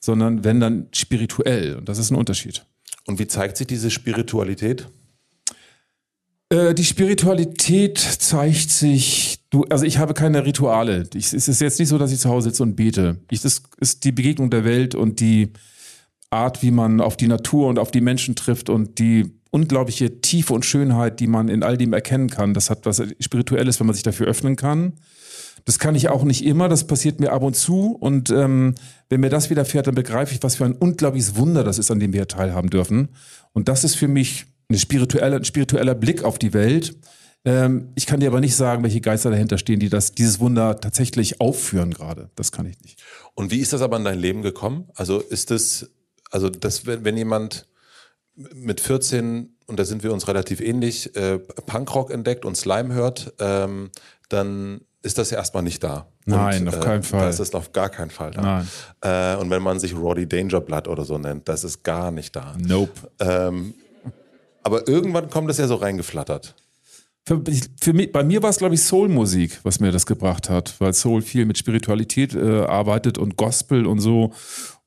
[0.00, 1.76] sondern wenn dann spirituell.
[1.76, 2.64] Und das ist ein Unterschied.
[3.06, 4.88] Und wie zeigt sich diese Spiritualität?
[6.50, 11.08] Äh, die Spiritualität zeigt sich, du, also ich habe keine Rituale.
[11.14, 13.18] Ich, es ist jetzt nicht so, dass ich zu Hause sitze und bete.
[13.30, 15.52] Ich, das ist die Begegnung der Welt und die
[16.30, 20.54] Art, wie man auf die Natur und auf die Menschen trifft und die unglaubliche Tiefe
[20.54, 22.54] und Schönheit, die man in all dem erkennen kann.
[22.54, 24.94] Das hat was Spirituelles, wenn man sich dafür öffnen kann.
[25.66, 27.94] Das kann ich auch nicht immer, das passiert mir ab und zu.
[28.00, 28.74] Und ähm,
[29.10, 32.00] wenn mir das widerfährt, dann begreife ich, was für ein unglaubliches Wunder das ist, an
[32.00, 33.10] dem wir teilhaben dürfen.
[33.52, 36.96] Und das ist für mich eine spirituelle, ein spiritueller Blick auf die Welt.
[37.44, 40.80] Ähm, ich kann dir aber nicht sagen, welche Geister dahinter stehen, die das, dieses Wunder
[40.80, 42.30] tatsächlich aufführen gerade.
[42.36, 43.02] Das kann ich nicht.
[43.34, 44.88] Und wie ist das aber in dein Leben gekommen?
[44.94, 45.90] Also ist das,
[46.30, 47.66] also das, wenn, wenn jemand
[48.34, 53.32] mit 14, und da sind wir uns relativ ähnlich, äh, Punkrock entdeckt und Slime hört,
[53.38, 53.90] ähm,
[54.28, 56.06] dann ist das ja erstmal nicht da.
[56.24, 57.22] Nein, und, auf keinen Fall.
[57.22, 58.42] Da ist es auf gar keinen Fall da.
[58.42, 58.68] Nein.
[59.00, 62.54] Äh, und wenn man sich Roddy Dangerblood oder so nennt, das ist gar nicht da.
[62.58, 62.92] Nope.
[63.18, 63.74] Ähm,
[64.62, 66.54] aber irgendwann kommt es ja so reingeflattert.
[67.24, 67.40] Für,
[67.80, 70.92] für mich, bei mir war es, glaube ich, Soul-Musik, was mir das gebracht hat, weil
[70.92, 74.32] Soul viel mit Spiritualität äh, arbeitet und Gospel und so.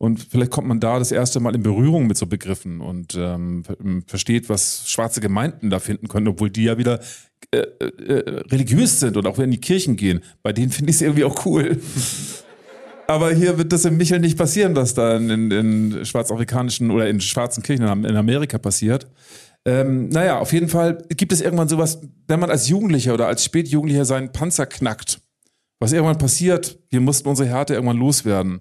[0.06, 3.64] Und vielleicht kommt man da das erste Mal in Berührung mit so Begriffen und ähm,
[3.64, 7.00] ver- versteht, was schwarze Gemeinden da finden können, obwohl die ja wieder
[7.52, 10.22] äh, äh, religiös sind und auch in die Kirchen gehen.
[10.44, 11.82] Bei denen finde ich es irgendwie auch cool.
[13.08, 17.10] Aber hier wird das in Michel nicht passieren, was da in, in, in schwarzafrikanischen oder
[17.10, 19.08] in schwarzen Kirchen in Amerika passiert.
[19.66, 23.44] Ähm, naja, auf jeden Fall gibt es irgendwann sowas, wenn man als Jugendlicher oder als
[23.44, 25.20] Spätjugendlicher seinen Panzer knackt,
[25.80, 28.60] was irgendwann passiert, wir mussten unsere Härte irgendwann loswerden,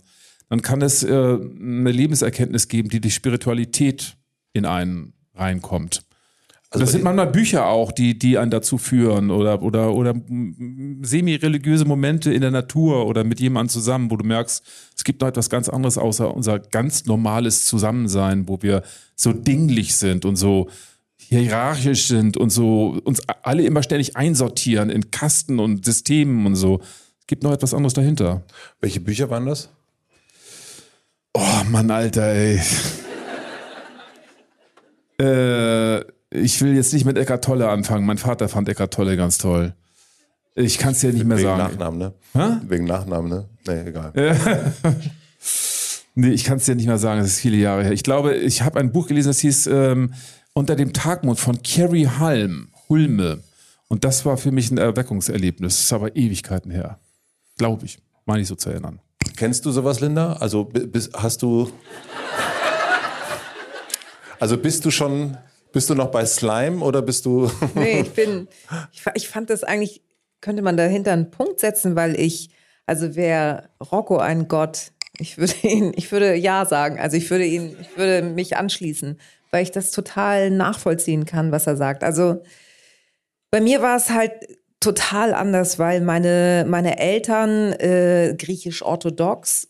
[0.48, 4.16] dann kann es äh, eine Lebenserkenntnis geben, die die Spiritualität
[4.52, 6.04] in einen reinkommt.
[6.74, 10.12] Also das sind manchmal Bücher auch, die, die einen dazu führen oder, oder, oder
[11.02, 14.64] semi-religiöse Momente in der Natur oder mit jemandem zusammen, wo du merkst,
[14.96, 18.82] es gibt noch etwas ganz anderes außer unser ganz normales Zusammensein, wo wir
[19.14, 20.68] so dinglich sind und so
[21.16, 26.80] hierarchisch sind und so uns alle immer ständig einsortieren in Kasten und Systemen und so.
[27.20, 28.42] Es gibt noch etwas anderes dahinter.
[28.80, 29.70] Welche Bücher waren das?
[31.34, 32.60] Oh Mann, Alter, ey.
[35.20, 36.00] äh,
[36.30, 38.06] ich will jetzt nicht mit Eckart Tolle anfangen.
[38.06, 39.74] Mein Vater fand Eckart Tolle ganz toll.
[40.54, 41.62] Ich kann es dir nicht mehr Wegen sagen.
[41.62, 42.12] Nachnamen, ne?
[42.32, 42.60] Hä?
[42.68, 43.48] Wegen Nachnamen, ne?
[43.66, 44.12] Nee, egal.
[46.16, 47.92] Nee, ich kann es dir nicht mehr sagen, das ist viele Jahre her.
[47.92, 50.14] Ich glaube, ich habe ein Buch gelesen, das hieß ähm,
[50.52, 53.42] Unter dem Tagmond von Carrie Halm, Hulme.
[53.88, 55.74] Und das war für mich ein Erweckungserlebnis.
[55.76, 57.00] Das ist aber Ewigkeiten her.
[57.58, 57.98] Glaube ich.
[58.26, 59.00] Meine ich so zu erinnern.
[59.36, 60.34] Kennst du sowas, Linda?
[60.34, 61.70] Also bist, hast du.
[64.38, 65.36] Also bist du schon.
[65.72, 67.50] Bist du noch bei Slime oder bist du.
[67.74, 68.48] nee, ich bin.
[68.92, 70.02] Ich, ich fand das eigentlich.
[70.40, 72.50] Könnte man dahinter einen Punkt setzen, weil ich.
[72.86, 74.92] Also wäre Rocco ein Gott.
[75.18, 76.98] Ich würde ihn, ich würde ja sagen.
[76.98, 79.18] Also ich würde ihn, ich würde mich anschließen,
[79.50, 82.04] weil ich das total nachvollziehen kann, was er sagt.
[82.04, 82.42] Also
[83.50, 84.32] bei mir war es halt
[84.84, 89.68] total anders, weil meine, meine Eltern äh, griechisch-orthodox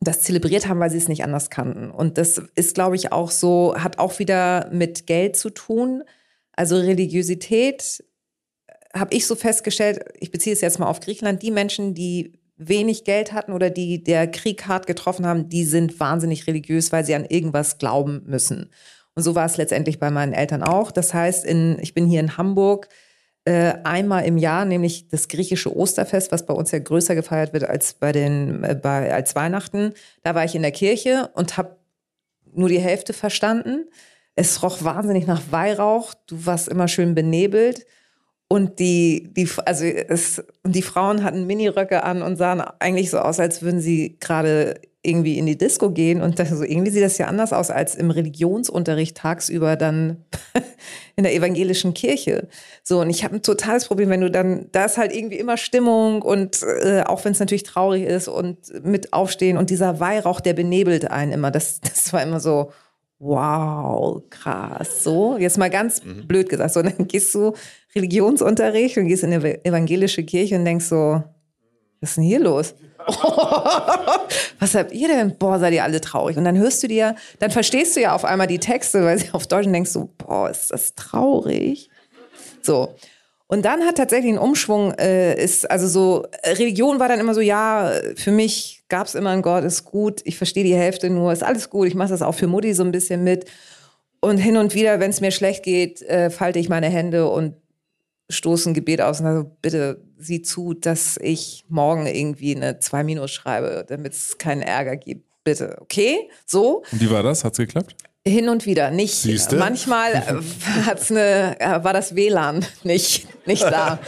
[0.00, 1.90] das zelebriert haben, weil sie es nicht anders kannten.
[1.90, 6.02] Und das ist, glaube ich, auch so, hat auch wieder mit Geld zu tun.
[6.54, 8.04] Also Religiosität
[8.66, 12.32] äh, habe ich so festgestellt, ich beziehe es jetzt mal auf Griechenland, die Menschen, die
[12.56, 17.04] wenig Geld hatten oder die der Krieg hart getroffen haben, die sind wahnsinnig religiös, weil
[17.04, 18.70] sie an irgendwas glauben müssen.
[19.14, 20.90] Und so war es letztendlich bei meinen Eltern auch.
[20.90, 22.88] Das heißt, in, ich bin hier in Hamburg,
[23.44, 27.64] äh, einmal im Jahr, nämlich das griechische Osterfest, was bei uns ja größer gefeiert wird
[27.64, 29.94] als bei den äh, bei, als Weihnachten.
[30.22, 31.76] Da war ich in der Kirche und habe
[32.54, 33.88] nur die Hälfte verstanden.
[34.34, 36.14] Es roch wahnsinnig nach Weihrauch.
[36.26, 37.84] Du warst immer schön benebelt.
[38.48, 43.18] Und die, die, also es, und die Frauen hatten Miniröcke an und sahen eigentlich so
[43.18, 47.02] aus, als würden sie gerade irgendwie in die Disco gehen und das, so irgendwie sieht
[47.02, 50.24] das ja anders aus als im Religionsunterricht tagsüber dann
[51.16, 52.46] in der evangelischen Kirche.
[52.84, 55.56] So und ich habe ein totales Problem, wenn du dann da ist halt irgendwie immer
[55.56, 60.40] Stimmung und äh, auch wenn es natürlich traurig ist und mit aufstehen und dieser Weihrauch,
[60.40, 61.50] der benebelt einen immer.
[61.50, 62.70] Das das war immer so
[63.18, 65.04] wow, krass.
[65.04, 66.26] So, jetzt mal ganz mhm.
[66.26, 67.54] blöd gesagt, so dann gehst du
[67.94, 71.22] Religionsunterricht und gehst in eine evangelische Kirche und denkst so,
[72.00, 72.74] was ist denn hier los?
[74.58, 75.36] was habt ihr denn?
[75.38, 76.36] Boah, seid ihr alle traurig.
[76.36, 79.30] Und dann hörst du dir, dann verstehst du ja auf einmal die Texte, weil sie
[79.32, 81.90] auf Deutsch und denkst so, boah, ist das traurig.
[82.62, 82.94] So.
[83.46, 87.42] Und dann hat tatsächlich ein Umschwung, äh, ist, also so, Religion war dann immer so,
[87.42, 91.32] ja, für mich gab es immer einen Gott, ist gut, ich verstehe die Hälfte nur,
[91.32, 93.44] ist alles gut, ich mache das auch für Mutti so ein bisschen mit.
[94.20, 97.56] Und hin und wieder, wenn es mir schlecht geht, äh, falte ich meine Hände und
[98.32, 103.30] stoßen Gebet aus und also bitte sieh zu, dass ich morgen irgendwie eine 2 Minus
[103.30, 105.26] schreibe, damit es keinen Ärger gibt.
[105.44, 106.30] Bitte, okay?
[106.46, 106.82] So.
[106.92, 107.44] Und wie war das?
[107.44, 107.96] Hat's geklappt?
[108.24, 109.16] Hin und wieder, nicht.
[109.16, 109.56] Siehste?
[109.56, 110.40] Manchmal
[110.86, 113.98] hat's eine, äh, war das WLAN nicht, nicht da.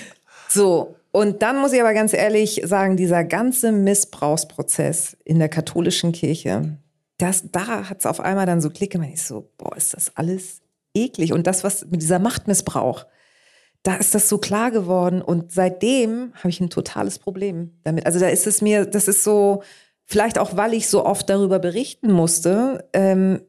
[0.48, 0.94] so.
[1.10, 6.76] Und dann muss ich aber ganz ehrlich sagen, dieser ganze Missbrauchsprozess in der katholischen Kirche,
[7.18, 9.10] das, da hat's auf einmal dann so Klick gemacht.
[9.12, 10.60] Ich so, boah, ist das alles
[10.94, 11.32] eklig.
[11.32, 13.06] Und das, was mit dieser Machtmissbrauch,
[13.84, 18.06] da ist das so klar geworden und seitdem habe ich ein totales Problem damit.
[18.06, 19.62] Also da ist es mir, das ist so,
[20.06, 23.42] vielleicht auch, weil ich so oft darüber berichten musste, ähm,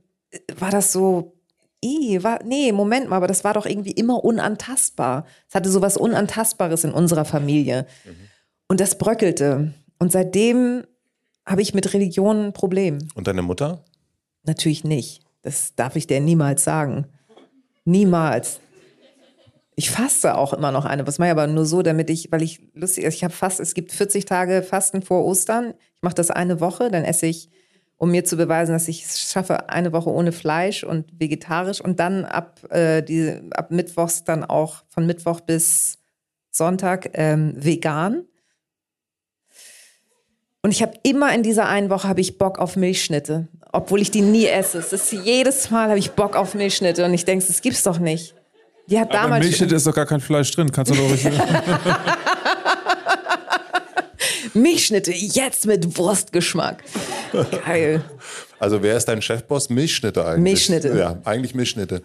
[0.59, 1.37] war das so,
[1.81, 5.25] ih, war, nee, Moment mal, aber das war doch irgendwie immer unantastbar.
[5.47, 7.87] Es hatte so was Unantastbares in unserer Familie.
[8.03, 8.15] Mhm.
[8.67, 9.73] Und das bröckelte.
[9.99, 10.83] Und seitdem
[11.45, 12.97] habe ich mit Religion ein Problem.
[13.15, 13.85] Und deine Mutter?
[14.43, 15.21] Natürlich nicht.
[15.43, 17.05] Das darf ich dir niemals sagen.
[17.85, 18.59] Niemals.
[19.77, 21.05] Ich faste auch immer noch eine.
[21.05, 23.73] Was mache ich aber nur so, damit ich, weil ich lustig, ich habe fast, es
[23.73, 25.73] gibt 40 Tage Fasten vor Ostern.
[25.95, 27.49] Ich mache das eine Woche, dann esse ich,
[27.97, 31.99] um mir zu beweisen, dass ich es schaffe, eine Woche ohne Fleisch und vegetarisch und
[31.99, 35.97] dann ab, äh, die, ab Mittwochs dann auch von Mittwoch bis
[36.51, 38.25] Sonntag ähm, vegan.
[40.61, 44.09] Und ich habe immer in dieser einen Woche habe ich Bock auf Milchschnitte, obwohl ich
[44.09, 44.79] die nie esse.
[44.79, 47.99] Es ist jedes Mal habe ich Bock auf Milchschnitte und ich denke, das gibt's doch
[47.99, 48.35] nicht.
[48.87, 49.31] Die hat damals.
[49.31, 50.71] Aber Milchschnitte ist doch gar kein Fleisch drin.
[50.71, 51.25] Kannst du doch nicht.
[54.53, 56.83] Milchschnitte jetzt mit Wurstgeschmack.
[57.65, 58.03] Geil.
[58.59, 59.69] Also wer ist dein Chefboss?
[59.69, 60.43] Milchschnitte eigentlich.
[60.43, 60.97] Milchschnitte.
[60.97, 62.01] Ja, eigentlich Milchschnitte.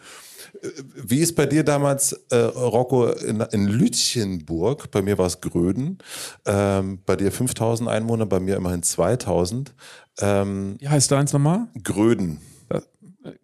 [0.95, 5.99] Wie ist bei dir damals, äh, Rocco, in, in Lütchenburg, bei mir war es Gröden,
[6.45, 9.73] ähm, bei dir 5000 Einwohner, bei mir immerhin 2000.
[10.21, 11.69] Ähm, Wie heißt deins nochmal?
[11.83, 12.41] Gröden.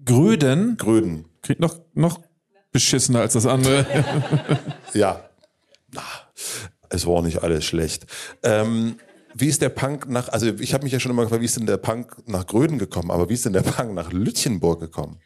[0.05, 0.77] Gröden?
[0.77, 1.27] Gröden.
[1.43, 2.21] Klingt noch, noch
[2.77, 3.87] beschissener als das andere.
[4.93, 5.23] ja.
[6.91, 8.05] Es war auch nicht alles schlecht.
[8.43, 8.97] Ähm,
[9.35, 11.57] wie ist der Punk nach, also ich habe mich ja schon immer gefragt, wie ist
[11.57, 15.17] denn der Punk nach Gröden gekommen, aber wie ist denn der Punk nach Lütchenburg gekommen?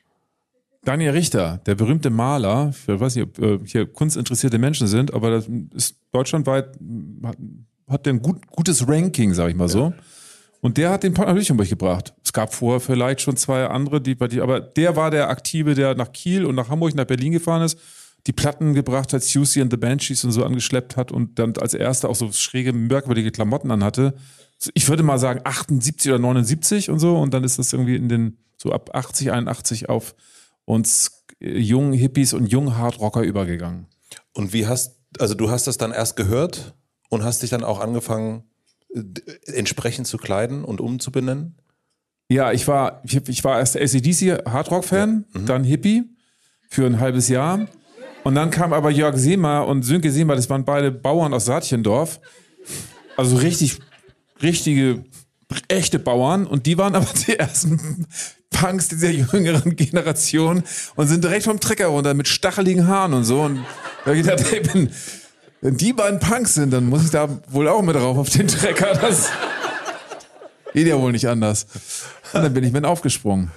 [0.84, 5.30] Daniel Richter, der berühmte Maler, ich weiß nicht, ob äh, hier kunstinteressierte Menschen sind, aber
[5.30, 6.78] das ist deutschlandweit,
[7.24, 7.36] hat,
[7.88, 9.92] hat ein gut, gutes Ranking, sag ich mal so.
[10.60, 12.14] Und der hat den Punk nach Lütchenburg gebracht.
[12.22, 15.94] Es gab vorher vielleicht schon zwei andere, die, die, aber der war der Aktive, der
[15.94, 17.78] nach Kiel und nach Hamburg, nach Berlin gefahren ist,
[18.26, 21.72] die Platten gebracht hat, Susie and the Banshees und so angeschleppt hat und dann als
[21.72, 24.14] erster auch so schräge, merkwürdige Klamotten anhatte.
[24.74, 28.10] Ich würde mal sagen 78 oder 79 und so und dann ist das irgendwie in
[28.10, 30.14] den, so ab 80, 81 auf
[30.66, 33.86] uns jungen Hippies und jungen Hardrocker übergegangen.
[34.34, 36.74] Und wie hast, also du hast das dann erst gehört
[37.08, 38.49] und hast dich dann auch angefangen, äh,
[39.46, 41.56] entsprechend zu kleiden und umzubenennen?
[42.28, 45.40] Ja, ich war, ich, ich war erst ACDC Hardrock-Fan, ja.
[45.40, 45.46] mhm.
[45.46, 46.04] dann Hippie
[46.68, 47.66] für ein halbes Jahr.
[48.22, 52.20] Und dann kam aber Jörg Seemer und Sönke Seemer, das waren beide Bauern aus Saatchendorf.
[53.16, 53.78] Also richtig,
[54.42, 55.04] richtige,
[55.68, 56.46] echte Bauern.
[56.46, 58.06] Und die waren aber die ersten
[58.50, 60.62] Punks dieser jüngeren Generation
[60.96, 63.42] und sind direkt vom Trecker runter mit stacheligen Haaren und so.
[63.42, 63.64] Und
[64.04, 64.90] da ich gedacht, hey, wenn,
[65.60, 68.48] wenn die beiden Punks sind, dann muss ich da wohl auch mit drauf auf den
[68.48, 68.94] Trecker.
[68.94, 69.30] Das
[70.72, 71.66] geht ja wohl nicht anders.
[72.32, 73.50] Und dann bin ich mit aufgesprungen.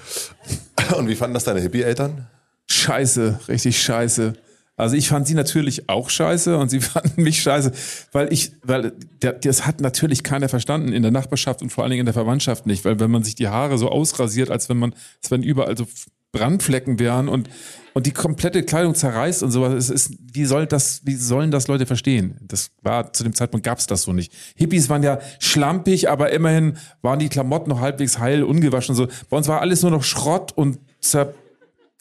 [0.97, 2.27] Und wie fanden das deine Hippie-Eltern?
[2.67, 4.33] Scheiße, richtig scheiße.
[4.75, 7.71] Also ich fand sie natürlich auch scheiße und sie fanden mich scheiße,
[8.11, 12.01] weil ich, weil das hat natürlich keiner verstanden in der Nachbarschaft und vor allen Dingen
[12.01, 14.93] in der Verwandtschaft nicht, weil wenn man sich die Haare so ausrasiert, als wenn man,
[15.21, 15.85] als wenn überall so
[16.33, 17.49] Brandflecken wären und
[17.93, 21.67] und die komplette Kleidung zerreißt und sowas, es ist, wie soll das, wie sollen das
[21.67, 22.39] Leute verstehen?
[22.41, 24.33] Das war zu dem Zeitpunkt gab's das so nicht.
[24.55, 29.07] Hippies waren ja schlampig, aber immerhin waren die Klamotten noch halbwegs heil, ungewaschen und so.
[29.29, 31.33] Bei uns war alles nur noch Schrott und zer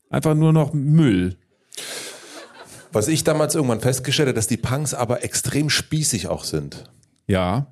[0.09, 1.37] einfach nur noch Müll.
[2.91, 6.85] Was ich damals irgendwann festgestellt habe, dass die Punks aber extrem spießig auch sind.
[7.27, 7.67] Ja.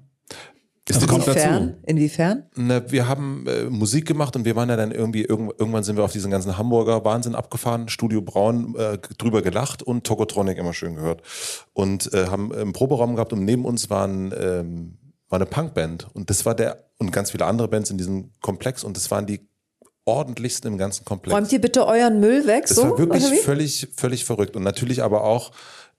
[0.91, 1.75] Ist das kommt dazu.
[1.87, 2.45] Inwiefern?
[2.57, 5.97] Na, wir haben äh, Musik gemacht und wir waren ja dann irgendwie, irgend, irgendwann sind
[5.97, 10.75] wir auf diesen ganzen Hamburger Wahnsinn abgefahren, Studio Braun äh, drüber gelacht und Tokotronic immer
[10.75, 11.23] schön gehört.
[11.73, 14.99] Und äh, haben einen Proberaum gehabt und neben uns waren, ähm,
[15.29, 16.09] war eine Punkband.
[16.12, 19.27] Und das war der, und ganz viele andere Bands in diesem Komplex und das waren
[19.27, 19.49] die
[20.05, 21.37] ordentlichsten im ganzen Komplex.
[21.37, 22.65] Räumt ihr bitte euren Müll weg?
[22.67, 24.57] Das so, war wirklich völlig, völlig verrückt.
[24.57, 25.53] Und natürlich aber auch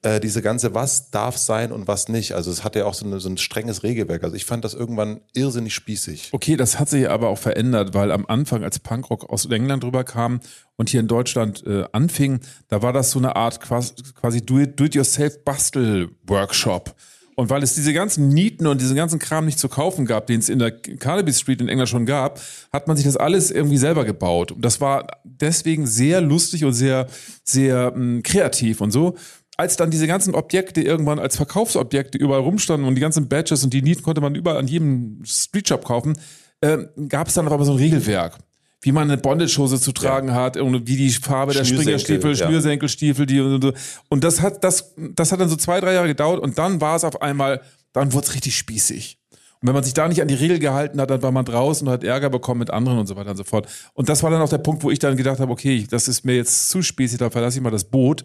[0.03, 2.33] äh, diese ganze, was darf sein und was nicht.
[2.33, 4.23] Also es hat ja auch so, eine, so ein strenges Regelwerk.
[4.23, 6.29] Also ich fand das irgendwann irrsinnig spießig.
[6.31, 10.03] Okay, das hat sich aber auch verändert, weil am Anfang, als Punkrock aus England rüber
[10.03, 10.39] kam
[10.75, 16.95] und hier in Deutschland äh, anfing, da war das so eine Art quasi, quasi Do-it-yourself-Bastel-Workshop.
[17.35, 20.39] Und weil es diese ganzen Nieten und diesen ganzen Kram nicht zu kaufen gab, den
[20.39, 22.39] es in der Carnaby Street in England schon gab,
[22.71, 24.51] hat man sich das alles irgendwie selber gebaut.
[24.51, 27.07] Und das war deswegen sehr lustig und sehr,
[27.43, 29.15] sehr mh, hm, kreativ und so.
[29.61, 33.71] Als dann diese ganzen Objekte irgendwann als Verkaufsobjekte überall rumstanden und die ganzen Badges und
[33.71, 36.17] die Nieten konnte man überall an jedem Streetshop kaufen,
[36.61, 38.39] äh, gab es dann aber so ein Regelwerk
[38.83, 40.33] wie man eine Bondage-Hose zu tragen ja.
[40.33, 42.47] hat, und wie die Farbe der Springerstiefel, ja.
[42.47, 43.73] Schnürsenkelstiefel, die und so.
[44.09, 46.95] Und das hat, das, das hat dann so zwei, drei Jahre gedauert und dann war
[46.95, 47.61] es auf einmal,
[47.93, 49.19] dann wurde es richtig spießig.
[49.61, 51.87] Und wenn man sich da nicht an die Regel gehalten hat, dann war man draußen
[51.87, 53.67] und hat Ärger bekommen mit anderen und so weiter und so fort.
[53.93, 56.25] Und das war dann auch der Punkt, wo ich dann gedacht habe, okay, das ist
[56.25, 58.23] mir jetzt zu spießig, da verlasse ich mal das Boot.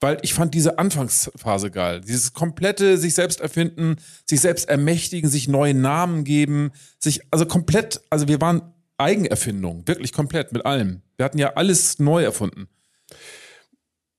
[0.00, 2.02] Weil ich fand diese Anfangsphase geil.
[2.02, 3.96] Dieses komplette sich selbst erfinden,
[4.26, 10.12] sich selbst ermächtigen, sich neue Namen geben, sich, also komplett, also wir waren Eigenerfindung, wirklich
[10.12, 11.02] komplett mit allem.
[11.16, 12.68] Wir hatten ja alles neu erfunden.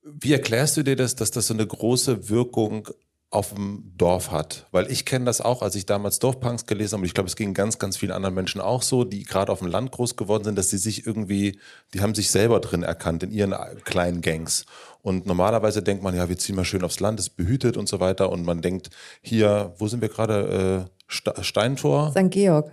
[0.03, 2.87] Wie erklärst du dir das, dass das so eine große Wirkung
[3.29, 4.67] auf dem Dorf hat?
[4.71, 7.35] Weil ich kenne das auch, als ich damals Dorfpunks gelesen habe, und ich glaube, es
[7.35, 10.43] ging ganz, ganz vielen anderen Menschen auch so, die gerade auf dem Land groß geworden
[10.43, 11.59] sind, dass sie sich irgendwie,
[11.93, 14.65] die haben sich selber drin erkannt in ihren kleinen Gangs.
[15.01, 17.99] Und normalerweise denkt man, ja, wir ziehen mal schön aufs Land, ist behütet und so
[17.99, 18.31] weiter.
[18.31, 18.89] Und man denkt,
[19.21, 20.87] hier, wo sind wir gerade?
[20.87, 22.11] Äh, Steintor?
[22.11, 22.29] St.
[22.31, 22.71] Georg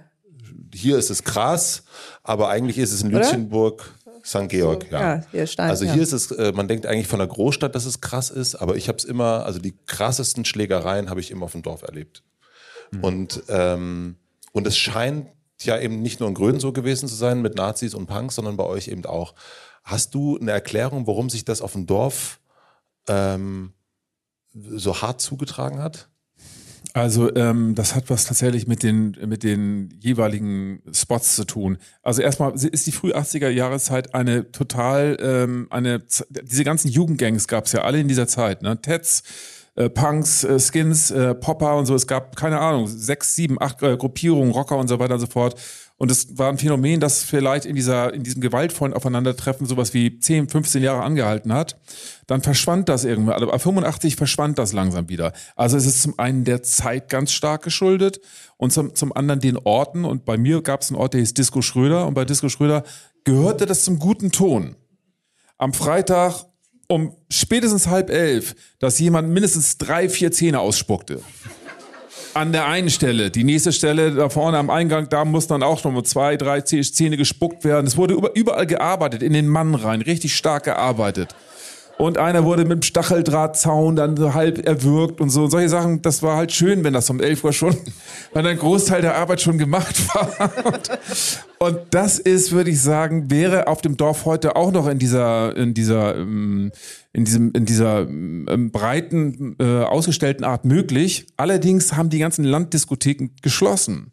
[0.75, 1.85] hier ist es krass,
[2.23, 3.95] aber eigentlich ist es in Lütchenburg
[4.25, 4.49] St.
[4.49, 4.91] Georg.
[4.91, 6.03] Ja, ja hier Stein, also hier ja.
[6.03, 8.89] ist es, äh, man denkt eigentlich von der Großstadt, dass es krass ist, aber ich
[8.89, 12.23] habe es immer, also die krassesten Schlägereien habe ich immer auf dem Dorf erlebt.
[12.91, 13.05] Mhm.
[13.05, 14.17] Und, ähm,
[14.53, 15.29] und es scheint
[15.61, 18.57] ja eben nicht nur in Gröden so gewesen zu sein mit Nazis und Punks, sondern
[18.57, 19.35] bei euch eben auch.
[19.83, 22.41] Hast du eine Erklärung, warum sich das auf dem Dorf
[23.09, 23.75] ähm,
[24.55, 26.09] so hart zugetragen hat?
[26.97, 31.77] Also ähm, das hat was tatsächlich mit den mit den jeweiligen Spots zu tun.
[32.05, 37.65] Also erstmal ist die früh 80er Jahreszeit eine total ähm, eine diese ganzen Jugendgangs gab
[37.65, 38.81] es ja alle in dieser Zeit, ne?
[38.81, 39.25] Tets,
[39.75, 41.97] äh, Punks, äh, Skins, äh, Popper und so.
[41.97, 45.27] Es gab keine Ahnung sechs, sieben, acht äh, Gruppierungen, Rocker und so weiter und so
[45.27, 45.61] fort.
[45.97, 50.19] Und es war ein Phänomen, das vielleicht in dieser, in diesem gewaltvollen Aufeinandertreffen sowas wie
[50.19, 51.79] 10, 15 Jahre angehalten hat.
[52.27, 53.41] Dann verschwand das irgendwann.
[53.41, 55.33] Aber ab 85 verschwand das langsam wieder.
[55.55, 58.21] Also es ist zum einen der Zeit ganz stark geschuldet
[58.57, 60.05] und zum, zum anderen den Orten.
[60.05, 62.09] Und bei mir gab es einen Ort, der hieß Disco Schröder.
[62.09, 62.83] Und bei Disco Schröder
[63.23, 64.75] gehörte das zum guten Ton.
[65.59, 66.45] Am Freitag
[66.89, 71.23] um spätestens halb elf, dass jemand mindestens drei, vier Zähne ausspuckte
[72.35, 73.31] an der einen Stelle.
[73.31, 76.61] Die nächste Stelle da vorne am Eingang, da muss dann auch noch mal zwei, drei
[76.61, 77.87] Zähne gespuckt werden.
[77.87, 81.35] Es wurde überall gearbeitet, in den Mann rein, richtig stark gearbeitet.
[81.97, 85.45] Und einer wurde mit dem Stacheldrahtzaun dann so halb erwürgt und so.
[85.45, 87.77] Und solche Sachen, das war halt schön, wenn das um 11 Uhr schon,
[88.33, 90.51] wenn ein Großteil der Arbeit schon gemacht war.
[90.65, 90.91] Und,
[91.59, 95.57] und das ist, würde ich sagen, wäre auf dem Dorf heute auch noch in dieser,
[95.57, 96.73] in dieser, ähm,
[97.13, 101.27] in diesem, in dieser ähm, breiten, äh, ausgestellten Art möglich.
[101.37, 104.11] Allerdings haben die ganzen Landdiskotheken geschlossen.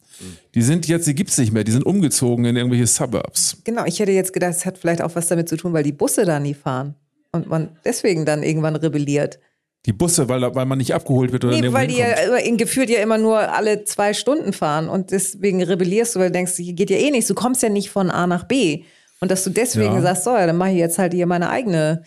[0.53, 3.57] Die sind jetzt, die gibt's nicht mehr, die sind umgezogen in irgendwelche Suburbs.
[3.63, 5.91] Genau, ich hätte jetzt gedacht, es hat vielleicht auch was damit zu tun, weil die
[5.91, 6.95] Busse da nie fahren.
[7.33, 9.39] Und man deswegen dann irgendwann rebelliert.
[9.85, 12.89] Die Busse, weil, weil man nicht abgeholt wird oder Nee, weil die ja immer- gefühlt
[12.89, 16.73] ja immer nur alle zwei Stunden fahren und deswegen rebellierst du, weil du denkst, hier
[16.73, 17.27] geht ja eh nichts.
[17.27, 18.83] Du kommst ja nicht von A nach B.
[19.21, 20.01] Und dass du deswegen Ja.
[20.01, 22.03] sagst, so, ja, dann mache ich jetzt halt hier meine eigene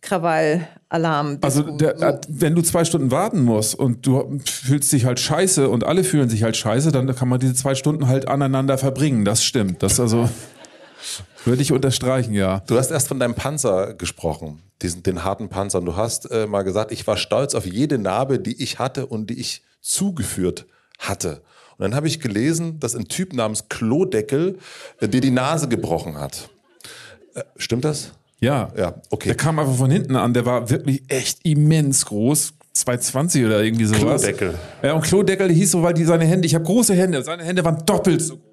[0.00, 1.38] Krawall-Alarm.
[1.40, 5.68] Also, der, äh, wenn du zwei Stunden warten musst und du fühlst dich halt scheiße
[5.68, 9.24] und alle fühlen sich halt scheiße, dann kann man diese zwei Stunden halt aneinander verbringen.
[9.24, 9.82] Das stimmt.
[9.82, 10.28] Das also
[11.44, 12.60] würde ich unterstreichen, ja.
[12.66, 15.78] Du hast erst von deinem Panzer gesprochen, diesen, den harten Panzer.
[15.78, 19.06] Und du hast äh, mal gesagt, ich war stolz auf jede Narbe, die ich hatte
[19.06, 20.66] und die ich zugeführt
[20.98, 21.42] hatte.
[21.76, 24.58] Und dann habe ich gelesen, dass ein Typ namens Klodeckel
[25.00, 26.48] äh, dir die Nase gebrochen hat.
[27.34, 28.12] Äh, stimmt das?
[28.40, 28.72] Ja.
[28.76, 29.28] Ja, okay.
[29.28, 32.54] Der kam einfach von hinten an, der war wirklich echt immens groß.
[32.72, 34.22] 220 oder irgendwie sowas.
[34.22, 34.54] Klodeckel.
[34.82, 37.64] Ja, und Klodeckel hieß so, weil die seine Hände, ich habe große Hände, seine Hände
[37.64, 38.44] waren doppelt so groß.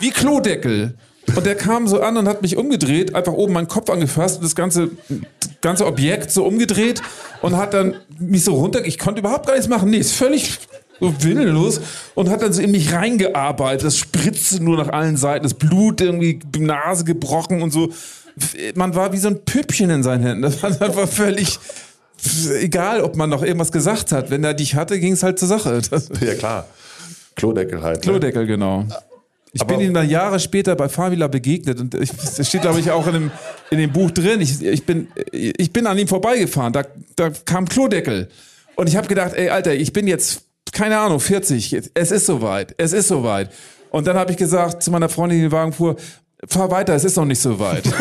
[0.00, 0.94] Wie Klodeckel.
[1.34, 4.44] Und der kam so an und hat mich umgedreht, einfach oben meinen Kopf angefasst und
[4.44, 7.02] das ganze, das ganze Objekt so umgedreht
[7.42, 9.90] und hat dann mich so runter, ich konnte überhaupt gar nichts machen.
[9.90, 10.58] Nee, ist völlig
[11.00, 11.80] so willenlos
[12.14, 13.84] und hat dann so in mich reingearbeitet.
[13.84, 17.90] Das spritzte nur nach allen Seiten, das Blut irgendwie, die Nase gebrochen und so.
[18.74, 20.42] Man war wie so ein Püppchen in seinen Händen.
[20.42, 21.58] Das war einfach völlig
[22.60, 24.30] egal, ob man noch irgendwas gesagt hat.
[24.30, 25.80] Wenn er dich hatte, ging es halt zur Sache.
[25.90, 26.66] Das, Ja, klar.
[27.36, 27.96] Klodeckel halt.
[27.98, 28.02] ne?
[28.02, 28.84] Klodeckel, genau.
[29.54, 32.80] Ich Aber- bin ihm dann Jahre später bei Favila begegnet und ich, das steht, glaube
[32.80, 33.30] ich, auch in dem,
[33.70, 34.40] in dem Buch drin.
[34.40, 36.82] Ich, ich, bin, ich bin an ihm vorbeigefahren, da,
[37.14, 38.28] da kam Klodeckel.
[38.74, 42.74] Und ich habe gedacht, ey, Alter, ich bin jetzt, keine Ahnung, 40, es ist soweit,
[42.78, 43.50] es ist soweit.
[43.90, 45.94] Und dann habe ich gesagt zu meiner Freundin, die den Wagen fuhr,
[46.48, 47.84] fahr weiter, es ist noch nicht so weit.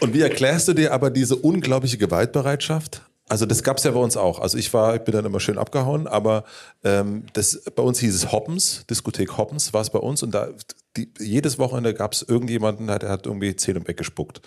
[0.00, 3.02] Und wie erklärst du dir aber diese unglaubliche Gewaltbereitschaft?
[3.28, 4.38] Also das gab es ja bei uns auch.
[4.38, 6.44] Also ich war, ich bin dann immer schön abgehauen, aber
[6.84, 10.48] ähm, das, bei uns hieß es Hoppens, Diskothek Hoppens war es bei uns und da
[10.96, 14.42] die, jedes Wochenende gab es irgendjemanden, der hat irgendwie Zähne weggespuckt.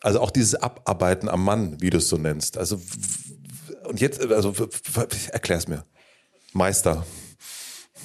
[0.00, 2.56] Also auch dieses Abarbeiten am Mann, wie du es so nennst.
[2.56, 2.80] Also
[3.84, 4.54] und jetzt, also
[5.30, 5.84] erklär's mir.
[6.52, 7.04] Meister.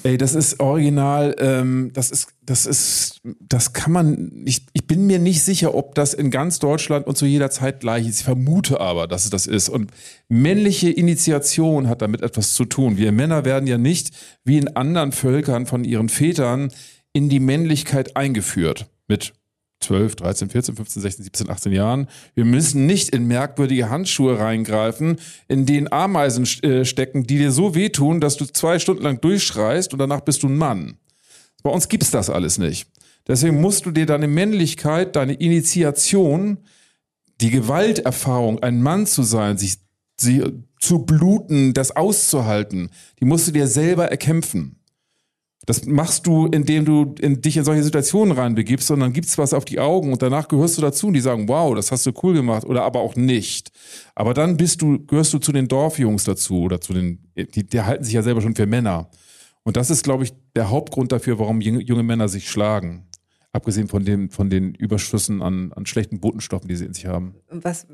[0.04, 5.08] Ey, das ist original, ähm, das ist, das ist, das kann man, ich, ich bin
[5.08, 8.20] mir nicht sicher, ob das in ganz Deutschland und zu jeder Zeit gleich ist.
[8.20, 9.68] Ich vermute aber, dass es das ist.
[9.68, 9.92] Und
[10.30, 12.98] männliche Initiation hat damit etwas zu tun.
[12.98, 14.12] Wir Männer werden ja nicht
[14.46, 16.72] wie in anderen Völkern von ihren Vätern
[17.12, 18.90] in die Männlichkeit eingeführt.
[19.08, 19.34] Mit
[19.82, 22.08] 12, 13, 14, 15, 16, 17, 18 Jahren.
[22.36, 27.76] Wir müssen nicht in merkwürdige Handschuhe reingreifen, in denen Ameisen äh, stecken, die dir so
[27.76, 30.98] wehtun, dass du zwei Stunden lang durchschreist und danach bist du ein Mann.
[31.64, 32.90] Bei uns gibt's das alles nicht.
[33.28, 36.58] Deswegen musst du dir deine Männlichkeit, deine Initiation,
[37.42, 39.78] die Gewalterfahrung, ein Mann zu sein, sich
[40.18, 40.44] sie
[40.80, 42.90] zu bluten, das auszuhalten,
[43.20, 44.79] die musst du dir selber erkämpfen.
[45.70, 49.66] Das machst du, indem du in, dich in solche Situationen reinbegibst, sondern gibst was auf
[49.66, 52.34] die Augen und danach gehörst du dazu und die sagen, wow, das hast du cool
[52.34, 53.70] gemacht oder aber auch nicht.
[54.16, 57.82] Aber dann bist du, gehörst du zu den Dorfjungs dazu oder zu den, die, die
[57.82, 59.12] halten sich ja selber schon für Männer.
[59.62, 63.06] Und das ist, glaube ich, der Hauptgrund dafür, warum junge, junge Männer sich schlagen.
[63.52, 67.36] Abgesehen von, dem, von den Überschüssen an, an schlechten Botenstoffen, die sie in sich haben.
[67.52, 67.86] Was,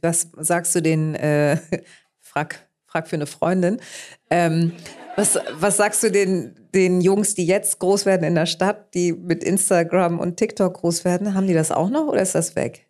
[0.00, 1.58] was sagst du den, äh,
[2.20, 3.80] frag, frag für eine Freundin,
[4.30, 4.72] ähm,
[5.18, 9.12] was, was sagst du den, den Jungs, die jetzt groß werden in der Stadt, die
[9.12, 11.34] mit Instagram und TikTok groß werden?
[11.34, 12.86] Haben die das auch noch oder ist das weg?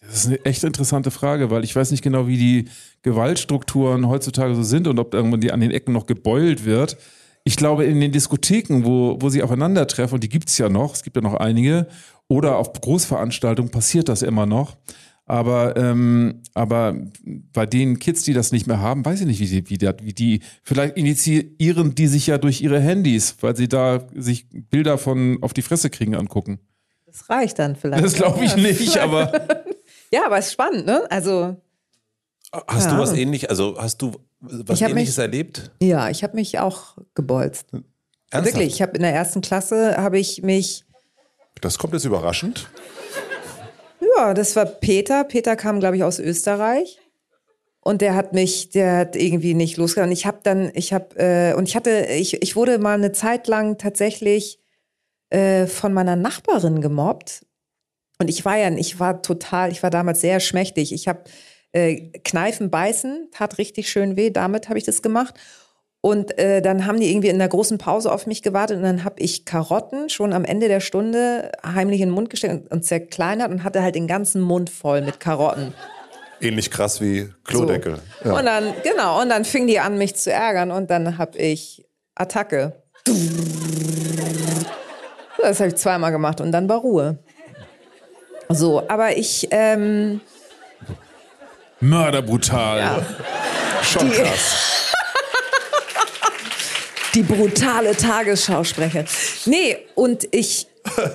[0.00, 2.68] Das ist eine echt interessante Frage, weil ich weiß nicht genau, wie die
[3.02, 6.96] Gewaltstrukturen heutzutage so sind und ob irgendwann die an den Ecken noch gebeult wird.
[7.42, 11.02] Ich glaube, in den Diskotheken, wo, wo sie aufeinandertreffen, und die gibt's ja noch, es
[11.02, 11.88] gibt ja noch einige,
[12.28, 14.76] oder auf Großveranstaltungen passiert das immer noch.
[15.24, 16.96] Aber, ähm, aber
[17.52, 19.90] bei den Kids, die das nicht mehr haben, weiß ich nicht, wie die, wie, die,
[20.02, 24.98] wie die, vielleicht initiieren die sich ja durch ihre Handys, weil sie da sich Bilder
[24.98, 26.58] von auf die Fresse kriegen angucken.
[27.06, 28.02] Das reicht dann vielleicht.
[28.04, 28.56] Das glaube ich Ja.
[28.62, 29.32] nicht, aber.
[30.12, 31.04] Ja, aber es ist spannend, ne?
[31.10, 31.56] Also,
[32.66, 32.96] Hast Ja.
[32.96, 35.70] du was ähnlich, also hast du was ähnliches mich- erlebt?
[35.80, 37.68] ja, ich habe mich auch gebolzt.
[38.30, 38.44] Ernsthaft?
[38.56, 40.84] Wirklich, ich habe in der ersten Klasse, habe ich mich
[41.62, 42.68] Das kommt jetzt überraschend.
[44.16, 45.24] Ja, das war Peter.
[45.24, 46.98] Peter kam, glaube ich, aus Österreich.
[47.80, 50.12] Und der hat mich, der hat irgendwie nicht losgegangen.
[50.12, 53.48] Ich habe dann, ich habe, äh, und ich hatte, ich, ich wurde mal eine Zeit
[53.48, 54.60] lang tatsächlich
[55.30, 57.44] äh, von meiner Nachbarin gemobbt.
[58.18, 60.92] Und ich war ja, ich war total, ich war damals sehr schmächtig.
[60.92, 61.24] Ich habe
[61.72, 64.30] äh, Kneifen beißen, tat richtig schön weh.
[64.30, 65.34] Damit habe ich das gemacht.
[66.04, 69.04] Und äh, dann haben die irgendwie in der großen Pause auf mich gewartet und dann
[69.04, 73.52] habe ich Karotten schon am Ende der Stunde heimlich in den Mund gesteckt und zerkleinert
[73.52, 75.72] und hatte halt den ganzen Mund voll mit Karotten.
[76.40, 78.00] Ähnlich krass wie Klodeckel.
[78.24, 78.30] So.
[78.30, 78.36] Ja.
[78.36, 81.86] Und dann, genau, und dann fing die an, mich zu ärgern und dann habe ich
[82.16, 82.82] Attacke.
[85.40, 87.18] Das habe ich zweimal gemacht und dann war Ruhe.
[88.48, 89.46] So, aber ich.
[89.52, 90.20] Ähm,
[91.78, 92.78] Mörderbrutal.
[92.78, 93.02] Ja.
[93.82, 94.91] Schon die, krass.
[97.14, 99.04] Die brutale Tagesschausprecher.
[99.46, 100.66] Nee, und ich,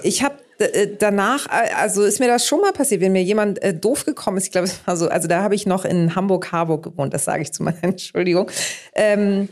[0.04, 3.62] ich habe äh, danach, äh, also ist mir das schon mal passiert, wenn mir jemand
[3.62, 6.16] äh, doof gekommen ist, ich glaube, es war so, also da habe ich noch in
[6.16, 8.50] Hamburg-Harburg gewohnt, das sage ich zu meiner Entschuldigung.
[8.96, 9.50] Ähm,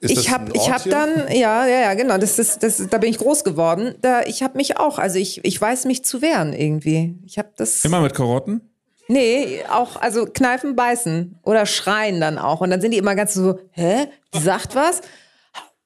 [0.00, 3.18] ich habe ich hab dann ja ja ja genau das ist das da bin ich
[3.18, 3.96] groß geworden.
[4.00, 7.16] Da ich habe mich auch also ich ich weiß mich zu wehren irgendwie.
[7.26, 8.60] Ich habe das immer mit Karotten?
[9.08, 12.60] Nee auch also kneifen beißen oder schreien dann auch.
[12.60, 14.06] Und dann sind die immer ganz so hä?
[14.34, 15.00] Die sagt was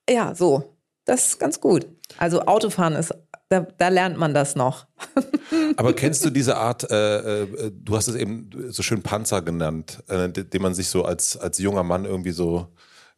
[0.09, 1.87] ja so das ist ganz gut
[2.19, 3.15] also Autofahren ist
[3.53, 4.87] da, da lernt man das noch.
[5.77, 10.03] Aber kennst du diese Art, äh, äh, du hast es eben so schön Panzer genannt,
[10.09, 12.69] äh, den man sich so als, als junger Mann irgendwie so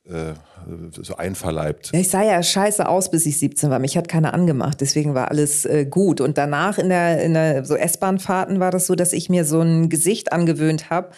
[0.07, 0.35] äh,
[0.91, 1.91] so einverleibt.
[1.95, 3.79] ich sah ja scheiße aus, bis ich 17 war.
[3.79, 6.21] Mich hat keiner angemacht, deswegen war alles äh, gut.
[6.21, 9.61] Und danach in der, in der so S-Bahn-Fahrten war das so, dass ich mir so
[9.61, 11.11] ein Gesicht angewöhnt habe,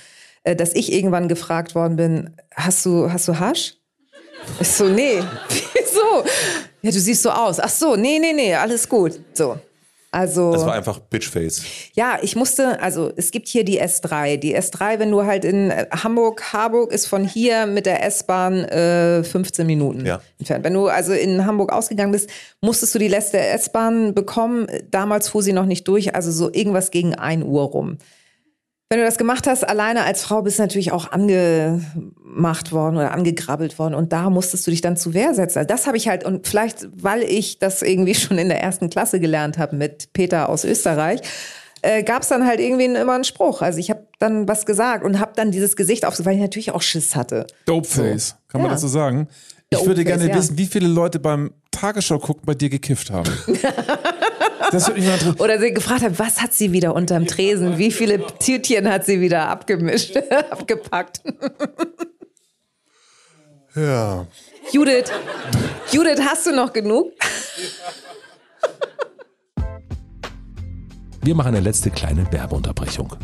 [0.45, 3.79] äh, dass ich irgendwann gefragt worden bin, hast du, hast du Hasch?
[4.61, 5.23] Ich so, nee.
[5.49, 6.25] Wieso?
[6.83, 7.61] Ja, du siehst so aus.
[7.61, 9.19] Ach so, nee, nee, nee, alles gut.
[9.33, 9.57] So.
[10.17, 11.63] Also, das war einfach Bitchface.
[11.93, 14.39] Ja, ich musste, also es gibt hier die S3.
[14.39, 19.23] Die S3, wenn du halt in Hamburg, Harburg ist von hier mit der S-Bahn äh,
[19.23, 20.23] 15 Minuten ja.
[20.39, 20.65] entfernt.
[20.65, 22.31] Wenn du also in Hamburg ausgegangen bist,
[22.63, 24.67] musstest du die letzte S-Bahn bekommen.
[24.91, 27.99] Damals fuhr sie noch nicht durch, also so irgendwas gegen 1 Uhr rum.
[28.89, 33.11] Wenn du das gemacht hast, alleine als Frau bist du natürlich auch angemacht worden oder
[33.11, 35.59] angegrabbelt worden und da musstest du dich dann zu Wehr setzen.
[35.59, 38.89] Also das habe ich halt und vielleicht, weil ich das irgendwie schon in der ersten
[38.89, 41.21] Klasse gelernt habe mit Peter aus Österreich,
[41.83, 43.61] äh, gab es dann halt irgendwie immer einen Spruch.
[43.61, 46.71] Also ich habe dann was gesagt und habe dann dieses Gesicht auf, weil ich natürlich
[46.71, 47.49] auch Schiss hatte.
[47.65, 48.35] Dopeface, so.
[48.47, 48.75] kann man ja.
[48.75, 49.27] das so sagen?
[49.71, 50.35] Ich würde gerne ja.
[50.35, 53.31] wissen, wie viele Leute beim Tagesschau gucken bei dir gekifft haben.
[54.71, 57.77] das würde mich mal Oder sie gefragt haben, was hat sie wieder unterm Tresen?
[57.77, 60.17] Wie viele Tütchen hat sie wieder abgemischt,
[60.51, 61.21] abgepackt?
[63.75, 64.27] ja.
[64.73, 65.13] Judith,
[65.93, 67.13] Judith, hast du noch genug?
[71.23, 73.17] Wir machen eine letzte kleine Werbeunterbrechung.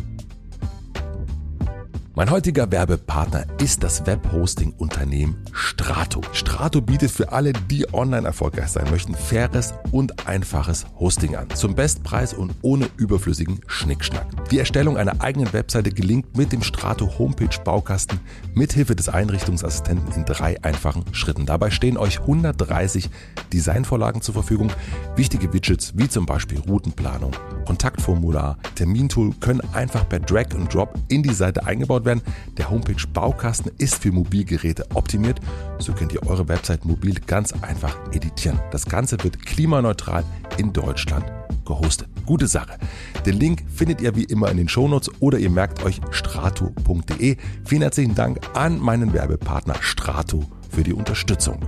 [2.14, 6.20] Mein heutiger Werbepartner ist das Webhosting-Unternehmen Strato.
[6.32, 11.48] Strato bietet für alle, die online erfolgreich sein möchten, faires und einfaches Hosting an.
[11.54, 14.26] Zum Bestpreis und ohne überflüssigen Schnickschnack.
[14.50, 18.20] Die Erstellung einer eigenen Webseite gelingt mit dem Strato Homepage Baukasten
[18.52, 21.46] mithilfe des Einrichtungsassistenten in drei einfachen Schritten.
[21.46, 23.08] Dabei stehen euch 130
[23.54, 24.70] Designvorlagen zur Verfügung.
[25.16, 27.32] Wichtige Widgets wie zum Beispiel Routenplanung,
[27.62, 32.22] Kontaktformular, Termintool können einfach per Drag and Drop in die Seite eingebaut werden.
[32.56, 35.40] Der Homepage Baukasten ist für Mobilgeräte optimiert.
[35.78, 38.60] So könnt ihr eure Website mobil ganz einfach editieren.
[38.70, 40.24] Das Ganze wird klimaneutral
[40.58, 41.24] in Deutschland
[41.64, 42.08] gehostet.
[42.26, 42.78] Gute Sache.
[43.26, 47.36] Den Link findet ihr wie immer in den Shownotes oder ihr merkt euch strato.de.
[47.64, 51.60] Vielen herzlichen Dank an meinen Werbepartner Strato für die Unterstützung.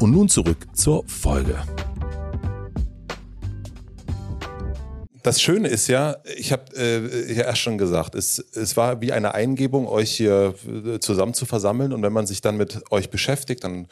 [0.00, 1.56] Und nun zurück zur Folge.
[5.26, 9.12] Das Schöne ist ja, ich habe äh, ja erst schon gesagt, es, es war wie
[9.12, 11.92] eine Eingebung, euch hier äh, zusammen zu versammeln.
[11.92, 13.88] Und wenn man sich dann mit euch beschäftigt, dann,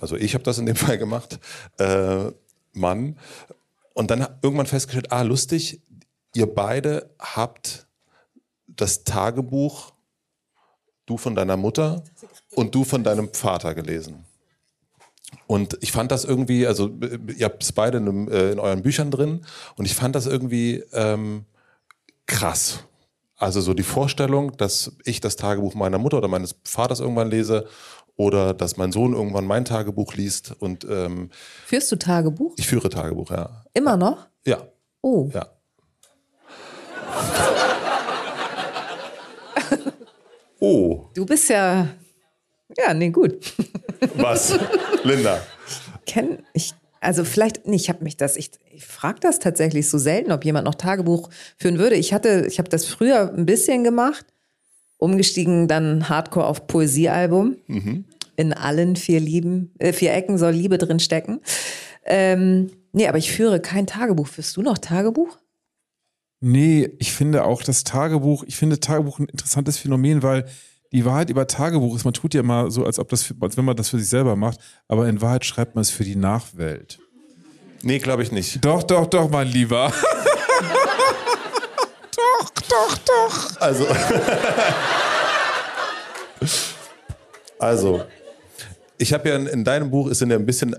[0.00, 1.38] also ich habe das in dem Fall gemacht,
[1.76, 2.30] äh,
[2.72, 3.18] Mann,
[3.92, 5.82] und dann irgendwann festgestellt, ah, lustig,
[6.34, 7.86] ihr beide habt
[8.66, 9.92] das Tagebuch,
[11.04, 12.02] du von deiner Mutter
[12.52, 14.24] und du von deinem Vater gelesen.
[15.46, 16.90] Und ich fand das irgendwie, also
[17.36, 19.42] ihr habt es beide in, äh, in, euren Büchern drin
[19.76, 21.44] und ich fand das irgendwie ähm,
[22.26, 22.84] krass.
[23.36, 27.66] Also so die Vorstellung, dass ich das Tagebuch meiner Mutter oder meines Vaters irgendwann lese
[28.16, 31.30] oder dass mein Sohn irgendwann mein Tagebuch liest und ähm,
[31.66, 32.54] Führst du Tagebuch?
[32.56, 33.64] Ich führe Tagebuch, ja.
[33.74, 34.28] Immer noch?
[34.46, 34.58] Ja.
[35.00, 35.28] Oh.
[35.34, 35.48] Ja.
[40.60, 41.06] oh.
[41.14, 41.88] Du bist ja.
[42.78, 43.52] Ja, nee, gut.
[44.16, 44.58] Was?
[45.04, 45.40] Linda.
[46.06, 46.74] Kenn ich.
[47.00, 50.44] Also vielleicht, nee, ich habe mich das, ich, ich frage das tatsächlich so selten, ob
[50.44, 51.96] jemand noch Tagebuch führen würde.
[51.96, 54.24] Ich hatte, ich habe das früher ein bisschen gemacht,
[54.98, 57.56] umgestiegen dann Hardcore auf Poesiealbum.
[57.66, 58.04] Mhm.
[58.36, 61.40] In allen vier, Lieben, äh, vier Ecken soll Liebe drin stecken.
[62.04, 64.28] Ähm, nee, aber ich führe kein Tagebuch.
[64.28, 65.38] Führst du noch Tagebuch?
[66.40, 70.46] Nee, ich finde auch das Tagebuch, ich finde Tagebuch ein interessantes Phänomen, weil
[70.92, 73.64] die Wahrheit über Tagebuch ist, man tut ja mal so, als ob das, als wenn
[73.64, 76.98] man das für sich selber macht, aber in Wahrheit schreibt man es für die Nachwelt.
[77.82, 78.64] Nee, glaube ich nicht.
[78.64, 79.92] Doch, doch, doch, mein Lieber.
[82.16, 83.60] doch, doch, doch.
[83.60, 83.86] Also.
[87.58, 88.04] also,
[88.98, 90.76] ich habe ja in, in, deinem Buch ist sind ja ein bisschen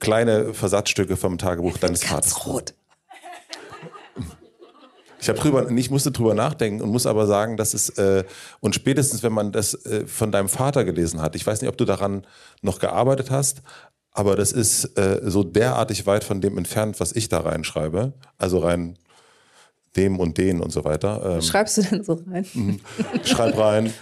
[0.00, 2.46] kleine Versatzstücke vom Tagebuch deines Ganz Vaters.
[2.46, 2.74] rot.
[5.20, 8.24] Ich habe drüber, ich musste drüber nachdenken und muss aber sagen, dass es äh,
[8.60, 11.76] und spätestens, wenn man das äh, von deinem Vater gelesen hat, ich weiß nicht, ob
[11.76, 12.26] du daran
[12.62, 13.62] noch gearbeitet hast,
[14.12, 18.12] aber das ist äh, so derartig weit von dem entfernt, was ich da reinschreibe.
[18.38, 18.98] Also rein
[19.96, 21.36] dem und den und so weiter.
[21.36, 22.46] Ähm, Schreibst du denn so rein?
[22.54, 22.80] Mhm.
[23.24, 23.92] Schreib rein.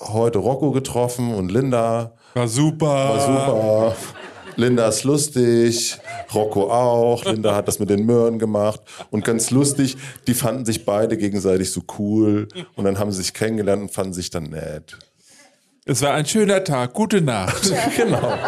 [0.00, 2.14] Heute Rocco getroffen und Linda.
[2.34, 2.86] War super.
[2.86, 3.96] War super.
[4.56, 5.98] Linda ist lustig,
[6.32, 7.24] Rocco auch.
[7.24, 8.80] Linda hat das mit den Möhren gemacht.
[9.10, 9.96] Und ganz lustig,
[10.26, 12.48] die fanden sich beide gegenseitig so cool.
[12.76, 14.96] Und dann haben sie sich kennengelernt und fanden sich dann nett.
[15.86, 16.94] Es war ein schöner Tag.
[16.94, 17.70] Gute Nacht.
[17.96, 18.38] genau.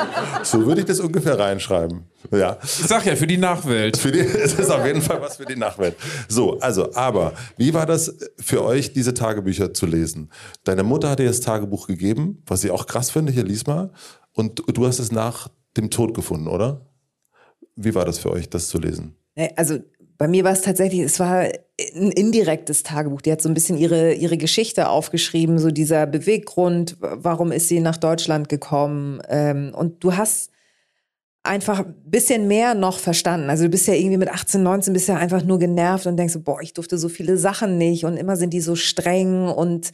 [0.42, 2.04] So würde ich das ungefähr reinschreiben.
[2.30, 2.56] Ja.
[2.62, 3.98] Ich sag ja, für die Nachwelt.
[3.98, 5.96] Für die, es ist auf jeden Fall was für die Nachwelt.
[6.28, 10.30] So, also, aber, wie war das für euch, diese Tagebücher zu lesen?
[10.64, 13.90] Deine Mutter hat dir das Tagebuch gegeben, was ich auch krass finde, hier lies mal.
[14.32, 16.85] Und du hast es nach dem Tod gefunden, oder?
[17.76, 19.14] Wie war das für euch, das zu lesen?
[19.54, 19.78] Also
[20.18, 21.42] bei mir war es tatsächlich, es war
[21.94, 23.20] ein indirektes Tagebuch.
[23.20, 27.80] Die hat so ein bisschen ihre, ihre Geschichte aufgeschrieben, so dieser Beweggrund, warum ist sie
[27.80, 29.20] nach Deutschland gekommen.
[29.28, 30.50] Ähm, und du hast
[31.42, 33.50] einfach ein bisschen mehr noch verstanden.
[33.50, 36.38] Also du bist ja irgendwie mit 18, 19 bist ja einfach nur genervt und denkst,
[36.44, 39.92] boah, ich durfte so viele Sachen nicht und immer sind die so streng und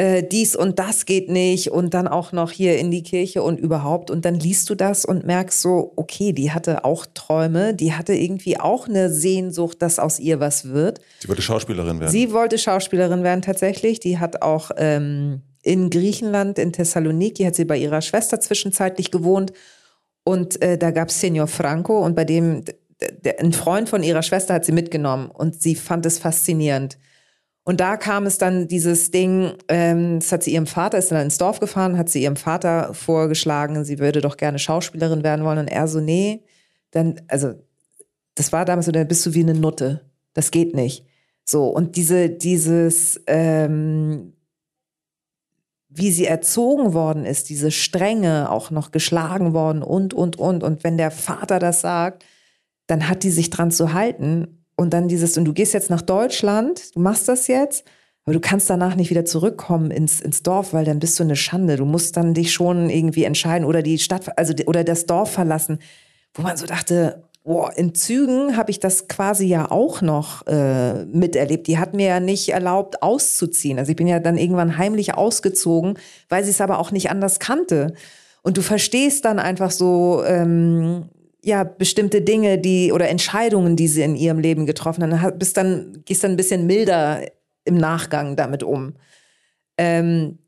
[0.00, 3.60] äh, dies und das geht nicht und dann auch noch hier in die Kirche und
[3.60, 4.10] überhaupt.
[4.10, 8.14] Und dann liest du das und merkst so, okay, die hatte auch Träume, die hatte
[8.14, 11.00] irgendwie auch eine Sehnsucht, dass aus ihr was wird.
[11.20, 12.10] Sie wollte Schauspielerin werden.
[12.10, 14.00] Sie wollte Schauspielerin werden tatsächlich.
[14.00, 19.52] Die hat auch ähm, in Griechenland, in Thessaloniki, hat sie bei ihrer Schwester zwischenzeitlich gewohnt.
[20.24, 22.64] Und äh, da gab es Senior Franco und bei dem,
[23.22, 26.96] der, ein Freund von ihrer Schwester hat sie mitgenommen und sie fand es faszinierend.
[27.64, 31.22] Und da kam es dann dieses Ding, ähm, das hat sie ihrem Vater, ist dann
[31.22, 35.58] ins Dorf gefahren, hat sie ihrem Vater vorgeschlagen, sie würde doch gerne Schauspielerin werden wollen.
[35.58, 36.44] Und er so, nee,
[36.90, 37.54] dann, also,
[38.34, 40.10] das war damals so, dann bist du wie eine Nutte.
[40.32, 41.06] Das geht nicht.
[41.44, 44.32] So, und diese, dieses, ähm,
[45.90, 50.62] wie sie erzogen worden ist, diese Strenge, auch noch geschlagen worden und, und, und.
[50.62, 52.24] Und wenn der Vater das sagt,
[52.86, 54.59] dann hat die sich dran zu halten.
[54.80, 57.84] Und dann dieses, und du gehst jetzt nach Deutschland, du machst das jetzt,
[58.24, 61.36] aber du kannst danach nicht wieder zurückkommen ins, ins Dorf, weil dann bist du eine
[61.36, 61.76] Schande.
[61.76, 65.80] Du musst dann dich schon irgendwie entscheiden oder die Stadt, also oder das Dorf verlassen,
[66.32, 71.04] wo man so dachte, boah, in Zügen habe ich das quasi ja auch noch äh,
[71.04, 71.66] miterlebt.
[71.66, 73.78] Die hat mir ja nicht erlaubt, auszuziehen.
[73.78, 75.98] Also ich bin ja dann irgendwann heimlich ausgezogen,
[76.30, 77.92] weil sie es aber auch nicht anders kannte.
[78.40, 81.10] Und du verstehst dann einfach so, ähm,
[81.42, 86.02] ja, bestimmte Dinge, die oder Entscheidungen, die sie in ihrem Leben getroffen haben, bist dann,
[86.04, 87.22] gehst dann ein bisschen milder
[87.64, 88.94] im Nachgang damit um.
[89.78, 90.38] Ähm,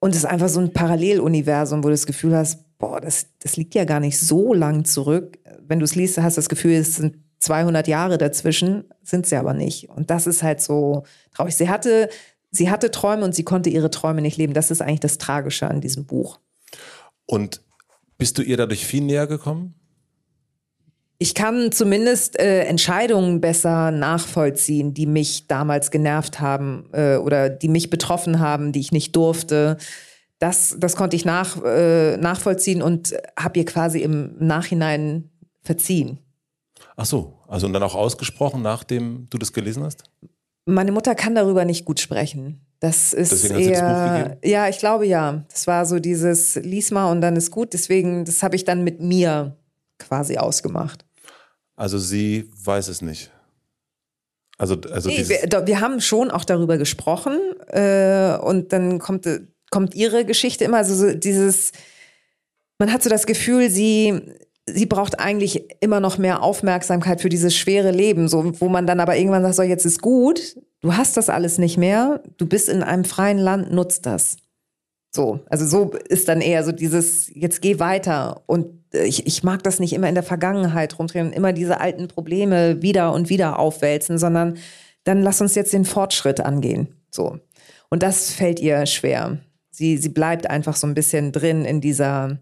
[0.00, 3.56] und es ist einfach so ein Paralleluniversum, wo du das Gefühl hast, boah, das, das
[3.56, 5.38] liegt ja gar nicht so lang zurück.
[5.66, 9.36] Wenn du es liest, hast du das Gefühl, es sind 200 Jahre dazwischen, sind sie
[9.36, 9.88] aber nicht.
[9.90, 11.04] Und das ist halt so
[11.34, 11.56] traurig.
[11.56, 12.08] Sie hatte,
[12.50, 14.54] sie hatte Träume und sie konnte ihre Träume nicht leben.
[14.54, 16.38] Das ist eigentlich das Tragische an diesem Buch.
[17.26, 17.60] Und
[18.16, 19.74] bist du ihr dadurch viel näher gekommen?
[21.18, 27.68] Ich kann zumindest äh, Entscheidungen besser nachvollziehen, die mich damals genervt haben äh, oder die
[27.68, 29.78] mich betroffen haben, die ich nicht durfte.
[30.38, 35.30] Das, das konnte ich nach, äh, nachvollziehen und habe ihr quasi im Nachhinein
[35.62, 36.20] verziehen.
[36.96, 40.04] Ach so, also und dann auch ausgesprochen, nachdem du das gelesen hast?
[40.66, 42.64] Meine Mutter kann darüber nicht gut sprechen.
[42.78, 45.44] Das ist Deswegen eher, hat sie das ja, ich glaube ja.
[45.48, 47.72] Das war so dieses lies mal und dann ist gut.
[47.72, 49.56] Deswegen, das habe ich dann mit mir
[49.98, 51.07] quasi ausgemacht.
[51.78, 53.30] Also sie weiß es nicht.
[54.58, 57.38] Also, also nee, wir, wir, haben schon auch darüber gesprochen
[57.68, 59.28] äh, und dann kommt,
[59.70, 61.70] kommt ihre Geschichte immer, also so dieses,
[62.80, 64.20] man hat so das Gefühl, sie,
[64.66, 68.98] sie braucht eigentlich immer noch mehr Aufmerksamkeit für dieses schwere Leben, so, wo man dann
[68.98, 72.68] aber irgendwann sagt, so jetzt ist gut, du hast das alles nicht mehr, du bist
[72.68, 74.38] in einem freien Land, nutzt das.
[75.10, 78.42] So, also so ist dann eher so dieses, jetzt geh weiter.
[78.46, 82.08] Und äh, ich, ich mag das nicht immer in der Vergangenheit rumdrehen immer diese alten
[82.08, 84.58] Probleme wieder und wieder aufwälzen, sondern
[85.04, 86.88] dann lass uns jetzt den Fortschritt angehen.
[87.10, 87.38] So.
[87.90, 89.38] Und das fällt ihr schwer.
[89.70, 92.38] Sie, sie bleibt einfach so ein bisschen drin in dieser,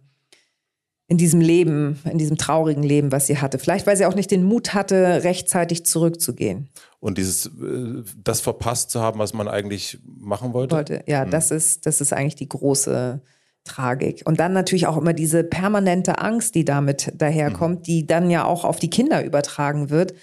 [1.08, 3.58] in diesem Leben, in diesem traurigen Leben, was sie hatte.
[3.58, 6.68] Vielleicht, weil sie auch nicht den Mut hatte, rechtzeitig zurückzugehen.
[6.98, 10.74] Und dieses, äh, das verpasst zu haben, was man eigentlich machen wollte?
[10.74, 11.04] wollte.
[11.06, 11.30] Ja, mhm.
[11.30, 13.20] das, ist, das ist eigentlich die große
[13.62, 14.22] Tragik.
[14.24, 17.82] Und dann natürlich auch immer diese permanente Angst, die damit daherkommt, mhm.
[17.84, 20.14] die dann ja auch auf die Kinder übertragen wird,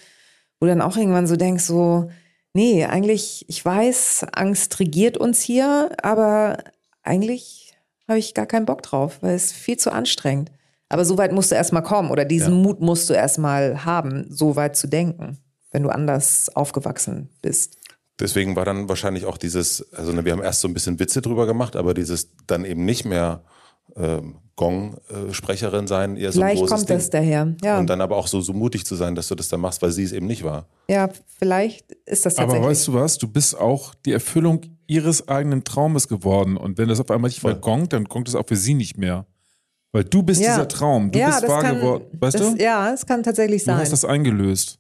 [0.60, 2.10] wo dann auch irgendwann so denkst, so,
[2.54, 6.58] nee, eigentlich, ich weiß, Angst regiert uns hier, aber
[7.04, 7.74] eigentlich
[8.08, 10.52] habe ich gar keinen Bock drauf, weil es viel zu anstrengend.
[10.94, 12.60] Aber so weit musst du erstmal kommen oder diesen ja.
[12.60, 15.40] Mut musst du erstmal haben, so weit zu denken,
[15.72, 17.78] wenn du anders aufgewachsen bist.
[18.20, 21.24] Deswegen war dann wahrscheinlich auch dieses, also ne, wir haben erst so ein bisschen Witze
[21.24, 23.42] drüber gemacht, aber dieses dann eben nicht mehr
[23.96, 26.98] ähm, Gong-Sprecherin sein, eher so Vielleicht ein kommt Ding.
[26.98, 27.80] das daher, ja.
[27.80, 29.90] Und dann aber auch so, so mutig zu sein, dass du das dann machst, weil
[29.90, 30.68] sie es eben nicht war.
[30.88, 31.10] Ja,
[31.40, 32.60] vielleicht ist das tatsächlich.
[32.60, 36.56] Aber weißt du was, du bist auch die Erfüllung ihres eigenen Traumes geworden.
[36.56, 38.96] Und wenn das auf einmal nicht mehr gongt, dann gongt es auch für sie nicht
[39.00, 39.26] mehr.
[39.94, 40.50] Weil du bist ja.
[40.50, 42.06] dieser Traum, du ja, bist wahr geworden.
[42.20, 42.62] Weißt das, du?
[42.62, 43.76] Ja, es kann tatsächlich sein.
[43.76, 44.80] Du hast das eingelöst.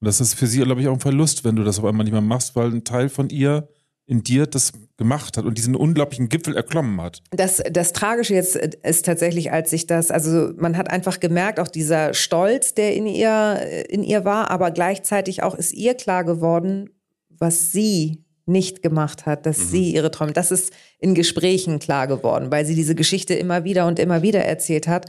[0.00, 2.04] Und das ist für sie, glaube ich, auch ein Verlust, wenn du das auf einmal
[2.04, 3.68] nicht mehr machst, weil ein Teil von ihr
[4.06, 7.22] in dir das gemacht hat und diesen unglaublichen Gipfel erklommen hat.
[7.30, 11.68] Das, das Tragische jetzt ist tatsächlich, als sich das, also man hat einfach gemerkt, auch
[11.68, 13.60] dieser Stolz, der in ihr,
[13.90, 16.88] in ihr war, aber gleichzeitig auch ist ihr klar geworden,
[17.28, 19.64] was sie nicht gemacht hat, dass mhm.
[19.64, 23.86] sie ihre Träume, das ist in Gesprächen klar geworden, weil sie diese Geschichte immer wieder
[23.86, 25.06] und immer wieder erzählt hat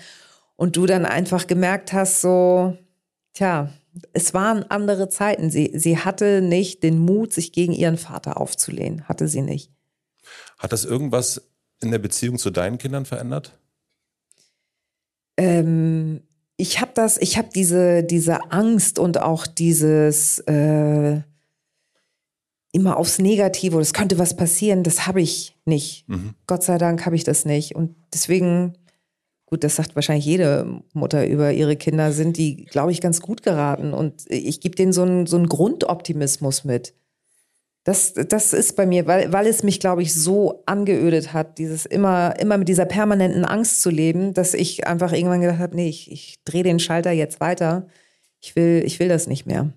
[0.56, 2.78] und du dann einfach gemerkt hast, so,
[3.34, 3.70] tja,
[4.14, 5.50] es waren andere Zeiten.
[5.50, 9.08] Sie, sie hatte nicht den Mut, sich gegen ihren Vater aufzulehnen.
[9.08, 9.72] Hatte sie nicht.
[10.58, 11.50] Hat das irgendwas
[11.82, 13.58] in der Beziehung zu deinen Kindern verändert?
[15.38, 16.22] Ähm,
[16.58, 21.22] ich habe das, ich habe diese, diese Angst und auch dieses äh,
[22.72, 26.08] immer aufs Negative, es könnte was passieren, das habe ich nicht.
[26.08, 26.36] Mhm.
[26.48, 27.76] Gott sei Dank habe ich das nicht.
[27.76, 28.76] Und deswegen
[29.50, 33.42] gut, das sagt wahrscheinlich jede Mutter über ihre Kinder, sind die, glaube ich, ganz gut
[33.42, 33.94] geraten.
[33.94, 36.94] Und ich gebe denen so einen, so einen Grundoptimismus mit.
[37.84, 41.88] Das, das ist bei mir, weil, weil es mich, glaube ich, so angeödet hat, dieses
[41.88, 45.90] immer, immer mit dieser permanenten Angst zu leben, dass ich einfach irgendwann gedacht habe, nee,
[45.90, 47.88] ich, ich drehe den Schalter jetzt weiter.
[48.42, 49.74] Ich will, ich will das nicht mehr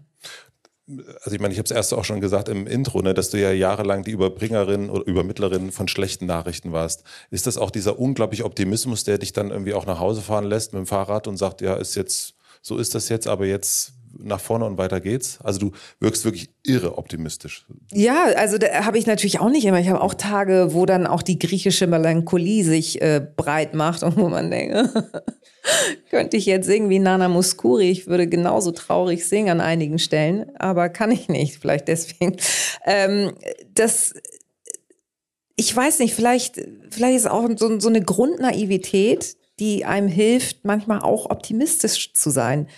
[1.23, 3.41] also ich meine, ich habe es erst auch schon gesagt im Intro, ne, dass du
[3.41, 7.05] ja jahrelang die Überbringerin oder Übermittlerin von schlechten Nachrichten warst.
[7.31, 10.73] Ist das auch dieser unglaubliche Optimismus, der dich dann irgendwie auch nach Hause fahren lässt
[10.73, 14.41] mit dem Fahrrad und sagt, ja, ist jetzt, so ist das jetzt, aber jetzt nach
[14.41, 15.39] vorne und weiter geht's?
[15.43, 17.67] Also du wirkst wirklich irre optimistisch.
[17.93, 19.81] Ja, also da habe ich natürlich auch nicht immer.
[19.81, 24.17] Ich habe auch Tage, wo dann auch die griechische Melancholie sich äh, breit macht und
[24.17, 24.77] wo man denkt,
[26.11, 27.91] könnte ich jetzt singen wie Nana Muscuri.
[27.91, 31.59] Ich würde genauso traurig singen an einigen Stellen, aber kann ich nicht.
[31.59, 32.37] Vielleicht deswegen.
[32.85, 33.33] Ähm,
[33.75, 34.15] das
[35.57, 36.61] ich weiß nicht, vielleicht,
[36.91, 42.69] vielleicht ist auch so, so eine Grundnaivität, die einem hilft, manchmal auch optimistisch zu sein.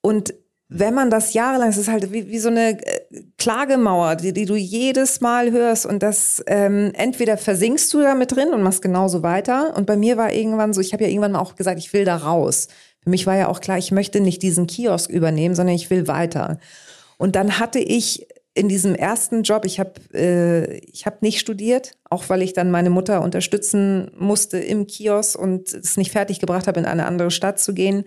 [0.00, 0.34] Und
[0.76, 3.00] wenn man das jahrelang, es ist halt wie, wie so eine äh,
[3.38, 8.34] Klagemauer, die, die du jedes Mal hörst und das ähm, entweder versinkst du da mit
[8.34, 9.76] drin und machst genauso weiter.
[9.76, 12.16] Und bei mir war irgendwann so, ich habe ja irgendwann auch gesagt, ich will da
[12.16, 12.66] raus.
[13.04, 16.08] Für mich war ja auch klar, ich möchte nicht diesen Kiosk übernehmen, sondern ich will
[16.08, 16.58] weiter.
[17.18, 21.92] Und dann hatte ich in diesem ersten Job, ich habe äh, ich hab nicht studiert,
[22.10, 26.66] auch weil ich dann meine Mutter unterstützen musste im Kiosk und es nicht fertig gebracht
[26.66, 28.04] habe, in eine andere Stadt zu gehen,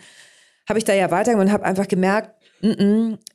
[0.67, 2.36] habe ich da ja weitergemacht und habe einfach gemerkt,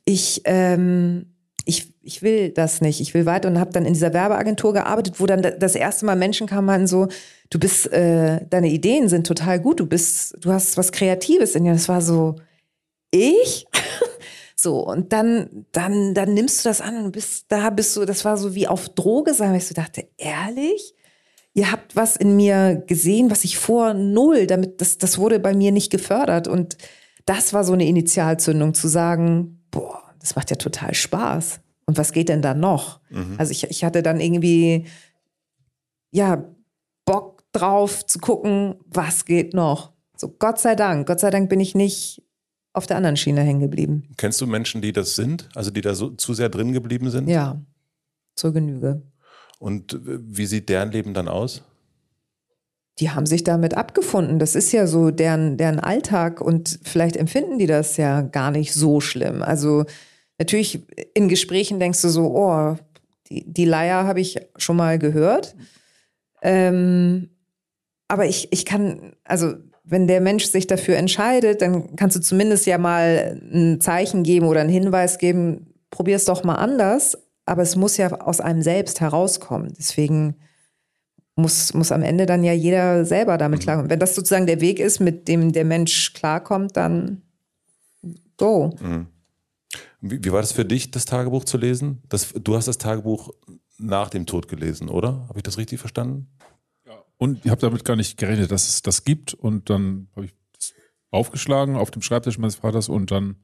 [0.05, 1.33] ich, ähm,
[1.65, 2.99] ich, ich will das nicht.
[2.99, 6.15] Ich will weiter und habe dann in dieser Werbeagentur gearbeitet, wo dann das erste Mal
[6.15, 7.07] Menschen kamen so,
[7.49, 11.63] du bist, äh, deine Ideen sind total gut, du bist, du hast was Kreatives in
[11.63, 11.73] dir.
[11.73, 12.35] Das war so,
[13.11, 13.65] ich?
[14.55, 18.25] so, und dann, dann, dann nimmst du das an und bist, da bist du, das
[18.25, 20.95] war so wie auf Droge sein, weil ich so dachte, ehrlich?
[21.55, 25.53] Ihr habt was in mir gesehen, was ich vor null, damit, das, das wurde bei
[25.53, 26.77] mir nicht gefördert und
[27.25, 31.61] das war so eine Initialzündung zu sagen, boah, das macht ja total Spaß.
[31.85, 33.01] Und was geht denn da noch?
[33.09, 33.35] Mhm.
[33.37, 34.85] Also ich, ich hatte dann irgendwie,
[36.11, 36.45] ja,
[37.05, 39.91] Bock drauf zu gucken, was geht noch.
[40.15, 42.23] So, Gott sei Dank, Gott sei Dank bin ich nicht
[42.73, 44.09] auf der anderen Schiene hängen geblieben.
[44.17, 45.49] Kennst du Menschen, die das sind?
[45.53, 47.29] Also die da so zu sehr drin geblieben sind?
[47.29, 47.61] Ja,
[48.35, 49.03] zur Genüge.
[49.59, 51.63] Und wie sieht deren Leben dann aus?
[52.99, 54.39] Die haben sich damit abgefunden.
[54.39, 58.73] Das ist ja so deren, deren Alltag und vielleicht empfinden die das ja gar nicht
[58.73, 59.41] so schlimm.
[59.41, 59.85] Also
[60.37, 60.81] natürlich
[61.13, 62.75] in Gesprächen denkst du so, oh,
[63.29, 65.55] die, die Leier habe ich schon mal gehört.
[66.41, 67.29] Ähm,
[68.07, 72.65] aber ich, ich kann, also wenn der Mensch sich dafür entscheidet, dann kannst du zumindest
[72.67, 77.17] ja mal ein Zeichen geben oder einen Hinweis geben, probier es doch mal anders.
[77.45, 79.73] Aber es muss ja aus einem selbst herauskommen.
[79.77, 80.35] Deswegen
[81.35, 83.63] muss, muss am Ende dann ja jeder selber damit mhm.
[83.63, 83.89] klarkommen.
[83.89, 87.21] Wenn das sozusagen der Weg ist, mit dem der Mensch klarkommt, dann
[88.37, 88.75] go.
[88.81, 89.07] Mhm.
[90.01, 92.03] Wie, wie, war das für dich, das Tagebuch zu lesen?
[92.09, 93.31] Das, du hast das Tagebuch
[93.77, 95.25] nach dem Tod gelesen, oder?
[95.27, 96.27] Habe ich das richtig verstanden?
[96.85, 96.93] Ja.
[97.17, 99.33] Und ich habe damit gar nicht gerechnet, dass es das gibt.
[99.33, 100.73] Und dann habe ich das
[101.09, 103.37] aufgeschlagen auf dem Schreibtisch meines Vaters und dann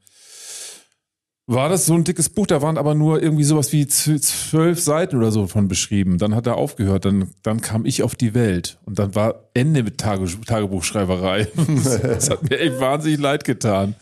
[1.52, 5.18] war das so ein dickes Buch, da waren aber nur irgendwie sowas wie zwölf Seiten
[5.18, 6.20] oder so von beschrieben.
[6.20, 9.82] Dann hat er aufgehört, dann, dann kam ich auf die Welt und dann war Ende
[9.82, 11.48] mit Tage, Tagebuchschreiberei.
[12.04, 13.96] Das hat mir echt wahnsinnig leid getan.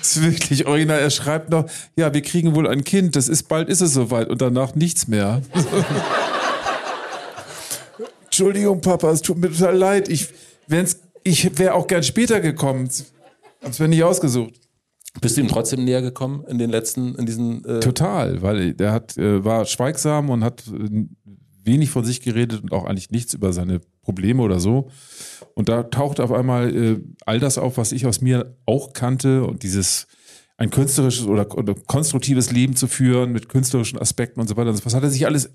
[0.00, 0.98] Das ist wirklich original.
[0.98, 1.66] Er schreibt noch,
[1.96, 5.06] ja, wir kriegen wohl ein Kind, das ist, bald ist es soweit und danach nichts
[5.06, 5.42] mehr.
[8.24, 10.08] Entschuldigung, Papa, es tut mir total leid.
[10.08, 10.28] Ich,
[10.66, 12.88] wenn's, ich wäre auch gern später gekommen.
[13.60, 14.54] Das wäre nicht ausgesucht.
[15.20, 17.64] Bist du ihm trotzdem näher gekommen in den letzten, in diesen?
[17.64, 21.06] Äh Total, weil der hat, äh, war schweigsam und hat äh,
[21.64, 24.90] wenig von sich geredet und auch eigentlich nichts über seine Probleme oder so.
[25.54, 29.44] Und da taucht auf einmal äh, all das auf, was ich aus mir auch kannte
[29.44, 30.06] und dieses
[30.58, 34.72] ein künstlerisches oder, oder konstruktives Leben zu führen mit künstlerischen Aspekten und so weiter.
[34.84, 35.50] Was hat er sich alles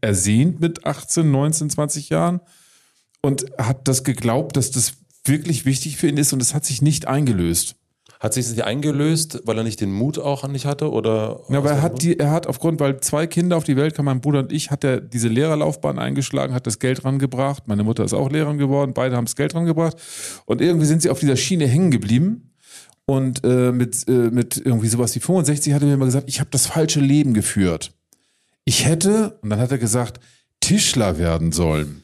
[0.00, 2.40] ersehnt mit 18, 19, 20 Jahren
[3.20, 4.94] und hat das geglaubt, dass das
[5.24, 7.76] wirklich wichtig für ihn ist und es hat sich nicht eingelöst.
[8.20, 10.90] Hat sich das nicht eingelöst, weil er nicht den Mut auch an dich hatte?
[10.90, 13.94] Oder ja, aber er hat, die, er hat aufgrund, weil zwei Kinder auf die Welt
[13.94, 17.68] kamen, mein Bruder und ich, hat er diese Lehrerlaufbahn eingeschlagen, hat das Geld rangebracht.
[17.68, 19.96] Meine Mutter ist auch Lehrerin geworden, beide haben das Geld rangebracht.
[20.46, 22.54] Und irgendwie sind sie auf dieser Schiene hängen geblieben.
[23.06, 26.40] Und äh, mit, äh, mit irgendwie sowas wie 65 hat er mir immer gesagt, ich
[26.40, 27.92] habe das falsche Leben geführt.
[28.64, 30.20] Ich hätte, und dann hat er gesagt,
[30.60, 32.02] Tischler werden sollen.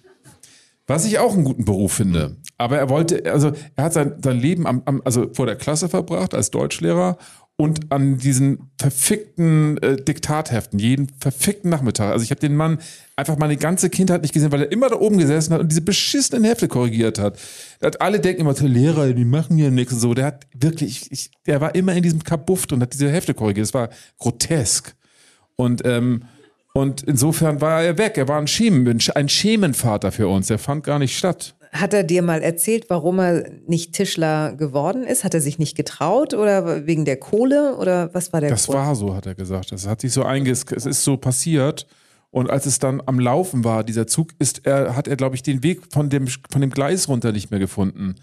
[0.86, 2.36] Was ich auch einen guten Beruf finde.
[2.64, 5.90] Aber er wollte, also er hat sein, sein Leben am, am, also vor der Klasse
[5.90, 7.18] verbracht als Deutschlehrer
[7.56, 12.10] und an diesen verfickten äh, Diktatheften, jeden verfickten Nachmittag.
[12.10, 12.78] Also ich habe den Mann
[13.16, 15.82] einfach meine ganze Kindheit nicht gesehen, weil er immer da oben gesessen hat und diese
[15.82, 17.38] beschissenen Hefte korrigiert hat.
[17.82, 20.14] hat alle denken immer, der Lehrer, die machen hier nichts und so.
[20.14, 23.66] Der hat wirklich, ich, der war immer in diesem Kabuft und hat diese Hefte korrigiert.
[23.66, 24.96] Das war grotesk.
[25.56, 26.22] Und ähm,
[26.76, 28.18] und insofern war er weg.
[28.18, 30.48] Er war ein, Schemen, ein Schemenvater für uns.
[30.48, 31.54] Der fand gar nicht statt.
[31.74, 35.24] Hat er dir mal erzählt, warum er nicht Tischler geworden ist?
[35.24, 38.78] Hat er sich nicht getraut oder wegen der Kohle oder was war der Das Grund?
[38.78, 39.72] war so, hat er gesagt.
[39.72, 41.86] Das hat sich so einges, es ist so passiert.
[42.30, 45.42] Und als es dann am Laufen war, dieser Zug, ist er, hat er, glaube ich,
[45.42, 48.14] den Weg von dem, von dem Gleis runter nicht mehr gefunden.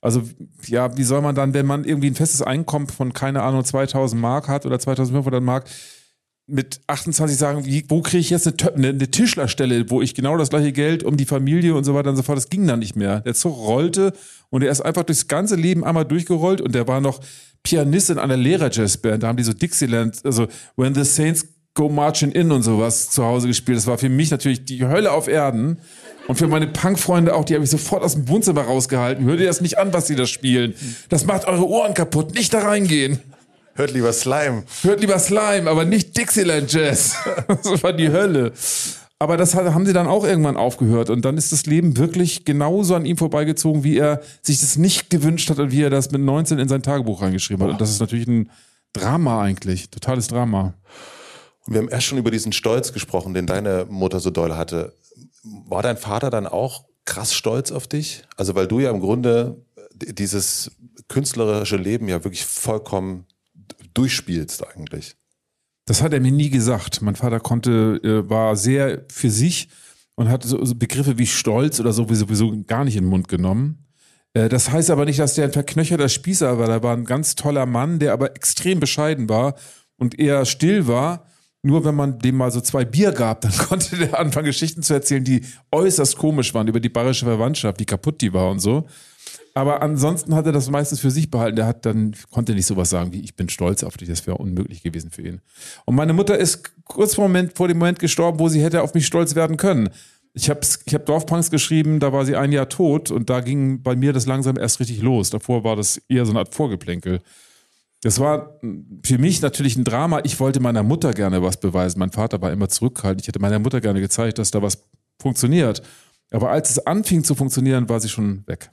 [0.00, 0.22] Also,
[0.66, 4.20] ja, wie soll man dann, wenn man irgendwie ein festes Einkommen von, keine Ahnung, 2000
[4.20, 5.64] Mark hat oder 2500 Mark,
[6.48, 10.50] mit 28 sagen, wie, wo kriege ich jetzt eine, eine, Tischlerstelle, wo ich genau das
[10.50, 12.94] gleiche Geld um die Familie und so weiter und so fort, das ging dann nicht
[12.94, 13.20] mehr.
[13.20, 14.12] Der Zug rollte
[14.50, 17.20] und er ist einfach durchs ganze Leben einmal durchgerollt und der war noch
[17.64, 20.46] Pianist in einer Lehrer-Jazzband, da haben die so Dixieland, also
[20.76, 23.76] When the Saints Go Marching In und sowas zu Hause gespielt.
[23.76, 25.78] Das war für mich natürlich die Hölle auf Erden.
[26.26, 29.24] Und für meine Punk-Freunde auch, die habe ich sofort aus dem Wohnzimmer rausgehalten.
[29.26, 30.74] Hört ihr das nicht an, was sie da spielen?
[31.10, 32.34] Das macht eure Ohren kaputt.
[32.34, 33.20] Nicht da reingehen.
[33.76, 34.64] Hört lieber Slime.
[34.82, 37.14] Hört lieber Slime, aber nicht Dixieland Jazz.
[37.48, 38.52] das war die Hölle.
[39.18, 41.10] Aber das haben sie dann auch irgendwann aufgehört.
[41.10, 45.08] Und dann ist das Leben wirklich genauso an ihm vorbeigezogen, wie er sich das nicht
[45.10, 47.72] gewünscht hat und wie er das mit 19 in sein Tagebuch reingeschrieben hat.
[47.72, 48.50] Und das ist natürlich ein
[48.92, 49.90] Drama eigentlich.
[49.90, 50.74] Totales Drama.
[51.66, 54.94] Und wir haben erst schon über diesen Stolz gesprochen, den deine Mutter so doll hatte.
[55.66, 58.24] War dein Vater dann auch krass stolz auf dich?
[58.36, 59.56] Also, weil du ja im Grunde
[59.94, 60.70] dieses
[61.08, 63.26] künstlerische Leben ja wirklich vollkommen
[63.96, 65.16] durchspielst eigentlich.
[65.86, 67.00] Das hat er mir nie gesagt.
[67.02, 69.68] Mein Vater konnte, äh, war sehr für sich
[70.16, 73.86] und hat so, Begriffe wie Stolz oder so sowieso gar nicht in den Mund genommen.
[74.34, 76.66] Äh, das heißt aber nicht, dass der ein verknöcherter Spießer war.
[76.66, 79.54] Der war ein ganz toller Mann, der aber extrem bescheiden war
[79.96, 81.26] und eher still war.
[81.62, 84.94] Nur wenn man dem mal so zwei Bier gab, dann konnte der anfangen, Geschichten zu
[84.94, 85.42] erzählen, die
[85.72, 88.86] äußerst komisch waren über die bayerische Verwandtschaft, wie kaputt die war und so.
[89.56, 91.56] Aber ansonsten hat er das meistens für sich behalten.
[91.56, 94.06] Der hat dann, konnte nicht sowas sagen wie, ich bin stolz auf dich.
[94.06, 95.40] Das wäre unmöglich gewesen für ihn.
[95.86, 98.92] Und meine Mutter ist kurz vor, Moment, vor dem Moment gestorben, wo sie hätte auf
[98.92, 99.88] mich stolz werden können.
[100.34, 103.82] Ich habe ich hab Dorfpunks geschrieben, da war sie ein Jahr tot und da ging
[103.82, 105.30] bei mir das langsam erst richtig los.
[105.30, 107.20] Davor war das eher so eine Art Vorgeplänkel.
[108.02, 108.60] Das war
[109.06, 110.20] für mich natürlich ein Drama.
[110.24, 111.98] Ich wollte meiner Mutter gerne was beweisen.
[111.98, 113.22] Mein Vater war immer zurückhaltend.
[113.22, 114.86] Ich hätte meiner Mutter gerne gezeigt, dass da was
[115.18, 115.80] funktioniert.
[116.30, 118.70] Aber als es anfing zu funktionieren, war sie schon weg.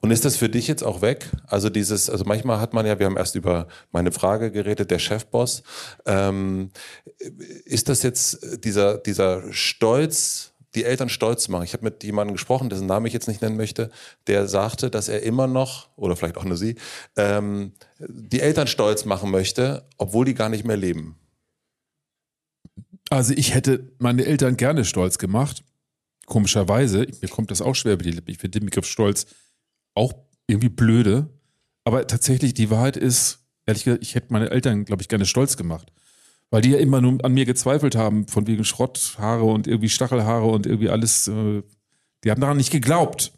[0.00, 1.30] Und ist das für dich jetzt auch weg?
[1.46, 4.98] Also dieses, also manchmal hat man ja, wir haben erst über meine Frage geredet, der
[4.98, 5.62] Chefboss.
[6.06, 6.70] Ähm,
[7.64, 11.64] ist das jetzt dieser, dieser Stolz, die Eltern stolz machen?
[11.64, 13.90] Ich habe mit jemandem gesprochen, dessen Namen ich jetzt nicht nennen möchte,
[14.26, 16.76] der sagte, dass er immer noch, oder vielleicht auch nur sie,
[17.16, 21.16] ähm, die Eltern stolz machen möchte, obwohl die gar nicht mehr leben.
[23.10, 25.62] Also ich hätte meine Eltern gerne stolz gemacht.
[26.26, 28.30] komischerweise, mir kommt das auch schwer über die Lippen.
[28.30, 29.26] Ich finde den Begriff Stolz
[29.94, 30.12] auch
[30.46, 31.28] irgendwie blöde.
[31.84, 35.56] Aber tatsächlich, die Wahrheit ist, ehrlich gesagt, ich hätte meine Eltern, glaube ich, gerne stolz
[35.56, 35.92] gemacht.
[36.50, 40.46] Weil die ja immer nur an mir gezweifelt haben, von wegen Schrotthaare und irgendwie Stachelhaare
[40.46, 41.28] und irgendwie alles.
[41.28, 41.62] Äh,
[42.24, 43.32] die haben daran nicht geglaubt.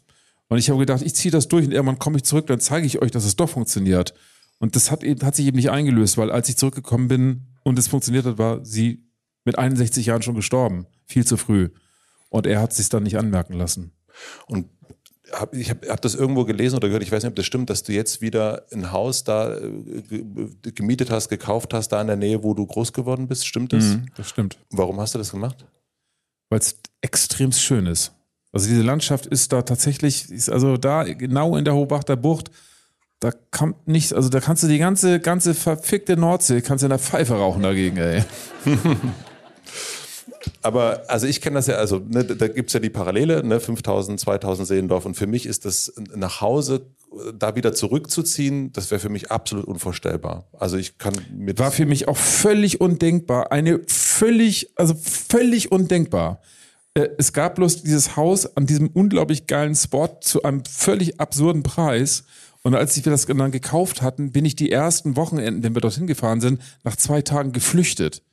[0.47, 2.85] Und ich habe gedacht, ich ziehe das durch und irgendwann komme ich zurück, dann zeige
[2.85, 4.13] ich euch, dass es doch funktioniert.
[4.59, 7.87] Und das hat, hat sich eben nicht eingelöst, weil als ich zurückgekommen bin und es
[7.87, 9.03] funktioniert hat, war sie
[9.43, 10.85] mit 61 Jahren schon gestorben.
[11.05, 11.69] Viel zu früh.
[12.29, 13.91] Und er hat sich dann nicht anmerken lassen.
[14.47, 14.67] Und
[15.31, 17.69] hab, ich habe hab das irgendwo gelesen oder gehört, ich weiß nicht, ob das stimmt,
[17.69, 19.71] dass du jetzt wieder ein Haus da äh,
[20.73, 23.47] gemietet hast, gekauft hast, da in der Nähe, wo du groß geworden bist.
[23.47, 23.83] Stimmt das?
[23.83, 24.57] Mhm, das stimmt.
[24.71, 25.65] Warum hast du das gemacht?
[26.49, 28.13] Weil es extrem schön ist.
[28.51, 32.51] Also diese Landschaft ist da tatsächlich, ist also da genau in der Hochbachter Bucht,
[33.19, 36.91] da kommt nichts, also da kannst du die ganze, ganze verfickte Nordsee, kannst du in
[36.91, 38.23] der Pfeife rauchen dagegen, ey.
[40.61, 43.59] Aber also ich kenne das ja, also ne, da gibt es ja die Parallele, ne,
[43.59, 46.87] 5000, 2000 Seelendorf und für mich ist das nach Hause
[47.37, 50.47] da wieder zurückzuziehen, das wäre für mich absolut unvorstellbar.
[50.53, 56.41] Also ich kann mit War für mich auch völlig undenkbar, eine völlig, also völlig undenkbar.
[56.93, 61.63] Äh, es gab bloß dieses Haus an diesem unglaublich geilen Spot zu einem völlig absurden
[61.63, 62.25] Preis.
[62.63, 66.07] Und als wir das dann gekauft hatten, bin ich die ersten Wochenenden, wenn wir dorthin
[66.07, 68.23] gefahren sind, nach zwei Tagen geflüchtet.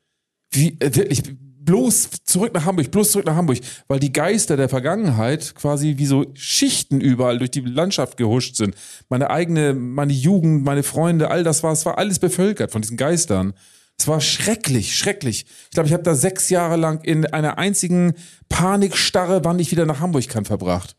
[0.51, 1.22] Wie, äh, wirklich,
[1.64, 3.59] bloß zurück nach Hamburg, bloß zurück nach Hamburg,
[3.89, 8.74] weil die Geister der Vergangenheit quasi wie so Schichten überall durch die Landschaft gehuscht sind.
[9.09, 12.97] Meine eigene, meine Jugend, meine Freunde, all das war, es war alles bevölkert von diesen
[12.97, 13.55] Geistern.
[13.98, 15.47] Es war schrecklich, schrecklich.
[15.64, 18.14] Ich glaube, ich habe da sechs Jahre lang in einer einzigen
[18.48, 20.97] Panikstarre, wann ich wieder nach Hamburg kann, verbracht.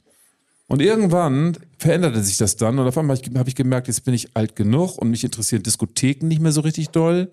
[0.68, 4.36] Und irgendwann veränderte sich das dann und auf einmal habe ich gemerkt, jetzt bin ich
[4.36, 7.32] alt genug und mich interessieren Diskotheken nicht mehr so richtig doll.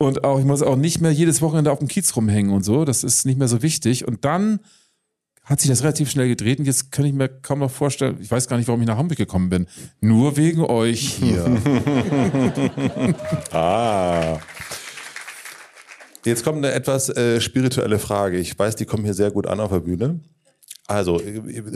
[0.00, 2.86] Und auch, ich muss auch nicht mehr jedes Wochenende auf dem Kiez rumhängen und so.
[2.86, 4.08] Das ist nicht mehr so wichtig.
[4.08, 4.60] Und dann
[5.44, 8.30] hat sich das relativ schnell gedreht und jetzt kann ich mir kaum noch vorstellen, ich
[8.30, 9.66] weiß gar nicht, warum ich nach Hamburg gekommen bin.
[10.00, 11.44] Nur wegen euch hier.
[13.52, 14.38] ah.
[16.24, 18.38] Jetzt kommt eine etwas äh, spirituelle Frage.
[18.38, 20.20] Ich weiß, die kommen hier sehr gut an auf der Bühne.
[20.90, 21.20] Also,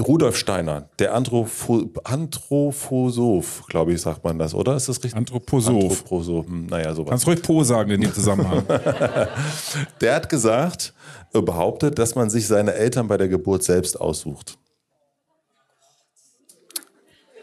[0.00, 4.74] Rudolf Steiner, der Anthropo Anthroposoph, glaube ich, sagt man das, oder?
[4.74, 5.14] Ist das richtig?
[5.14, 6.00] Anthroposoph.
[6.00, 6.46] Anthroposoph.
[6.46, 7.10] Hm, naja, sowas.
[7.10, 8.64] Kannst ruhig Po sagen in dem Zusammenhang.
[10.00, 10.94] der hat gesagt,
[11.32, 14.58] äh, behauptet, dass man sich seine Eltern bei der Geburt selbst aussucht.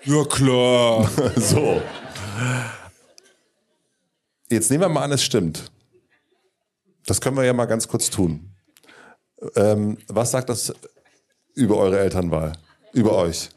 [0.04, 1.10] Ja, klar.
[1.38, 1.82] so.
[4.50, 5.72] Jetzt nehmen wir mal an, es stimmt.
[7.06, 8.54] Das können wir ja mal ganz kurz tun.
[9.56, 10.74] Ähm, was sagt das
[11.56, 12.54] über eure Elternwahl?
[12.94, 13.50] Über euch?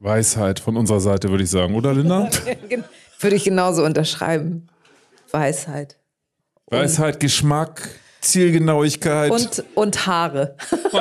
[0.00, 2.30] Weisheit von unserer Seite, würde ich sagen, oder Linda?
[3.20, 4.68] würde ich genauso unterschreiben.
[5.30, 5.96] Weisheit.
[6.66, 7.88] Weisheit, Geschmack,
[8.20, 9.30] Zielgenauigkeit.
[9.30, 10.56] Und, und Haare.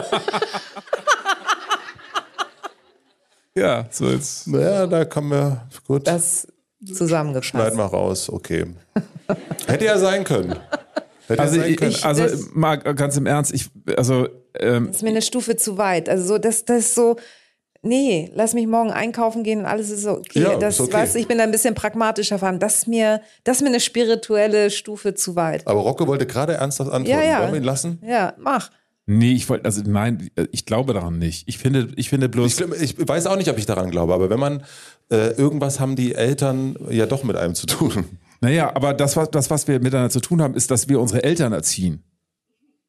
[3.55, 4.47] ja, so jetzt.
[4.47, 5.67] Naja, da kommen wir.
[5.85, 6.07] Gut.
[6.07, 6.47] Das
[6.85, 7.49] zusammengefasst.
[7.49, 8.65] Schneiden wir raus, okay.
[9.67, 10.55] Hätte ja sein können.
[11.27, 11.91] Hätte also, können.
[11.91, 12.23] Ich, also
[12.53, 14.27] mal ganz im Ernst, ich, also
[14.59, 16.09] ähm, das ist mir eine Stufe zu weit.
[16.09, 17.17] Also so, das, das ist so,
[17.81, 20.41] nee, lass mich morgen einkaufen gehen und alles ist okay.
[20.41, 20.93] Ja, das, ist okay.
[20.93, 22.59] Weißt, ich bin da ein bisschen pragmatischer fahren.
[22.59, 25.67] Das ist mir, das ist mir eine spirituelle Stufe zu weit.
[25.67, 27.19] Aber Rocco wollte gerade ernsthaft antworten.
[27.19, 27.41] Ja, ja.
[27.41, 27.99] Wollen wir ihn lassen?
[28.05, 28.71] Ja, mach.
[29.09, 31.47] Nee, ich wollte, also nein, ich glaube daran nicht.
[31.47, 32.59] Ich finde, ich finde bloß.
[32.81, 34.63] Ich, ich weiß auch nicht, ob ich daran glaube, aber wenn man
[35.09, 38.05] äh, irgendwas haben die Eltern ja doch mit einem zu tun.
[38.41, 41.23] Naja, aber das, was, das, was wir miteinander zu tun haben, ist, dass wir unsere
[41.23, 42.03] Eltern erziehen.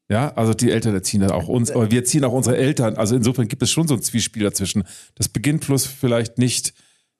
[0.09, 2.95] Ja, also die Eltern erziehen dann auch uns, aber wir ziehen auch unsere Eltern.
[2.95, 4.83] Also insofern gibt es schon so ein Zwiespieler dazwischen.
[5.13, 6.73] Das beginnt bloß vielleicht nicht,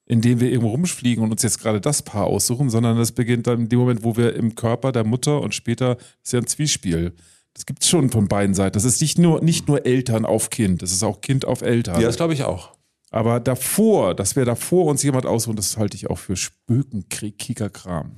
[0.08, 3.62] indem wir irgendwo rumfliegen und uns jetzt gerade das Paar aussuchen, sondern das beginnt dann
[3.62, 7.14] in dem Moment, wo wir im Körper der Mutter und später ist ja ein Zwiespiel.
[7.54, 8.74] Das gibt es schon von beiden Seiten.
[8.74, 12.02] Das ist nicht nur, nicht nur Eltern auf Kind, das ist auch Kind auf Eltern.
[12.02, 12.79] Ja, das glaube ich auch.
[13.11, 18.18] Aber davor, dass wir davor uns jemand aussuchen, das halte ich auch für Spökenkrieg-Kram.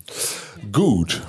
[0.72, 1.22] Gut.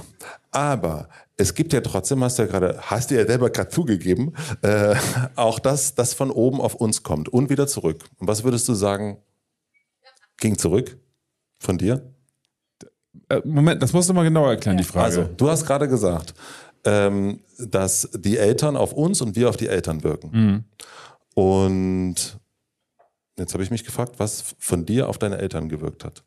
[0.50, 4.34] Aber es gibt ja trotzdem, hast du ja gerade, hast du ja selber gerade zugegeben,
[4.62, 4.94] äh,
[5.36, 8.04] auch das, das von oben auf uns kommt und wieder zurück.
[8.18, 9.18] Und was würdest du sagen,
[10.38, 10.98] ging zurück
[11.58, 12.12] von dir?
[13.28, 15.04] Äh, Moment, das musst du mal genauer erklären, die Frage.
[15.04, 16.34] Also, du hast gerade gesagt,
[16.84, 20.30] ähm, dass die Eltern auf uns und wir auf die Eltern wirken.
[20.32, 20.64] Mhm.
[21.34, 22.38] Und
[23.38, 26.24] jetzt habe ich mich gefragt, was von dir auf deine Eltern gewirkt hat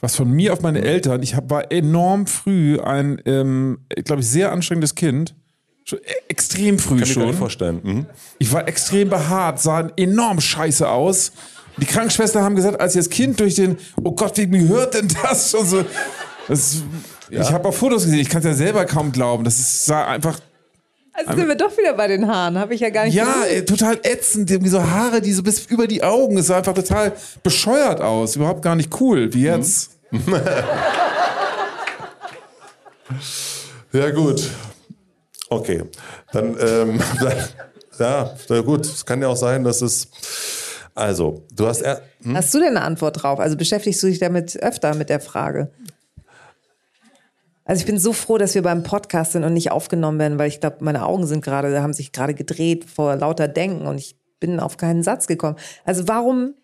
[0.00, 4.28] was von mir auf meine Eltern, ich hab, war enorm früh ein, ähm, glaube ich,
[4.28, 5.34] sehr anstrengendes Kind.
[5.84, 7.14] Schon, äh, extrem früh Kann schon.
[7.14, 7.80] Kann ich mir vorstellen.
[7.82, 8.06] Mhm.
[8.38, 11.32] Ich war extrem behaart, sah enorm scheiße aus.
[11.78, 15.08] Die Krankenschwestern haben gesagt, als ich das Kind durch den, oh Gott, wie gehört denn
[15.22, 15.54] das?
[15.54, 15.84] Und so,
[16.46, 16.82] das,
[17.30, 17.42] ja.
[17.42, 19.44] Ich habe auch Fotos gesehen, ich kann es ja selber kaum glauben.
[19.44, 20.38] Das ist, sah einfach
[21.18, 23.64] Also sind wir doch wieder bei den Haaren, habe ich ja gar nicht Ja, ey,
[23.64, 24.50] total ätzend.
[24.50, 26.38] Irgendwie so Haare, die so bis über die Augen.
[26.38, 27.12] Es sah einfach total
[27.42, 28.36] bescheuert aus.
[28.36, 29.98] Überhaupt gar nicht cool, wie jetzt.
[33.92, 34.50] Ja, gut.
[35.48, 35.82] Okay.
[36.32, 37.32] Dann, ähm, dann,
[37.98, 38.84] ja, na gut.
[38.84, 40.08] Es kann ja auch sein, dass es.
[40.94, 41.82] Also, du hast.
[41.82, 42.36] Er, hm?
[42.36, 43.40] Hast du denn eine Antwort drauf?
[43.40, 45.70] Also beschäftigst du dich damit öfter mit der Frage?
[47.68, 50.48] Also ich bin so froh, dass wir beim Podcast sind und nicht aufgenommen werden, weil
[50.48, 54.16] ich glaube, meine Augen sind gerade, haben sich gerade gedreht vor lauter Denken und ich
[54.40, 55.56] bin auf keinen Satz gekommen.
[55.84, 56.54] Also warum,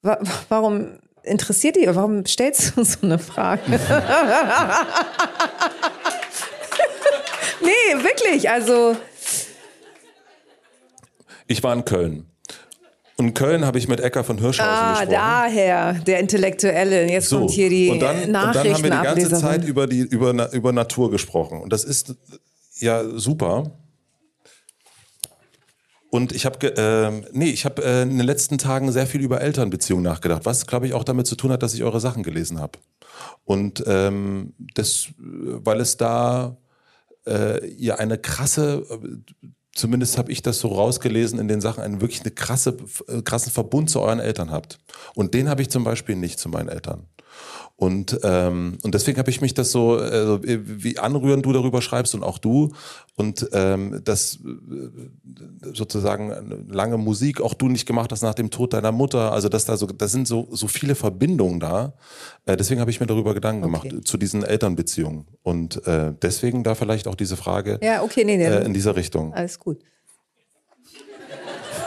[0.00, 0.18] wa
[0.48, 3.60] warum interessiert dich, warum stellst du so eine Frage?
[7.60, 8.96] nee, wirklich, also.
[11.46, 12.29] Ich war in Köln.
[13.20, 15.12] Und in Köln habe ich mit Ecker von Hirschhausen Ah, gesprochen.
[15.12, 17.06] daher, der Intellektuelle.
[17.10, 19.28] Jetzt So, kommt hier die und dann, und dann haben wir die ganze.
[19.38, 21.60] Zeit über, die, über, über Natur gesprochen.
[21.60, 22.14] Und das ist
[22.78, 23.72] ja super.
[26.08, 29.42] Und ich habe, ähm, nee, ich habe äh, in den letzten Tagen sehr viel über
[29.42, 32.58] Elternbeziehungen nachgedacht, was, glaube ich, auch damit zu tun hat, dass ich eure Sachen gelesen
[32.58, 32.78] habe.
[33.44, 36.56] Und ähm, das, äh, weil es da
[37.26, 39.46] äh, ja eine krasse, äh,
[39.80, 42.76] zumindest habe ich das so rausgelesen in den Sachen, einen wirklich eine krasse,
[43.08, 44.78] äh, krassen Verbund zu euren Eltern habt.
[45.14, 47.06] Und den habe ich zum Beispiel nicht zu meinen Eltern.
[47.80, 52.14] Und, ähm, und deswegen habe ich mich das so, also wie anrührend du darüber schreibst
[52.14, 52.74] und auch du.
[53.16, 58.74] Und ähm, das äh, sozusagen lange Musik auch du nicht gemacht hast nach dem Tod
[58.74, 59.32] deiner Mutter.
[59.32, 61.94] Also dass da so, da sind so, so viele Verbindungen da.
[62.44, 63.88] Äh, deswegen habe ich mir darüber Gedanken Okay.
[63.88, 65.26] gemacht zu diesen Elternbeziehungen.
[65.42, 68.44] Und äh, deswegen da vielleicht auch diese Frage Ja, okay, nee, nee.
[68.44, 69.32] äh, in dieser Richtung.
[69.32, 69.78] Alles gut.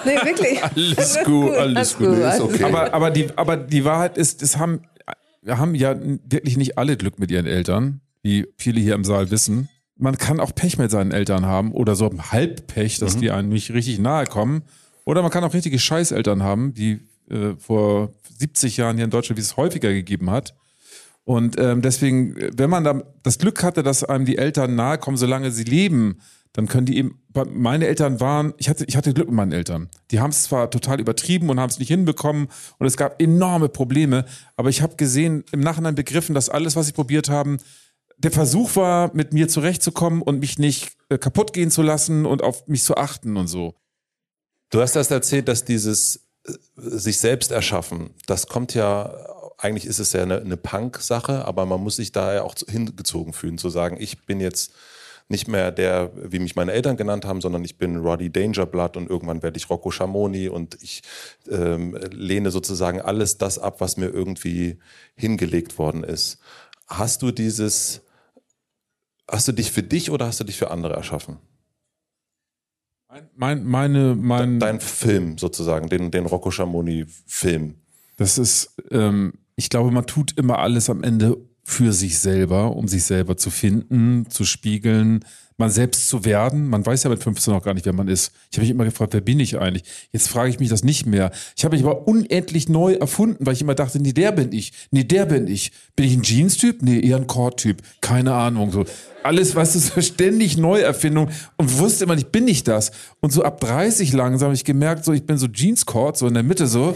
[0.05, 0.63] Nee, wirklich.
[0.97, 2.09] Alles gut, alles gut.
[2.09, 2.63] Nee, ist okay.
[2.63, 4.81] Aber, aber, die, aber die Wahrheit ist, es haben,
[5.43, 5.95] wir haben ja
[6.25, 9.69] wirklich nicht alle Glück mit ihren Eltern, wie viele hier im Saal wissen.
[9.97, 13.71] Man kann auch Pech mit seinen Eltern haben oder so Halbpech, dass die einem nicht
[13.71, 14.63] richtig nahe kommen.
[15.05, 16.99] Oder man kann auch richtige Scheißeltern haben, die
[17.29, 20.55] äh, vor 70 Jahren hier in Deutschland, wie es häufiger gegeben hat.
[21.25, 25.17] Und ähm, deswegen, wenn man da das Glück hatte, dass einem die Eltern nahe kommen,
[25.17, 26.19] solange sie leben,
[26.53, 27.19] dann können die eben.
[27.51, 29.89] Meine Eltern waren, ich hatte, ich hatte Glück mit meinen Eltern.
[30.11, 32.47] Die haben es zwar total übertrieben und haben es nicht hinbekommen
[32.77, 34.25] und es gab enorme Probleme,
[34.55, 37.57] aber ich habe gesehen, im Nachhinein begriffen, dass alles, was sie probiert haben,
[38.17, 42.43] der Versuch war, mit mir zurechtzukommen und mich nicht äh, kaputt gehen zu lassen und
[42.43, 43.75] auf mich zu achten und so.
[44.69, 49.11] Du hast das erzählt, dass dieses äh, sich selbst erschaffen, das kommt ja,
[49.57, 53.33] eigentlich ist es ja eine, eine Punk-Sache, aber man muss sich da ja auch hingezogen
[53.33, 54.73] fühlen, zu sagen, ich bin jetzt
[55.29, 59.09] nicht mehr der, wie mich meine Eltern genannt haben, sondern ich bin Roddy Dangerblood und
[59.09, 61.01] irgendwann werde ich Rocco Schamoni und ich
[61.49, 64.79] ähm, lehne sozusagen alles das ab, was mir irgendwie
[65.15, 66.39] hingelegt worden ist.
[66.87, 68.01] Hast du dieses,
[69.29, 71.37] hast du dich für dich oder hast du dich für andere erschaffen?
[73.35, 77.75] Mein, meine, mein, Dein Film sozusagen, den, den Rocco Schamoni-Film.
[78.17, 82.87] Das ist, ähm, ich glaube, man tut immer alles am Ende für sich selber, um
[82.87, 85.23] sich selber zu finden, zu spiegeln,
[85.63, 86.67] man selbst zu werden.
[86.67, 88.33] Man weiß ja mit 15 noch gar nicht, wer man ist.
[88.51, 89.83] Ich habe mich immer gefragt, wer bin ich eigentlich?
[90.11, 91.31] Jetzt frage ich mich das nicht mehr.
[91.55, 94.73] Ich habe mich aber unendlich neu erfunden, weil ich immer dachte, nee, der bin ich.
[94.91, 95.71] Nee, der bin ich.
[95.95, 96.81] Bin ich ein Jeans-Typ?
[96.81, 97.81] Nee, eher ein Cord-Typ.
[98.01, 98.71] Keine Ahnung.
[98.71, 98.85] So.
[99.23, 102.91] Alles, weißt du, so ständig Neuerfindung und wusste immer nicht, bin ich das?
[103.21, 106.33] Und so ab 30 langsam habe ich gemerkt, so ich bin so Jeans-Cord, so in
[106.33, 106.93] der Mitte so.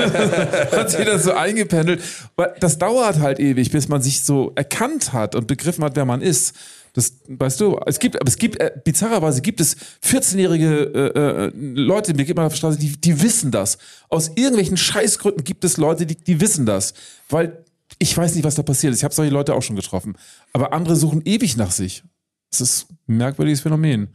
[0.72, 2.02] hat sich das so eingependelt.
[2.34, 6.06] Weil Das dauert halt ewig, bis man sich so erkannt hat und begriffen hat, wer
[6.06, 6.54] man ist.
[6.96, 11.52] Das, weißt du, es gibt, aber es gibt, äh, bizarrerweise gibt es 14-jährige äh, äh,
[11.54, 13.76] Leute, mir geht man auf der Straße, die, die wissen das.
[14.08, 16.94] Aus irgendwelchen Scheißgründen gibt es Leute, die, die wissen das.
[17.28, 17.62] Weil
[17.98, 19.00] ich weiß nicht, was da passiert ist.
[19.00, 20.16] Ich habe solche Leute auch schon getroffen.
[20.54, 22.02] Aber andere suchen ewig nach sich.
[22.50, 24.08] Das ist ein merkwürdiges Phänomen.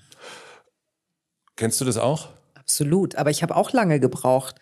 [1.56, 2.30] Kennst du das auch?
[2.56, 4.56] Absolut, aber ich habe auch lange gebraucht.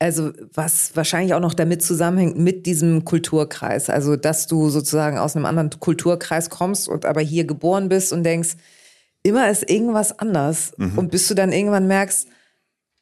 [0.00, 3.90] Also was wahrscheinlich auch noch damit zusammenhängt mit diesem Kulturkreis.
[3.90, 8.24] Also dass du sozusagen aus einem anderen Kulturkreis kommst und aber hier geboren bist und
[8.24, 8.56] denkst,
[9.22, 10.72] immer ist irgendwas anders.
[10.96, 12.26] Und bis du dann irgendwann merkst,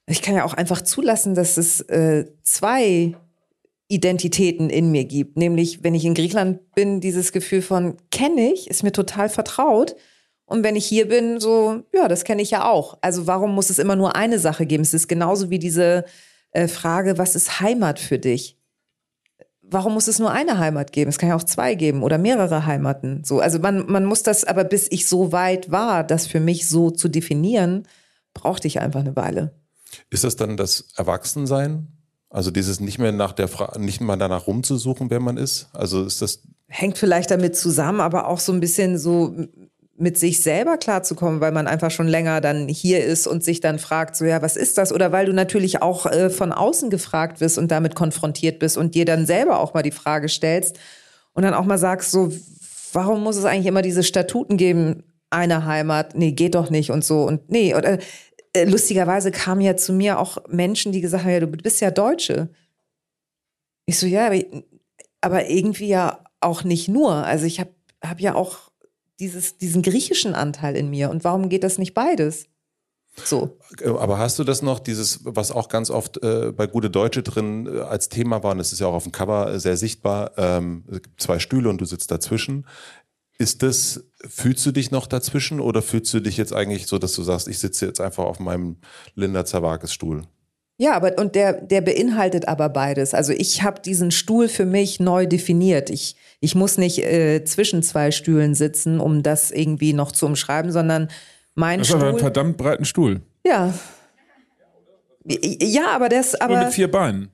[0.07, 3.15] ich kann ja auch einfach zulassen, dass es äh, zwei
[3.89, 5.37] Identitäten in mir gibt.
[5.37, 9.97] Nämlich, wenn ich in Griechenland bin, dieses Gefühl von, kenne ich, ist mir total vertraut.
[10.47, 12.99] Und wenn ich hier bin, so, ja, das kenne ich ja auch.
[13.03, 14.83] Also warum muss es immer nur eine Sache geben?
[14.83, 16.05] Es ist genauso wie diese
[16.59, 18.57] äh, Frage, was ist Heimat für dich?
[19.63, 21.11] Warum muss es nur eine Heimat geben?
[21.11, 23.23] Es kann ja auch zwei geben oder mehrere Heimaten.
[23.23, 26.69] So, also man, man muss das, aber bis ich so weit war, das für mich
[26.69, 27.87] so zu definieren,
[28.35, 29.55] brauchte ich einfach eine Weile.
[30.11, 31.89] Ist das dann das Erwachsensein?
[32.31, 35.69] Also dieses nicht mehr nach der Fra nicht mal danach rumzusuchen, wer man ist?
[35.73, 39.35] Also ist das hängt vielleicht damit zusammen, aber auch so ein bisschen so
[39.99, 43.79] mit sich selber klarzukommen, weil man einfach schon länger dann hier ist und sich dann
[43.79, 44.93] fragt, so ja, was ist das?
[44.93, 48.95] Oder weil du natürlich auch äh, von außen gefragt wirst und damit konfrontiert bist und
[48.95, 50.79] dir dann selber auch mal die Frage stellst
[51.33, 52.33] und dann auch mal sagst, so,
[52.93, 55.03] warum muss es eigentlich immer diese Statuten geben?
[55.31, 57.99] Eine Heimat, nee, geht doch nicht und so und nee, oder
[58.55, 61.91] äh, lustigerweise kamen ja zu mir auch Menschen, die gesagt haben, ja, du bist ja
[61.91, 62.49] Deutsche.
[63.87, 64.39] Ich so, ja, aber,
[65.21, 67.13] aber irgendwie ja auch nicht nur.
[67.13, 67.71] Also ich habe
[68.03, 68.68] hab ja auch
[69.21, 71.11] dieses, diesen griechischen Anteil in mir.
[71.11, 72.47] Und warum geht das nicht beides?
[73.25, 73.59] So.
[73.85, 77.67] Aber hast du das noch, dieses, was auch ganz oft äh, bei Gute Deutsche drin
[77.67, 80.85] äh, als Thema war, und es ist ja auch auf dem Cover sehr sichtbar, ähm,
[81.17, 82.67] zwei Stühle und du sitzt dazwischen.
[83.39, 87.13] Ist das, fühlst du dich noch dazwischen oder fühlst du dich jetzt eigentlich so, dass
[87.13, 88.79] du sagst, ich sitze jetzt einfach auf meinem
[89.15, 90.25] Linda Zerwakis Stuhl?
[90.81, 93.13] Ja, aber und der, der beinhaltet aber beides.
[93.13, 95.91] Also ich habe diesen Stuhl für mich neu definiert.
[95.91, 100.71] Ich, ich muss nicht äh, zwischen zwei Stühlen sitzen, um das irgendwie noch zu umschreiben,
[100.71, 101.09] sondern
[101.57, 101.99] mein das Stuhl.
[101.99, 103.23] ist aber einen verdammt breiten Stuhl.
[103.45, 103.75] Ja.
[105.25, 106.55] Ja, aber das, aber.
[106.55, 107.33] Und mit vier Beinen.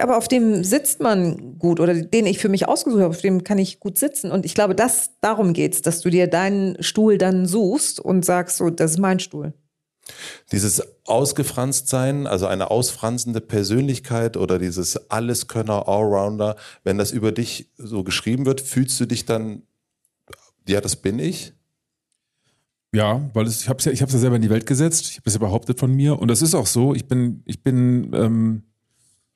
[0.00, 3.42] Aber auf dem sitzt man gut oder den ich für mich ausgesucht habe, auf dem
[3.44, 4.30] kann ich gut sitzen.
[4.30, 8.56] Und ich glaube, das, darum geht's, dass du dir deinen Stuhl dann suchst und sagst
[8.58, 9.54] so, das ist mein Stuhl.
[10.52, 18.04] Dieses Ausgefranstsein, also eine ausfranzende Persönlichkeit oder dieses Alleskönner, Allrounder, wenn das über dich so
[18.04, 19.62] geschrieben wird, fühlst du dich dann,
[20.68, 21.54] ja, das bin ich?
[22.94, 25.10] Ja, weil es, ich habe es ja, ich ja selber in die Welt gesetzt.
[25.10, 26.18] Ich habe es ja behauptet von mir.
[26.18, 26.94] Und das ist auch so.
[26.94, 28.62] Ich bin, ich bin, ähm,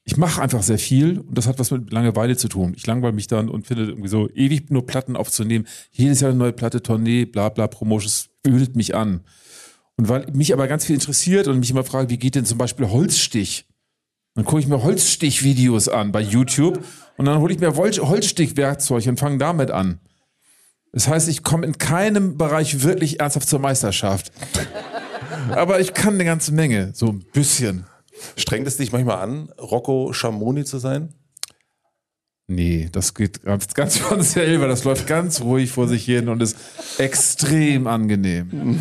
[0.05, 2.73] ich mache einfach sehr viel und das hat was mit Langeweile zu tun.
[2.77, 5.66] Ich langweile mich dann und finde irgendwie so ewig nur Platten aufzunehmen.
[5.90, 9.24] Jedes Jahr eine neue Platte, Tournee, bla bla, Promotions, ödet mich an.
[9.99, 12.57] Und weil mich aber ganz viel interessiert und mich immer frage, wie geht denn zum
[12.57, 13.66] Beispiel Holzstich?
[14.35, 16.85] Dann gucke ich mir Holzstich-Videos an bei YouTube
[17.16, 19.99] und dann hole ich mir Holzstichwerkzeug und fange damit an.
[20.93, 24.31] Das heißt, ich komme in keinem Bereich wirklich ernsthaft zur Meisterschaft.
[25.51, 27.85] Aber ich kann eine ganze Menge, so ein bisschen.
[28.37, 31.12] Strengt es dich manchmal an, Rocco Schamoni zu sein?
[32.51, 34.66] Nee, das geht ganz, ganz von selber.
[34.66, 36.57] Das läuft ganz ruhig vor sich hin und ist
[36.97, 38.81] extrem angenehm.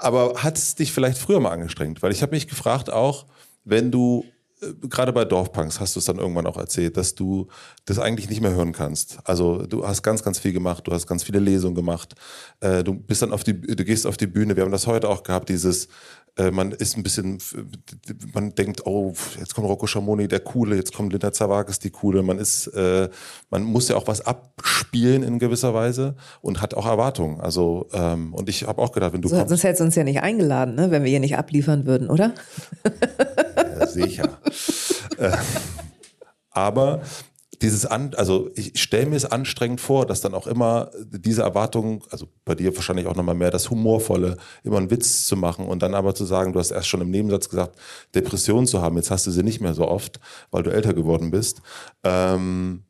[0.00, 2.02] Aber hat es dich vielleicht früher mal angestrengt?
[2.02, 3.26] Weil ich habe mich gefragt auch,
[3.64, 4.24] wenn du
[4.60, 7.46] äh, gerade bei Dorfpunks hast du es dann irgendwann auch erzählt, dass du
[7.84, 9.18] das eigentlich nicht mehr hören kannst.
[9.24, 12.14] Also du hast ganz, ganz viel gemacht, du hast ganz viele Lesungen gemacht,
[12.60, 14.56] äh, du bist dann auf die, du gehst auf die Bühne.
[14.56, 15.88] Wir haben das heute auch gehabt, dieses
[16.52, 17.38] man ist ein bisschen,
[18.32, 22.22] man denkt, oh, jetzt kommt Rocco Schamoni, der Coole, jetzt kommt Linda Zawakis, die Coole.
[22.22, 23.08] Man ist, äh,
[23.50, 27.40] man muss ja auch was abspielen in gewisser Weise und hat auch Erwartungen.
[27.40, 29.48] Also, ähm, und ich habe auch gedacht, wenn du so, kommst.
[29.48, 30.90] Sonst hättest du uns ja nicht eingeladen, ne?
[30.90, 32.34] wenn wir hier nicht abliefern würden, oder?
[33.78, 34.38] Ja, sicher.
[35.18, 35.32] äh,
[36.50, 37.02] aber
[37.62, 42.02] dieses an, also ich stelle mir es anstrengend vor, dass dann auch immer diese Erwartungen,
[42.10, 45.82] also bei dir wahrscheinlich auch nochmal mehr das Humorvolle, immer einen Witz zu machen und
[45.82, 47.78] dann aber zu sagen, du hast erst schon im Nebensatz gesagt,
[48.14, 50.20] Depression zu haben, jetzt hast du sie nicht mehr so oft,
[50.50, 51.60] weil du älter geworden bist.
[52.04, 52.84] Ähm,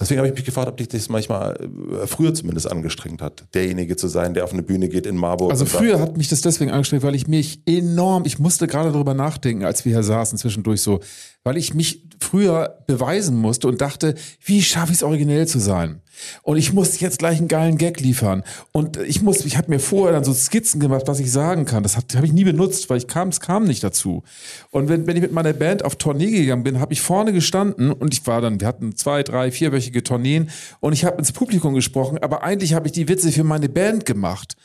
[0.00, 3.94] Deswegen habe ich mich gefragt, ob dich das manchmal äh, früher zumindest angestrengt hat, derjenige
[3.94, 5.52] zu sein, der auf eine Bühne geht in Marburg.
[5.52, 9.14] Also früher hat mich das deswegen angestrengt, weil ich mich enorm, ich musste gerade darüber
[9.14, 10.98] nachdenken, als wir hier saßen zwischendurch so,
[11.44, 16.00] weil ich mich früher beweisen musste und dachte, wie schaffe ich es originell zu sein?
[16.42, 18.42] Und ich muss jetzt gleich einen geilen Gag liefern.
[18.72, 21.82] Und ich muss, ich habe mir vorher dann so Skizzen gemacht, was ich sagen kann.
[21.82, 24.22] Das habe hab ich nie benutzt, weil ich kam, es kam nicht dazu.
[24.70, 27.92] Und wenn, wenn ich mit meiner Band auf Tournee gegangen bin, habe ich vorne gestanden
[27.92, 30.50] und ich war dann, wir hatten zwei, drei, vierwöchige Tourneen
[30.80, 34.04] und ich habe ins Publikum gesprochen, aber eigentlich habe ich die Witze für meine Band
[34.04, 34.56] gemacht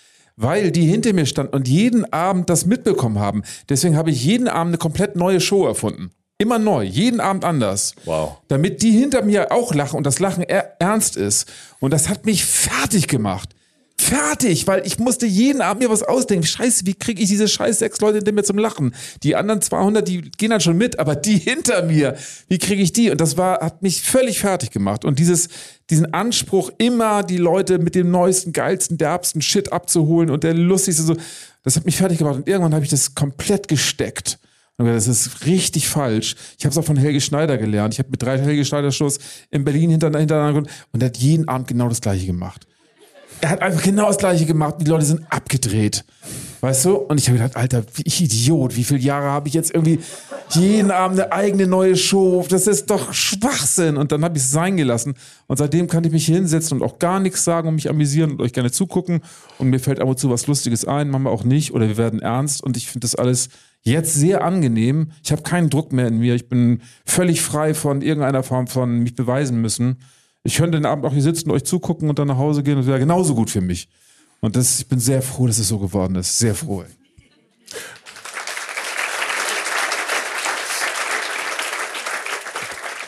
[0.42, 3.44] weil die hinter mir standen und jeden Abend das mitbekommen haben.
[3.68, 6.12] Deswegen habe ich jeden Abend eine komplett neue Show erfunden.
[6.42, 7.96] Immer neu, jeden Abend anders.
[8.06, 8.38] Wow.
[8.48, 11.50] Damit die hinter mir auch lachen und das Lachen er ernst ist.
[11.82, 13.50] Und das hat mich fertig gemacht.
[13.98, 16.46] Fertig, weil ich musste jeden Abend mir was ausdenken.
[16.46, 18.96] Scheiße, wie kriege ich diese scheiß sechs Leute hinter mir zum Lachen?
[19.24, 22.16] Die anderen 200, die gehen dann schon mit, aber die hinter mir,
[22.48, 23.12] wie kriege ich die?
[23.12, 25.04] Und das war, hat mich völlig fertig gemacht.
[25.04, 25.50] Und dieses,
[25.90, 31.04] diesen Anspruch, immer die Leute mit dem neuesten, geilsten, derbsten Shit abzuholen und der lustigste
[31.04, 31.18] so,
[31.64, 32.38] das hat mich fertig gemacht.
[32.38, 34.40] Und irgendwann habe ich das komplett gesteckt.
[34.86, 36.36] Das ist richtig falsch.
[36.58, 37.94] Ich habe es auch von Helge Schneider gelernt.
[37.94, 39.20] Ich habe mit drei Helge Schneider-Shows
[39.52, 42.66] in Berlin hintereinander und er hat jeden Abend genau das Gleiche gemacht.
[43.42, 44.76] Er hat einfach genau das Gleiche gemacht.
[44.80, 46.04] Die Leute sind abgedreht.
[46.62, 46.96] Weißt du?
[46.96, 50.00] Und ich habe gedacht, Alter, wie ich Idiot, wie viele Jahre habe ich jetzt irgendwie
[50.50, 52.46] jeden Abend eine eigene neue Show?
[52.50, 53.96] Das ist doch Schwachsinn.
[53.96, 55.14] Und dann habe ich es sein gelassen.
[55.48, 58.42] Und seitdem kann ich mich hinsetzen und auch gar nichts sagen und mich amüsieren und
[58.42, 59.22] euch gerne zugucken.
[59.58, 61.74] Und mir fällt ab und zu was Lustiges ein, machen wir auch nicht.
[61.74, 62.62] Oder wir werden ernst.
[62.62, 63.48] Und ich finde das alles
[63.82, 65.12] jetzt sehr angenehm.
[65.24, 66.36] Ich habe keinen Druck mehr in mir.
[66.36, 69.98] Ich bin völlig frei von irgendeiner Form von mich beweisen müssen.
[70.44, 72.88] Ich könnte den Abend auch hier sitzen, euch zugucken und dann nach Hause gehen und
[72.88, 73.90] wäre genauso gut für mich.
[74.42, 76.40] Und das, ich bin sehr froh, dass es so geworden ist.
[76.40, 76.84] Sehr froh.
[76.84, 76.90] Ey.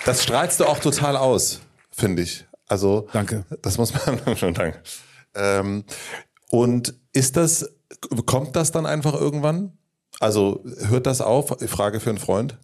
[0.06, 1.61] Das strahlst du auch total aus,
[1.91, 2.45] finde ich.
[2.68, 3.45] Also Danke.
[3.61, 4.81] Das muss man schon danke.
[5.35, 5.84] Ähm,
[6.49, 7.69] und ist das,
[8.26, 9.77] kommt das dann einfach irgendwann?
[10.22, 11.48] Also hört das auf?
[11.68, 12.57] Frage für einen Freund.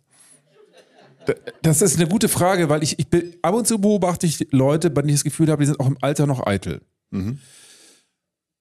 [1.62, 4.90] Das ist eine gute Frage, weil ich, ich bin, ab und zu beobachte ich Leute,
[4.90, 6.82] bei denen ich das Gefühl habe, die sind auch im Alter noch eitel.
[7.10, 7.40] Mhm.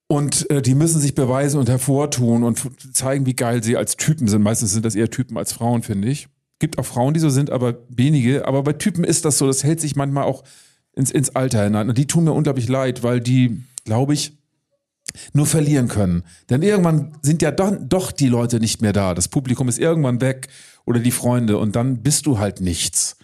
[0.08, 2.62] Und äh, die müssen sich beweisen und hervortun und
[2.94, 4.42] zeigen, wie geil sie als Typen sind.
[4.42, 6.28] Meistens sind das eher Typen als Frauen, finde ich.
[6.58, 8.46] Gibt auch Frauen, die so sind, aber wenige.
[8.46, 10.42] Aber bei Typen ist das so, das hält sich manchmal auch
[10.94, 11.88] ins, ins Alter hinein.
[11.88, 14.38] Und die tun mir unglaublich leid, weil die, glaube ich,
[15.32, 16.24] nur verlieren können.
[16.50, 19.14] Denn irgendwann sind ja doch, doch die Leute nicht mehr da.
[19.14, 20.48] Das Publikum ist irgendwann weg
[20.84, 23.16] oder die Freunde und dann bist du halt nichts.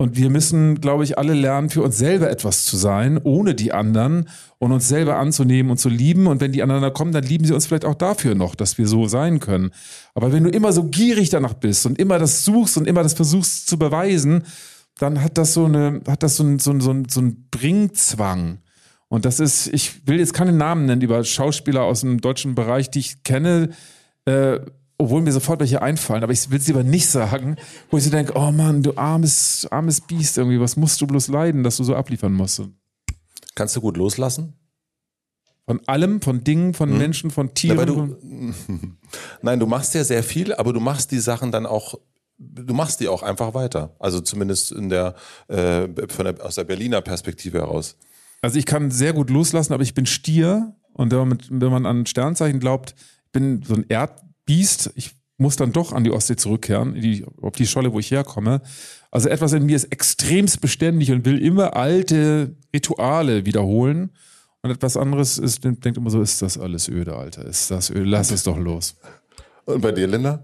[0.00, 3.72] Und wir müssen, glaube ich, alle lernen, für uns selber etwas zu sein, ohne die
[3.72, 4.28] anderen
[4.58, 6.28] und uns selber anzunehmen und zu lieben.
[6.28, 8.86] Und wenn die anderen kommen, dann lieben sie uns vielleicht auch dafür noch, dass wir
[8.86, 9.72] so sein können.
[10.14, 13.14] Aber wenn du immer so gierig danach bist und immer das suchst und immer das
[13.14, 14.44] versuchst zu beweisen,
[14.98, 17.48] dann hat das so eine, hat das so ein, so ein, so ein, so ein
[17.50, 18.58] Bringzwang.
[19.08, 22.90] Und das ist, ich will jetzt keine Namen nennen über Schauspieler aus dem deutschen Bereich,
[22.90, 23.70] die ich kenne,
[24.26, 24.60] äh,
[24.98, 27.56] obwohl mir sofort welche einfallen, aber ich will sie aber nicht sagen,
[27.90, 31.28] wo ich so denke, oh Mann, du armes, armes Biest irgendwie, was musst du bloß
[31.28, 32.62] leiden, dass du so abliefern musst?
[33.54, 34.54] Kannst du gut loslassen?
[35.66, 36.98] Von allem, von Dingen, von hm.
[36.98, 37.86] Menschen, von Tieren.
[37.86, 38.16] Du,
[39.42, 41.94] nein, du machst ja sehr viel, aber du machst die Sachen dann auch
[42.38, 43.96] du machst die auch einfach weiter.
[43.98, 45.14] Also zumindest in der,
[45.48, 47.96] äh, von der, aus der Berliner Perspektive heraus.
[48.40, 51.86] Also ich kann sehr gut loslassen, aber ich bin Stier und wenn man, wenn man
[51.86, 52.94] an Sternzeichen glaubt,
[53.26, 54.92] ich bin so ein Erdbiest.
[54.94, 58.60] Ich muss dann doch an die Ostsee zurückkehren, die, auf die Scholle, wo ich herkomme.
[59.10, 64.10] Also etwas in mir ist extremst beständig und will immer alte Rituale wiederholen.
[64.62, 67.44] Und etwas anderes ist, denkt immer so, ist das alles öde, Alter?
[67.44, 68.04] Ist das öde?
[68.04, 68.96] Lass es doch los.
[69.64, 70.42] Und bei dir, Linda?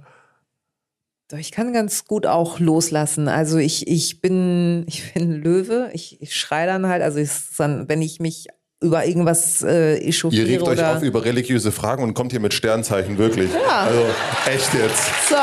[1.32, 3.28] Ich kann ganz gut auch loslassen.
[3.28, 5.90] Also ich, ich bin, ich bin Löwe.
[5.92, 7.02] Ich, ich schreie dann halt.
[7.02, 8.48] Also ich, dann, wenn ich mich
[8.80, 10.46] über irgendwas äh, echauffiere.
[10.46, 13.50] Ihr regt euch auf über religiöse Fragen und kommt hier mit Sternzeichen, wirklich.
[13.50, 13.84] Ja.
[13.84, 14.04] Also
[14.46, 15.28] echt jetzt.
[15.28, 15.36] So.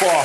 [0.00, 0.24] Boah.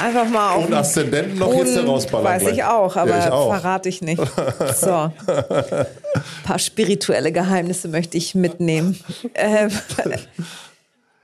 [0.00, 0.66] Einfach mal auf.
[0.66, 2.24] Und Aszendenten noch jetzt herausballern.
[2.24, 2.54] Weiß gleich.
[2.58, 3.52] ich auch, aber ja, ich auch.
[3.52, 4.22] verrate ich nicht.
[4.76, 5.10] So.
[5.26, 5.86] Ein
[6.44, 8.98] paar spirituelle Geheimnisse möchte ich mitnehmen.
[9.34, 9.70] Ähm,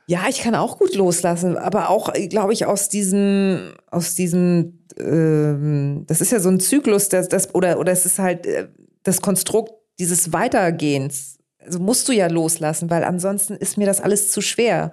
[0.06, 6.04] ja, ich kann auch gut loslassen, aber auch, glaube ich, aus diesem, aus diesem, ähm,
[6.06, 8.68] das ist ja so ein Zyklus, das, das, oder, oder es ist halt äh,
[9.04, 11.38] das Konstrukt dieses Weitergehens.
[11.58, 14.90] Also musst du ja loslassen, weil ansonsten ist mir das alles zu schwer.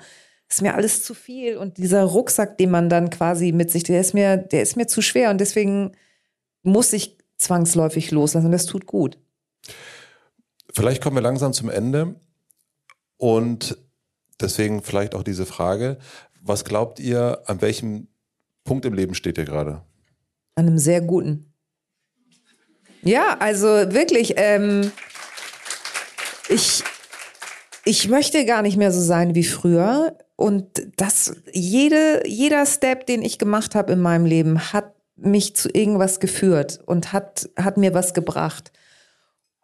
[0.48, 4.02] Ist mir alles zu viel und dieser Rucksack, den man dann quasi mit sich, der
[4.02, 5.92] ist mir, der ist mir zu schwer und deswegen
[6.64, 9.18] muss ich zwangsläufig loslassen das tut gut.
[10.74, 12.16] Vielleicht kommen wir langsam zum Ende
[13.18, 13.78] und
[14.42, 15.98] Deswegen vielleicht auch diese Frage,
[16.42, 18.08] was glaubt ihr, an welchem
[18.64, 19.82] Punkt im Leben steht ihr gerade?
[20.56, 21.54] An einem sehr guten.
[23.02, 24.92] Ja, also wirklich, ähm,
[26.50, 26.84] ich,
[27.86, 30.18] ich möchte gar nicht mehr so sein wie früher.
[30.36, 35.70] Und das, jede, jeder Step, den ich gemacht habe in meinem Leben, hat mich zu
[35.70, 38.72] irgendwas geführt und hat, hat mir was gebracht.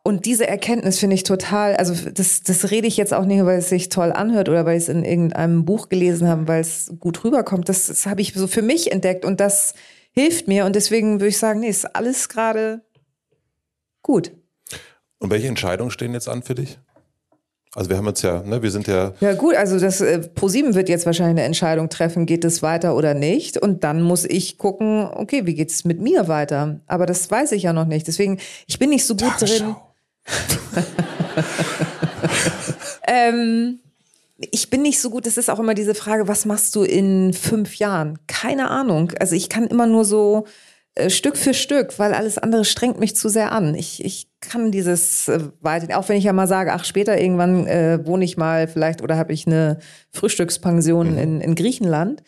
[0.07, 3.57] Und diese Erkenntnis finde ich total, also das, das rede ich jetzt auch nicht, weil
[3.57, 6.94] es sich toll anhört oder weil ich es in irgendeinem Buch gelesen habe, weil es
[6.99, 7.69] gut rüberkommt.
[7.69, 9.73] Das, das habe ich so für mich entdeckt und das
[10.11, 10.65] hilft mir.
[10.65, 12.82] Und deswegen würde ich sagen, nee, ist alles gerade
[14.03, 14.32] gut.
[15.18, 16.77] Und welche Entscheidungen stehen jetzt an für dich?
[17.73, 19.14] Also wir haben jetzt ja, ne, wir sind ja.
[19.22, 22.95] Ja gut, also das äh, ProSieben wird jetzt wahrscheinlich eine Entscheidung treffen, geht es weiter
[22.95, 23.57] oder nicht.
[23.57, 26.80] Und dann muss ich gucken, okay, wie geht es mit mir weiter?
[26.86, 28.07] Aber das weiß ich ja noch nicht.
[28.07, 28.38] Deswegen,
[28.68, 29.65] ich bin nicht so gut Tagesschau.
[29.65, 29.76] drin.
[33.07, 33.80] ähm,
[34.38, 35.27] ich bin nicht so gut.
[35.27, 38.19] Es ist auch immer diese Frage, was machst du in fünf Jahren?
[38.27, 39.11] Keine Ahnung.
[39.19, 40.45] Also ich kann immer nur so
[40.95, 43.76] äh, Stück für Stück, weil alles andere strengt mich zu sehr an.
[43.76, 47.68] Ich, ich kann dieses äh, weiter, auch wenn ich ja mal sage, ach, später irgendwann
[47.68, 49.80] äh, wohne ich mal vielleicht oder habe ich eine
[50.11, 51.18] Frühstückspension mhm.
[51.18, 52.23] in, in Griechenland.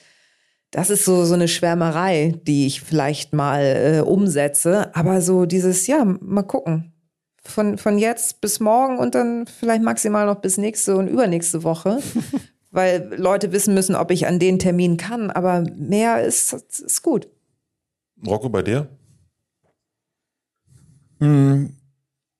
[0.72, 4.94] Das ist so, so eine Schwärmerei, die ich vielleicht mal äh, umsetze.
[4.96, 6.94] Aber so dieses, ja, mal gucken
[7.48, 12.00] von, von jetzt bis morgen und dann vielleicht maximal noch bis nächste und übernächste Woche.
[12.72, 15.32] weil Leute wissen müssen, ob ich an den Termin kann.
[15.32, 17.28] Aber mehr ist, ist gut.
[18.26, 18.88] Rocco, bei dir?
[21.20, 21.76] Hm,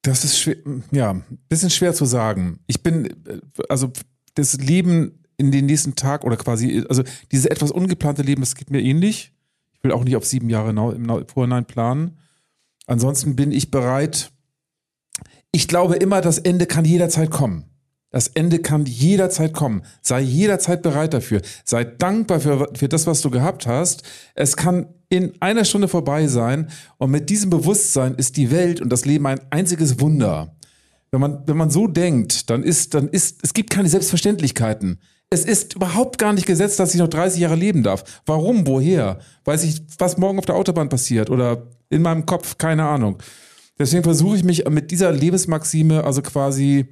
[0.02, 0.58] das ist schwer,
[0.92, 2.60] ja, ein bisschen schwer zu sagen.
[2.68, 3.10] Ich bin,
[3.70, 3.92] also
[4.36, 8.70] das Leben in den nächsten Tag oder quasi, also dieses etwas ungeplante Leben, das geht
[8.70, 9.34] mir ähnlich.
[9.74, 12.18] Ich will auch nicht auf sieben Jahre im Vorhinein planen.
[12.88, 14.32] Ansonsten bin ich bereit.
[15.52, 17.66] Ich glaube immer, das Ende kann jederzeit kommen.
[18.10, 19.84] Das Ende kann jederzeit kommen.
[20.02, 21.42] Sei jederzeit bereit dafür.
[21.66, 24.04] Sei dankbar für, für das, was du gehabt hast.
[24.34, 26.70] Es kann in einer Stunde vorbei sein.
[26.98, 30.56] Und mit diesem Bewusstsein ist die Welt und das Leben ein einziges Wunder.
[31.12, 35.00] Wenn man, wenn man so denkt, dann ist, dann ist, es gibt keine Selbstverständlichkeiten.
[35.30, 38.22] Es ist überhaupt gar nicht gesetzt, dass ich noch 30 Jahre leben darf.
[38.26, 38.66] Warum?
[38.68, 39.20] Woher?
[39.44, 42.58] Weiß ich, was morgen auf der Autobahn passiert oder in meinem Kopf?
[42.58, 43.18] Keine Ahnung.
[43.80, 46.88] Deswegen versuche ich mich mit dieser Lebensmaxime, also quasi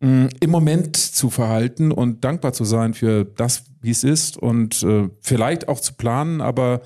[0.00, 4.82] mh, im Moment zu verhalten und dankbar zu sein für das, wie es ist und
[4.82, 6.82] äh, vielleicht auch zu planen, aber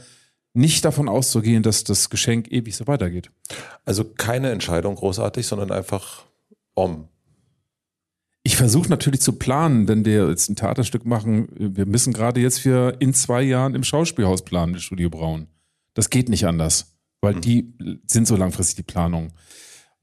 [0.55, 3.31] nicht davon auszugehen, dass das Geschenk ewig so weitergeht.
[3.85, 6.25] Also keine Entscheidung großartig, sondern einfach
[6.75, 7.09] om.
[8.45, 11.49] Ich versuche natürlich zu planen, wenn wir jetzt ein Theaterstück machen.
[11.57, 15.47] Wir müssen gerade jetzt für in zwei Jahren im Schauspielhaus planen, das Studio Braun.
[15.95, 16.92] Das geht nicht anders,
[17.23, 17.73] weil die
[18.07, 19.33] sind so langfristig die Planung.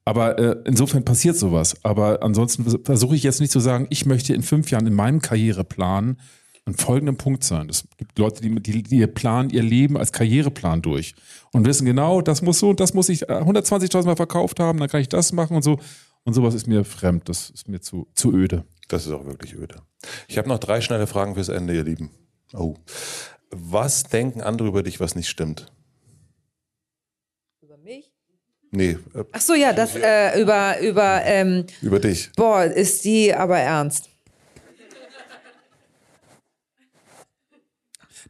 [0.05, 1.75] Aber äh, insofern passiert sowas.
[1.83, 5.21] Aber ansonsten versuche ich jetzt nicht zu sagen, ich möchte in fünf Jahren in meinem
[5.21, 6.17] Karriereplan
[6.65, 7.69] an folgendem Punkt sein.
[7.69, 11.13] Es gibt Leute, die, die, die planen ihr Leben als Karriereplan durch
[11.51, 14.79] und wissen genau, das muss so und das muss ich äh, 120.000 Mal verkauft haben,
[14.79, 15.77] dann kann ich das machen und so.
[16.23, 18.65] Und sowas ist mir fremd, das ist mir zu, zu öde.
[18.87, 19.75] Das ist auch wirklich öde.
[20.27, 22.11] Ich habe noch drei schnelle Fragen fürs Ende, ihr Lieben.
[22.53, 22.75] Oh.
[23.51, 25.71] Was denken andere über dich, was nicht stimmt?
[28.71, 32.29] Nee, äh, Ach so, ja, das äh, über, über, ähm, über dich.
[32.35, 34.09] boah, ist die aber ernst.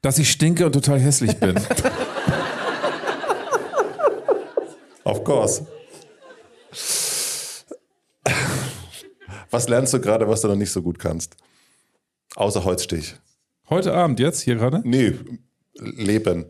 [0.01, 1.59] Dass ich stinke und total hässlich bin.
[5.03, 5.65] Of course.
[9.49, 11.35] Was lernst du gerade, was du noch nicht so gut kannst?
[12.35, 13.15] Außer Holzstich.
[13.69, 14.81] Heute Abend jetzt, hier gerade?
[14.83, 15.15] Nee,
[15.79, 16.45] Leben.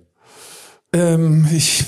[0.93, 1.85] Ähm, ich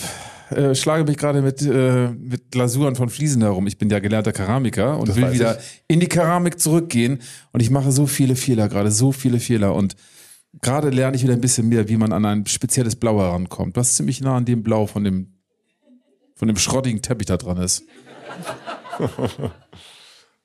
[0.51, 3.67] äh, schlage mich gerade mit, äh, mit Glasuren von Fliesen herum.
[3.67, 5.57] Ich bin ja gelernter Keramiker und Das will wieder
[5.87, 7.19] in die Keramik zurückgehen.
[7.51, 9.75] Und ich mache so viele Fehler gerade, so viele Fehler.
[9.75, 9.95] Und
[10.61, 13.95] gerade lerne ich wieder ein bisschen mehr, wie man an ein spezielles Blau herankommt, was
[13.95, 15.33] ziemlich nah an dem Blau von dem,
[16.35, 17.83] von dem schrottigen Teppich da dran ist.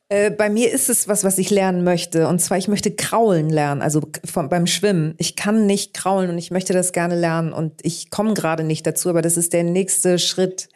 [0.08, 2.28] Äh, bei mir ist es was, was ich lernen möchte.
[2.28, 5.14] Und zwar, ich möchte kraulen lernen, also vom, beim Schwimmen.
[5.18, 7.52] Ich kann nicht kraulen und ich möchte das gerne lernen.
[7.52, 10.68] Und ich komme gerade nicht dazu, aber das ist der nächste Schritt.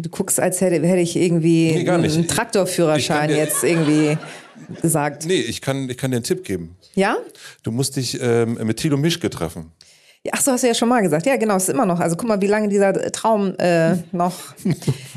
[0.00, 4.16] Du guckst, als hätte, hätte ich irgendwie Nee, einen Traktorführerschein jetzt irgendwie
[4.80, 5.26] gesagt.
[5.26, 6.76] Nee, ich kann, ich kann dir einen Tipp geben.
[6.94, 7.16] Ja?
[7.62, 9.72] Du musst dich ähm, mit Thilo Mischke treffen.
[10.32, 11.26] Ach so, hast du ja schon mal gesagt.
[11.26, 12.00] Ja, genau, ist immer noch.
[12.00, 14.34] Also guck mal, wie lange dieser Traum äh, noch.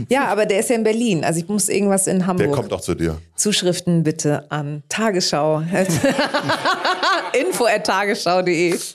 [0.09, 1.23] ja, aber der ist ja in Berlin.
[1.23, 2.51] Also ich muss irgendwas in Der Hamburg.
[2.51, 3.17] kommt auch zu dir.
[3.35, 5.61] Zuschriften bitte an Tagesschau.
[7.39, 8.77] Info at tagesschau.de.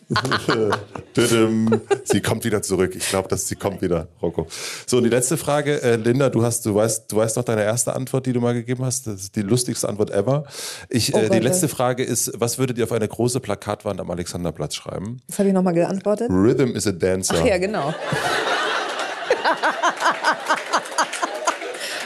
[2.05, 2.95] Sie kommt wieder zurück.
[2.95, 4.47] Ich glaube, dass sie kommt wieder, Rocco.
[4.87, 7.65] So, und die letzte Frage, äh, Linda, du hast, du weißt, du weißt noch deine
[7.65, 9.07] erste Antwort, die du mal gegeben hast.
[9.07, 10.45] Das ist die lustigste Antwort ever.
[10.91, 14.01] Ich, Oh äh, die Gott, letzte Frage ist, was würdet ihr auf eine große Plakatwand
[14.01, 15.21] am Alexanderplatz schreiben?
[15.29, 16.06] Was habe ich nochmal geantwortet?
[16.15, 17.37] Rhythm is a dancer.
[17.41, 17.93] Ach ja, genau.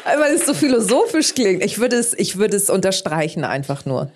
[0.05, 1.63] Weil es so philosophisch klingt.
[1.65, 4.11] Ich würde es, ich würde es unterstreichen einfach nur.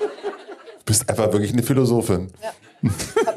[0.00, 2.30] Du bist einfach wirklich eine Philosophin.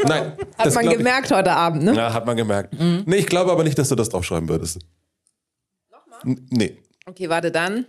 [0.06, 1.94] Nein, Hat man glaub ich- gemerkt heute Abend, ne?
[1.96, 2.74] Ja, hat man gemerkt.
[3.06, 4.80] Nee, ich glaube aber nicht, dass du das draufschreiben würdest.
[5.90, 6.36] Nochmal?
[6.50, 6.78] Nee.
[7.06, 7.86] Okay, warte dann.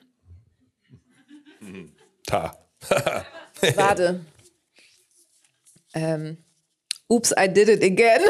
[2.24, 2.56] Ta.
[3.74, 4.20] Warte.
[5.98, 6.38] Ähm,
[7.08, 8.20] oops, I did it again.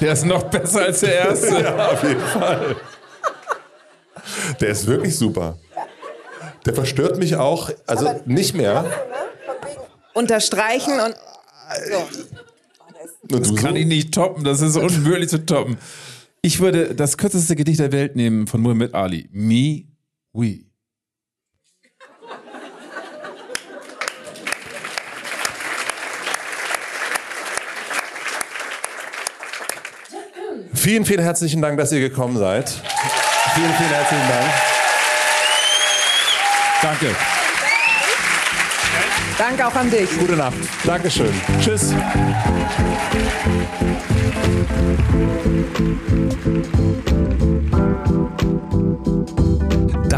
[0.00, 1.60] Der ist noch besser als der erste.
[1.60, 2.76] Ja, auf jeden Fall.
[4.60, 5.58] Der ist wirklich super.
[6.64, 8.84] Der verstört mich auch, also nicht mehr.
[10.14, 11.14] Unterstreichen und
[13.30, 13.76] Und du Kann so?
[13.76, 15.78] ich nicht toppen, das ist unmöglich zu toppen.
[16.42, 19.28] Ich würde das kürzeste Gedicht der Welt nehmen von Muhammad Ali.
[19.30, 19.84] Me,
[20.32, 20.64] we.
[30.72, 32.70] Vielen, vielen herzlichen Dank, dass ihr gekommen seid.
[32.70, 34.50] Vielen, vielen herzlichen Dank.
[36.80, 37.39] Danke.
[39.40, 40.18] Danke auch an dich.
[40.18, 40.54] Gute Nacht.
[40.84, 41.32] Dankeschön.
[41.60, 41.94] Tschüss.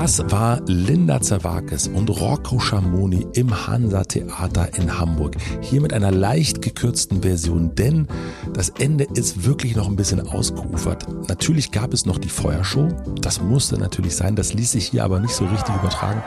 [0.02, 5.36] Das war Linda Zerwakis und Rocco Schamoni im Hansa Theater in Hamburg.
[5.60, 8.08] Hier mit einer leicht gekürzten Version, denn
[8.52, 11.06] das Ende ist wirklich noch ein bisschen ausgeufert.
[11.28, 12.88] Natürlich gab es noch die Feuershow.
[13.20, 14.34] Das musste natürlich sein.
[14.34, 16.20] Das ließ sich hier aber nicht so richtig übertragen.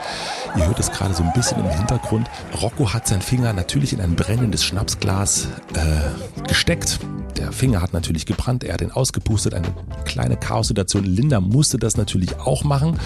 [0.56, 2.30] Ihr hört es gerade so ein bisschen im Hintergrund.
[2.62, 6.98] Rocco hat seinen Finger natürlich in ein brennendes Schnapsglas äh, gesteckt.
[7.36, 9.68] Der Finger hat natürlich gebrannt, er hat ihn ausgepustet, eine
[10.06, 11.04] kleine Chaos-Situation.
[11.04, 12.98] Linda musste das natürlich auch machen.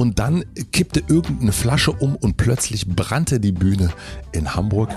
[0.00, 3.90] Und dann kippte irgendeine Flasche um und plötzlich brannte die Bühne
[4.32, 4.88] in Hamburg.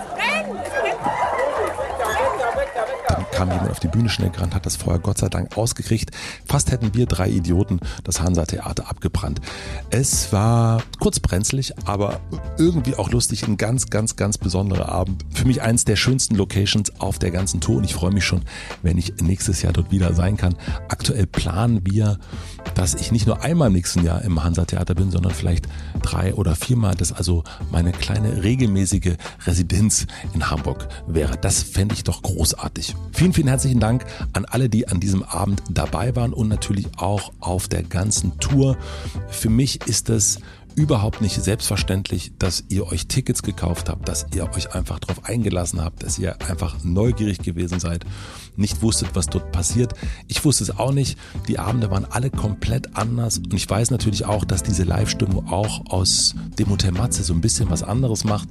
[3.09, 6.11] Dann kam jemand auf die Bühne schnell gerannt, hat das Feuer Gott sei Dank ausgekriegt.
[6.45, 9.41] Fast hätten wir drei Idioten das Hansa-Theater abgebrannt.
[9.89, 12.21] Es war kurz brenzlig, aber
[12.57, 13.45] irgendwie auch lustig.
[13.45, 15.25] Ein ganz, ganz, ganz besonderer Abend.
[15.33, 18.43] Für mich eins der schönsten Locations auf der ganzen Tour und ich freue mich schon,
[18.83, 20.55] wenn ich nächstes Jahr dort wieder sein kann.
[20.87, 22.19] Aktuell planen wir,
[22.75, 25.67] dass ich nicht nur einmal im nächsten Jahr im Hansa-Theater bin, sondern vielleicht
[26.01, 26.95] drei oder viermal.
[26.95, 31.37] Das also meine kleine regelmäßige Residenz in Hamburg wäre.
[31.37, 32.95] Das fände ich doch großartig.
[33.11, 37.31] Vielen, vielen herzlichen Dank an alle, die an diesem Abend dabei waren und natürlich auch
[37.39, 38.77] auf der ganzen Tour.
[39.29, 40.39] Für mich ist es
[40.75, 45.81] überhaupt nicht selbstverständlich, dass ihr euch Tickets gekauft habt, dass ihr euch einfach darauf eingelassen
[45.81, 48.05] habt, dass ihr einfach neugierig gewesen seid,
[48.55, 49.93] nicht wusstet, was dort passiert.
[50.27, 51.17] Ich wusste es auch nicht.
[51.47, 55.85] Die Abende waren alle komplett anders und ich weiß natürlich auch, dass diese Live-Stimmung auch
[55.87, 58.49] aus dem Hotel Matze so ein bisschen was anderes macht.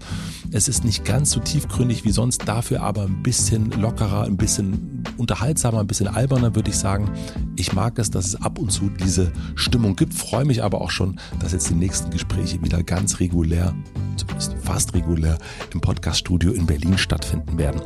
[0.51, 5.05] Es ist nicht ganz so tiefgründig wie sonst, dafür aber ein bisschen lockerer, ein bisschen
[5.17, 7.11] unterhaltsamer, ein bisschen alberner, würde ich sagen.
[7.57, 10.91] Ich mag es, dass es ab und zu diese Stimmung gibt, freue mich aber auch
[10.91, 13.75] schon, dass jetzt die nächsten Gespräche wieder ganz regulär,
[14.17, 15.39] zumindest fast regulär,
[15.73, 17.81] im Podcaststudio in Berlin stattfinden werden.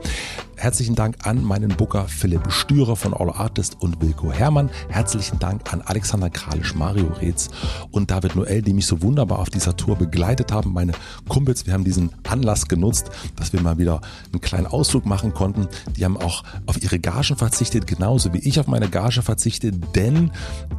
[0.58, 4.70] Herzlichen Dank an meinen Booker Philipp Stürer von All Artist und Wilko Hermann.
[4.88, 7.50] Herzlichen Dank an Alexander Kralisch, Mario Reetz
[7.90, 10.72] und David Noel, die mich so wunderbar auf dieser Tour begleitet haben.
[10.72, 10.92] Meine
[11.28, 14.00] Kumpels, wir haben diesen Anlass genutzt, dass wir mal wieder
[14.32, 15.68] einen kleinen Ausflug machen konnten.
[15.94, 20.30] Die haben auch auf ihre Gagen verzichtet, genauso wie ich auf meine Gage verzichte, denn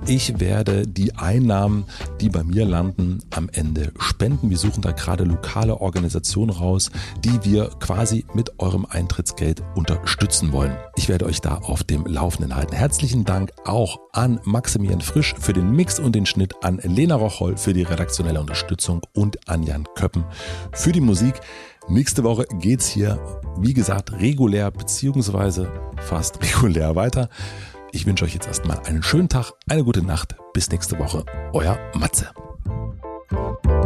[0.07, 1.85] ich werde die Einnahmen,
[2.19, 4.49] die bei mir landen, am Ende spenden.
[4.49, 6.91] Wir suchen da gerade lokale Organisationen raus,
[7.23, 10.75] die wir quasi mit eurem Eintrittsgeld unterstützen wollen.
[10.95, 12.75] Ich werde euch da auf dem Laufenden halten.
[12.75, 17.55] Herzlichen Dank auch an Maximilian Frisch für den Mix und den Schnitt, an Lena Rocholl
[17.57, 20.25] für die redaktionelle Unterstützung und an Jan Köppen
[20.73, 21.35] für die Musik.
[21.87, 23.19] Nächste Woche geht's hier,
[23.59, 27.29] wie gesagt, regulär beziehungsweise fast regulär weiter.
[27.91, 30.35] Ich wünsche euch jetzt erstmal einen schönen Tag, eine gute Nacht.
[30.53, 31.23] Bis nächste Woche.
[31.53, 32.29] Euer Matze.
[33.29, 33.76] Thank you.